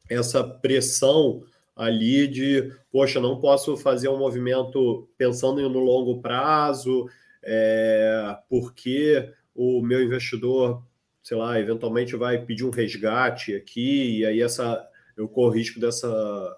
essa 0.08 0.44
pressão 0.44 1.42
ali 1.74 2.26
de, 2.26 2.72
poxa, 2.90 3.20
não 3.20 3.40
posso 3.40 3.76
fazer 3.76 4.08
um 4.08 4.18
movimento 4.18 5.08
pensando 5.16 5.68
no 5.68 5.78
longo 5.78 6.20
prazo, 6.20 7.08
é, 7.42 8.36
porque 8.48 9.32
o 9.54 9.80
meu 9.80 10.02
investidor, 10.02 10.82
sei 11.22 11.36
lá, 11.36 11.58
eventualmente 11.58 12.16
vai 12.16 12.44
pedir 12.44 12.64
um 12.64 12.70
resgate 12.70 13.54
aqui, 13.54 14.18
e 14.18 14.26
aí 14.26 14.42
essa 14.42 14.84
eu 15.16 15.28
corro 15.28 15.50
risco 15.50 15.80
dessa 15.80 16.56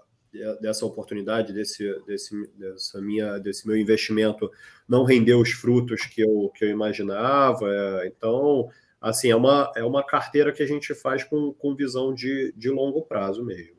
dessa 0.61 0.87
oportunidade, 0.87 1.53
desse, 1.53 1.93
desse, 2.07 2.47
dessa 2.57 3.01
minha, 3.01 3.39
desse 3.39 3.67
meu 3.67 3.77
investimento 3.77 4.51
não 4.89 5.05
rendeu 5.05 5.41
os 5.41 5.51
frutos 5.51 6.05
que 6.07 6.21
eu, 6.21 6.51
que 6.55 6.65
eu 6.65 6.71
imaginava. 6.71 7.67
É, 7.69 8.07
então, 8.07 8.69
assim, 9.01 9.31
é 9.31 9.37
uma, 9.37 9.73
é 9.75 9.85
uma 9.85 10.05
carteira 10.05 10.53
que 10.53 10.63
a 10.63 10.67
gente 10.67 10.95
faz 10.95 11.25
com, 11.25 11.53
com 11.53 11.75
visão 11.75 12.15
de, 12.15 12.53
de 12.57 12.71
longo 12.71 13.03
prazo 13.03 13.45
mesmo. 13.45 13.79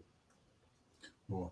Boa. 1.28 1.52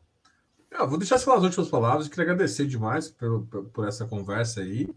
Eu 0.71 0.87
vou 0.87 0.99
deixar 0.99 1.15
as 1.15 1.25
últimas 1.25 1.69
palavras. 1.69 2.07
Queria 2.07 2.25
agradecer 2.25 2.67
demais 2.67 3.09
por, 3.09 3.45
por 3.73 3.87
essa 3.87 4.05
conversa 4.05 4.61
aí. 4.61 4.87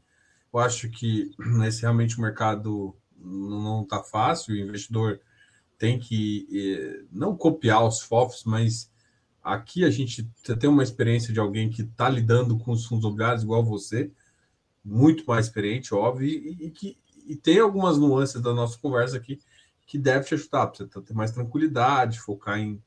Eu 0.53 0.61
acho 0.61 0.91
que 0.91 1.31
esse 1.67 1.83
realmente 1.83 2.19
o 2.19 2.21
mercado 2.21 2.95
não 3.17 3.83
está 3.83 4.03
fácil. 4.03 4.55
O 4.55 4.59
investidor 4.59 5.21
tem 5.79 5.99
que 5.99 6.47
eh, 6.53 7.05
não 7.11 7.37
copiar 7.37 7.85
os 7.85 8.01
FOFs, 8.01 8.45
mas 8.45 8.92
Aqui 9.43 9.85
a 9.85 9.91
gente 9.91 10.29
tem 10.59 10.71
uma 10.71 10.83
experiência 10.83 11.33
de 11.33 11.41
alguém 11.41 11.69
que 11.69 11.83
está 11.83 12.09
lidando 12.09 12.59
com 12.59 12.73
os 12.73 12.87
fundos 12.87 13.05
imobiliários 13.05 13.43
igual 13.43 13.65
você, 13.65 14.11
muito 14.85 15.25
mais 15.27 15.47
experiente, 15.47 15.95
óbvio, 15.95 16.29
e, 16.29 16.67
e 16.67 16.71
que 16.71 16.97
e 17.27 17.37
tem 17.37 17.59
algumas 17.59 17.99
nuances 17.99 18.41
da 18.41 18.53
nossa 18.53 18.79
conversa 18.79 19.17
aqui 19.17 19.39
que 19.87 19.99
deve 19.99 20.27
te 20.27 20.35
ajudar, 20.35 20.69
para 20.69 20.87
você 20.87 21.01
ter 21.01 21.15
mais 21.15 21.31
tranquilidade, 21.31 22.21
focar 22.21 22.59
em, 22.59 22.83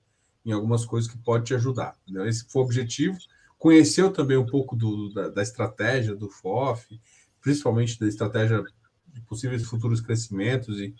em 0.45 0.51
algumas 0.51 0.85
coisas 0.85 1.09
que 1.09 1.17
pode 1.17 1.45
te 1.45 1.53
ajudar. 1.53 1.95
Entendeu? 2.03 2.27
Esse 2.27 2.45
foi 2.49 2.61
o 2.61 2.65
objetivo. 2.65 3.17
Conheceu 3.57 4.11
também 4.11 4.37
um 4.37 4.45
pouco 4.45 4.75
do, 4.75 5.13
da, 5.13 5.29
da 5.29 5.41
estratégia 5.41 6.15
do 6.15 6.29
FOF, 6.29 6.99
principalmente 7.41 7.99
da 7.99 8.07
estratégia 8.07 8.63
de 9.07 9.21
possíveis 9.21 9.63
futuros 9.65 10.01
crescimentos 10.01 10.79
e, 10.79 10.93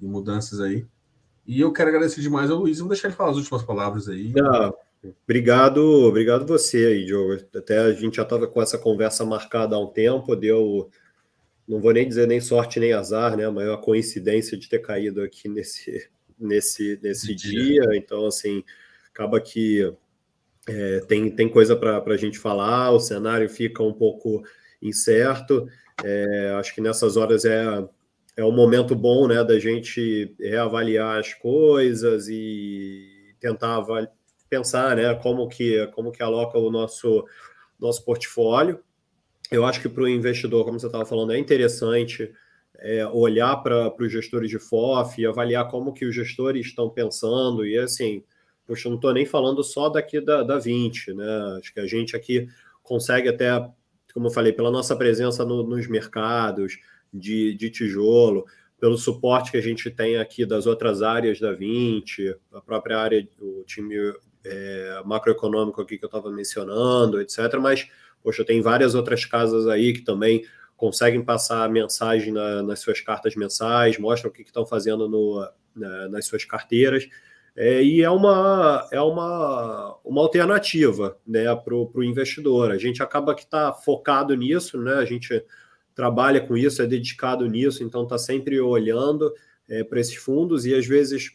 e 0.00 0.06
mudanças 0.06 0.60
aí. 0.60 0.86
E 1.46 1.60
eu 1.60 1.72
quero 1.72 1.90
agradecer 1.90 2.20
demais 2.20 2.50
ao 2.50 2.58
Luiz. 2.58 2.78
Vamos 2.78 2.90
deixar 2.90 3.08
ele 3.08 3.16
falar 3.16 3.30
as 3.30 3.36
últimas 3.36 3.62
palavras 3.62 4.08
aí. 4.08 4.32
Ah, 4.40 4.72
Obrigado, 5.24 5.82
obrigado 6.04 6.46
você 6.46 6.86
aí, 6.86 7.04
Diogo. 7.06 7.42
Até 7.54 7.78
a 7.78 7.92
gente 7.92 8.16
já 8.16 8.22
estava 8.22 8.46
com 8.46 8.60
essa 8.60 8.76
conversa 8.76 9.24
marcada 9.24 9.74
há 9.74 9.78
um 9.78 9.86
tempo, 9.86 10.36
deu, 10.36 10.90
não 11.66 11.80
vou 11.80 11.92
nem 11.92 12.06
dizer 12.06 12.26
nem 12.26 12.40
sorte 12.40 12.78
nem 12.78 12.92
azar, 12.92 13.36
né? 13.36 13.46
A 13.46 13.50
maior 13.50 13.78
coincidência 13.78 14.58
de 14.58 14.68
ter 14.68 14.80
caído 14.80 15.22
aqui 15.22 15.48
nesse, 15.48 16.08
nesse, 16.38 16.98
nesse 17.02 17.34
dia. 17.34 17.80
dia. 17.82 17.96
Então, 17.96 18.26
assim, 18.26 18.62
acaba 19.10 19.40
que 19.40 19.90
é, 20.68 21.00
tem, 21.00 21.30
tem 21.30 21.48
coisa 21.48 21.74
para 21.74 22.02
a 22.04 22.16
gente 22.16 22.38
falar, 22.38 22.90
o 22.90 23.00
cenário 23.00 23.48
fica 23.48 23.82
um 23.82 23.94
pouco 23.94 24.42
incerto. 24.82 25.66
É, 26.04 26.54
acho 26.58 26.74
que 26.74 26.80
nessas 26.80 27.16
horas 27.16 27.46
é, 27.46 27.64
é 28.36 28.44
um 28.44 28.52
momento 28.52 28.94
bom 28.94 29.26
né, 29.26 29.42
da 29.42 29.58
gente 29.58 30.34
reavaliar 30.38 31.18
as 31.18 31.32
coisas 31.32 32.28
e 32.28 33.34
tentar 33.40 33.80
pensar 34.50 34.96
né, 34.96 35.14
como, 35.14 35.48
que, 35.48 35.86
como 35.94 36.10
que 36.10 36.22
aloca 36.22 36.58
o 36.58 36.70
nosso, 36.70 37.24
nosso 37.78 38.04
portfólio. 38.04 38.80
Eu 39.50 39.64
acho 39.64 39.80
que 39.80 39.88
para 39.88 40.02
o 40.02 40.08
investidor, 40.08 40.64
como 40.64 40.78
você 40.78 40.86
estava 40.86 41.06
falando, 41.06 41.32
é 41.32 41.38
interessante 41.38 42.30
é, 42.78 43.06
olhar 43.06 43.56
para 43.56 43.94
os 43.98 44.12
gestores 44.12 44.50
de 44.50 44.58
FOF 44.58 45.20
e 45.20 45.26
avaliar 45.26 45.68
como 45.68 45.92
que 45.92 46.04
os 46.04 46.14
gestores 46.14 46.66
estão 46.66 46.90
pensando. 46.90 47.64
E 47.64 47.78
assim, 47.78 48.24
poxa, 48.66 48.88
eu 48.88 48.90
não 48.90 48.98
estou 48.98 49.12
nem 49.12 49.24
falando 49.24 49.62
só 49.62 49.88
daqui 49.88 50.20
da, 50.20 50.42
da 50.42 50.58
20, 50.58 51.14
né? 51.14 51.58
Acho 51.58 51.72
que 51.72 51.80
a 51.80 51.86
gente 51.86 52.16
aqui 52.16 52.48
consegue 52.82 53.28
até, 53.28 53.50
como 54.12 54.26
eu 54.26 54.30
falei, 54.30 54.52
pela 54.52 54.70
nossa 54.70 54.96
presença 54.96 55.44
no, 55.44 55.62
nos 55.62 55.86
mercados 55.88 56.78
de, 57.12 57.54
de 57.54 57.70
tijolo, 57.70 58.44
pelo 58.80 58.96
suporte 58.96 59.50
que 59.50 59.58
a 59.58 59.62
gente 59.62 59.90
tem 59.90 60.16
aqui 60.16 60.46
das 60.46 60.66
outras 60.66 61.02
áreas 61.02 61.38
da 61.38 61.52
20, 61.52 62.34
a 62.52 62.60
própria 62.60 62.98
área, 62.98 63.28
o 63.38 63.62
time 63.64 63.96
é, 64.44 65.02
macroeconômico 65.04 65.80
aqui 65.80 65.98
que 65.98 66.04
eu 66.04 66.08
estava 66.08 66.30
mencionando, 66.30 67.20
etc. 67.20 67.38
Mas, 67.60 67.88
poxa, 68.22 68.44
tem 68.44 68.60
várias 68.60 68.94
outras 68.94 69.24
casas 69.24 69.66
aí 69.66 69.92
que 69.92 70.02
também 70.02 70.44
conseguem 70.76 71.22
passar 71.22 71.68
mensagem 71.68 72.32
na, 72.32 72.62
nas 72.62 72.80
suas 72.80 73.00
cartas 73.00 73.36
mensais, 73.36 73.98
mostram 73.98 74.30
o 74.30 74.32
que 74.32 74.42
estão 74.42 74.64
fazendo 74.64 75.08
no, 75.08 75.46
na, 75.74 76.08
nas 76.08 76.26
suas 76.26 76.44
carteiras. 76.44 77.06
É, 77.54 77.82
e 77.82 78.02
é 78.02 78.10
uma, 78.10 78.88
é 78.90 79.00
uma, 79.00 79.98
uma 80.04 80.22
alternativa 80.22 81.18
né, 81.26 81.44
para 81.56 81.74
o 81.74 82.04
investidor. 82.04 82.70
A 82.70 82.78
gente 82.78 83.02
acaba 83.02 83.34
que 83.34 83.42
está 83.42 83.72
focado 83.72 84.34
nisso, 84.34 84.80
né? 84.80 84.94
a 84.94 85.04
gente 85.04 85.44
trabalha 85.94 86.40
com 86.40 86.56
isso, 86.56 86.80
é 86.80 86.86
dedicado 86.86 87.46
nisso, 87.46 87.84
então 87.84 88.04
está 88.04 88.16
sempre 88.16 88.58
olhando 88.60 89.32
é, 89.68 89.84
para 89.84 90.00
esses 90.00 90.14
fundos 90.14 90.64
e 90.64 90.74
às 90.74 90.86
vezes 90.86 91.32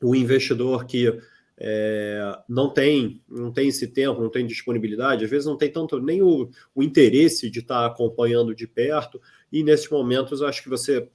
o 0.00 0.14
investidor 0.14 0.86
que 0.86 1.20
é, 1.60 2.38
não 2.48 2.72
tem 2.72 3.22
não 3.28 3.52
tem 3.52 3.68
esse 3.68 3.86
tempo, 3.86 4.22
não 4.22 4.30
tem 4.30 4.46
disponibilidade, 4.46 5.24
às 5.24 5.30
vezes 5.30 5.46
não 5.46 5.58
tem 5.58 5.70
tanto 5.70 6.00
nem 6.00 6.22
o, 6.22 6.48
o 6.74 6.82
interesse 6.82 7.50
de 7.50 7.58
estar 7.58 7.80
tá 7.80 7.86
acompanhando 7.86 8.54
de 8.54 8.66
perto, 8.66 9.20
e 9.52 9.62
nesses 9.62 9.88
momentos 9.90 10.42
acho 10.42 10.62
que 10.62 10.70
você 10.70 11.06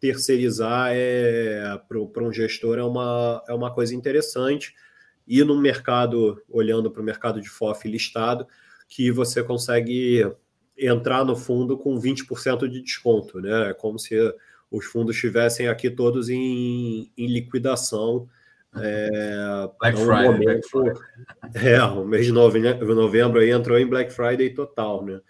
terceirizar 0.00 0.90
é, 0.92 1.80
para 1.88 2.22
um 2.22 2.32
gestor 2.32 2.78
é 2.78 2.84
uma, 2.84 3.42
é 3.48 3.52
uma 3.52 3.74
coisa 3.74 3.94
interessante. 3.94 4.74
E 5.26 5.42
no 5.42 5.60
mercado, 5.60 6.40
olhando 6.48 6.90
para 6.90 7.02
o 7.02 7.04
mercado 7.04 7.40
de 7.40 7.48
FOF 7.48 7.86
listado, 7.88 8.46
que 8.88 9.10
você 9.10 9.42
consegue 9.42 10.24
entrar 10.76 11.24
no 11.24 11.36
fundo 11.36 11.76
com 11.76 12.00
20% 12.00 12.68
de 12.68 12.80
desconto, 12.80 13.40
né? 13.40 13.70
É 13.70 13.74
como 13.74 13.98
se 13.98 14.16
os 14.70 14.86
fundos 14.86 15.16
estivessem 15.16 15.68
aqui 15.68 15.90
todos 15.90 16.28
em, 16.28 17.10
em 17.16 17.26
liquidação 17.26 18.28
é, 18.82 19.70
Black, 19.80 19.98
Friday, 19.98 20.24
momento, 20.24 20.44
Black 20.44 20.68
Friday. 20.68 21.02
É, 21.54 21.82
o 21.82 22.04
mês 22.04 22.26
de 22.26 22.32
novembro, 22.32 22.94
novembro 22.94 23.40
aí 23.40 23.50
entrou 23.50 23.78
em 23.78 23.86
Black 23.86 24.12
Friday 24.12 24.50
total, 24.50 25.04
né? 25.04 25.20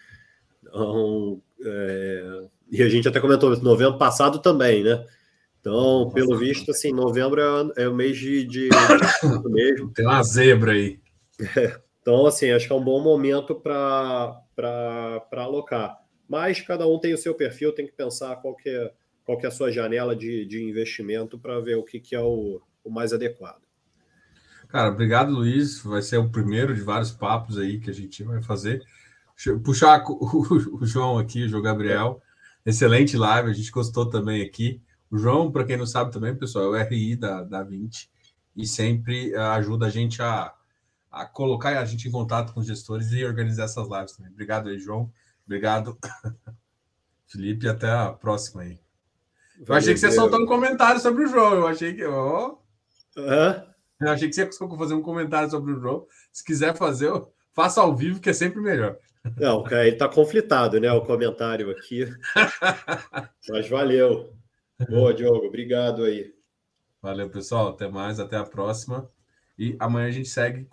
Então, 0.63 1.41
é, 1.65 2.43
e 2.71 2.83
a 2.83 2.89
gente 2.89 3.09
até 3.09 3.21
comentou, 3.21 3.57
novembro 3.61 3.99
passado 3.99 4.41
também, 4.41 4.83
né? 4.83 5.05
Então, 5.61 6.11
pelo 6.15 6.37
visto, 6.37 6.71
assim, 6.71 6.93
novembro 6.93 7.41
é, 7.77 7.85
é 7.85 7.89
o 7.89 7.95
mês 7.95 8.17
de, 8.17 8.45
de 8.45 8.69
mesmo. 9.51 9.93
Tem 9.93 10.07
uma 10.07 10.23
zebra 10.23 10.73
aí. 10.73 11.01
É, 11.57 11.79
então, 12.01 12.27
assim, 12.27 12.51
acho 12.51 12.67
que 12.67 12.73
é 12.73 12.77
um 12.77 12.85
bom 12.85 13.03
momento 13.03 13.55
para 13.55 14.43
alocar. 15.33 15.99
Mas 16.29 16.61
cada 16.61 16.87
um 16.87 16.99
tem 16.99 17.15
o 17.15 17.19
seu 17.19 17.35
perfil, 17.35 17.73
tem 17.73 17.87
que 17.87 17.93
pensar 17.93 18.37
qual 18.37 18.55
que 18.55 18.69
é, 18.69 18.93
qual 19.25 19.37
que 19.37 19.45
é 19.45 19.49
a 19.49 19.53
sua 19.53 19.71
janela 19.71 20.17
de, 20.17 20.47
de 20.47 20.63
investimento 20.63 21.39
para 21.39 21.61
ver 21.61 21.77
o 21.77 21.83
que, 21.83 22.01
que 22.01 22.15
é 22.15 22.21
o, 22.21 22.63
o 22.89 22.93
mais 22.93 23.13
adequado. 23.13 23.63
Cara, 24.69 24.91
obrigado, 24.91 25.33
Luiz. 25.33 25.81
Vai 25.81 26.03
ser 26.03 26.19
o 26.19 26.29
primeiro 26.29 26.75
de 26.75 26.83
vários 26.83 27.11
papos 27.11 27.59
aí 27.59 27.79
que 27.79 27.91
a 27.91 27.95
gente 27.95 28.23
vai 28.23 28.43
fazer. 28.43 28.83
Puxar 29.65 30.05
o, 30.09 30.81
João 30.83 31.19
aqui, 31.19 31.45
o 31.45 31.49
João 31.49 31.63
Gabriel. 31.63 32.21
Excelente 32.67 33.17
live, 33.17 33.51
a 33.51 33.55
gente 33.55 33.71
gostou 33.71 34.11
também 34.11 34.43
aqui. 34.43 34.83
O 35.11 35.17
João, 35.17 35.51
para 35.51 35.65
quem 35.65 35.77
não 35.77 35.87
sabe 35.87 36.13
também, 36.13 36.35
pessoal, 36.35 36.77
é 36.77 36.85
o 36.85 36.89
RI 36.89 37.17
da, 37.17 37.43
da 37.43 37.63
20 37.63 38.11
e 38.55 38.67
sempre 38.67 39.33
eh, 39.33 39.39
ajuda 39.39 39.87
a 39.87 39.91
gente 39.91 40.21
a, 40.21 40.53
a 41.11 41.25
colocar 41.25 41.79
a 41.79 41.85
gente 41.85 42.07
em 42.07 42.11
contato 42.11 42.53
com 42.53 42.61
os 42.61 42.67
gestores 42.67 43.11
e 43.13 43.25
organizar 43.25 43.65
essas 43.65 43.89
lives 43.89 44.13
também. 44.13 44.33
Obrigado 44.33 44.69
aí, 44.69 44.79
João. 44.79 45.11
Obrigado, 45.47 45.97
Felipe. 47.27 47.67
Até 47.69 47.91
a 47.91 48.13
próxima 48.13 48.63
aí. 48.63 48.79
Eu 49.67 49.75
achei 49.75 49.95
que 49.95 50.01
você 50.01 50.13
soltou 50.13 50.43
um 50.43 50.47
comentário 50.47 51.01
sobre 51.01 51.25
o 51.25 51.27
João. 51.27 51.55
Eu 51.55 51.67
achei 51.67 51.95
que. 51.95 52.05
Oh. 52.05 52.59
Eu 54.01 54.11
achei 54.11 54.29
que 54.29 54.35
você 54.35 54.45
ia 54.45 54.51
fazer 54.51 54.95
um 54.95 55.03
comentário 55.03 55.51
sobre 55.51 55.73
o 55.73 55.81
João. 55.81 56.07
Se 56.33 56.45
quiser 56.45 56.77
fazer, 56.77 57.13
faça 57.53 57.81
ao 57.81 57.95
vivo, 57.95 58.21
que 58.21 58.31
é 58.31 58.33
sempre 58.33 58.61
melhor. 58.61 58.97
Não, 59.37 59.63
cara, 59.63 59.87
ele 59.87 59.97
está 59.97 60.09
conflitado, 60.09 60.81
né? 60.81 60.91
O 60.93 61.05
comentário 61.05 61.71
aqui. 61.71 62.07
Mas 63.49 63.69
valeu. 63.69 64.33
Boa, 64.89 65.13
Diogo. 65.13 65.47
Obrigado 65.47 66.05
aí. 66.05 66.33
Valeu, 67.03 67.29
pessoal. 67.29 67.69
Até 67.69 67.89
mais. 67.89 68.21
Até 68.21 68.37
a 68.37 68.45
próxima. 68.45 69.11
E 69.59 69.77
amanhã 69.79 70.07
a 70.09 70.13
gente 70.13 70.29
segue. 70.29 70.67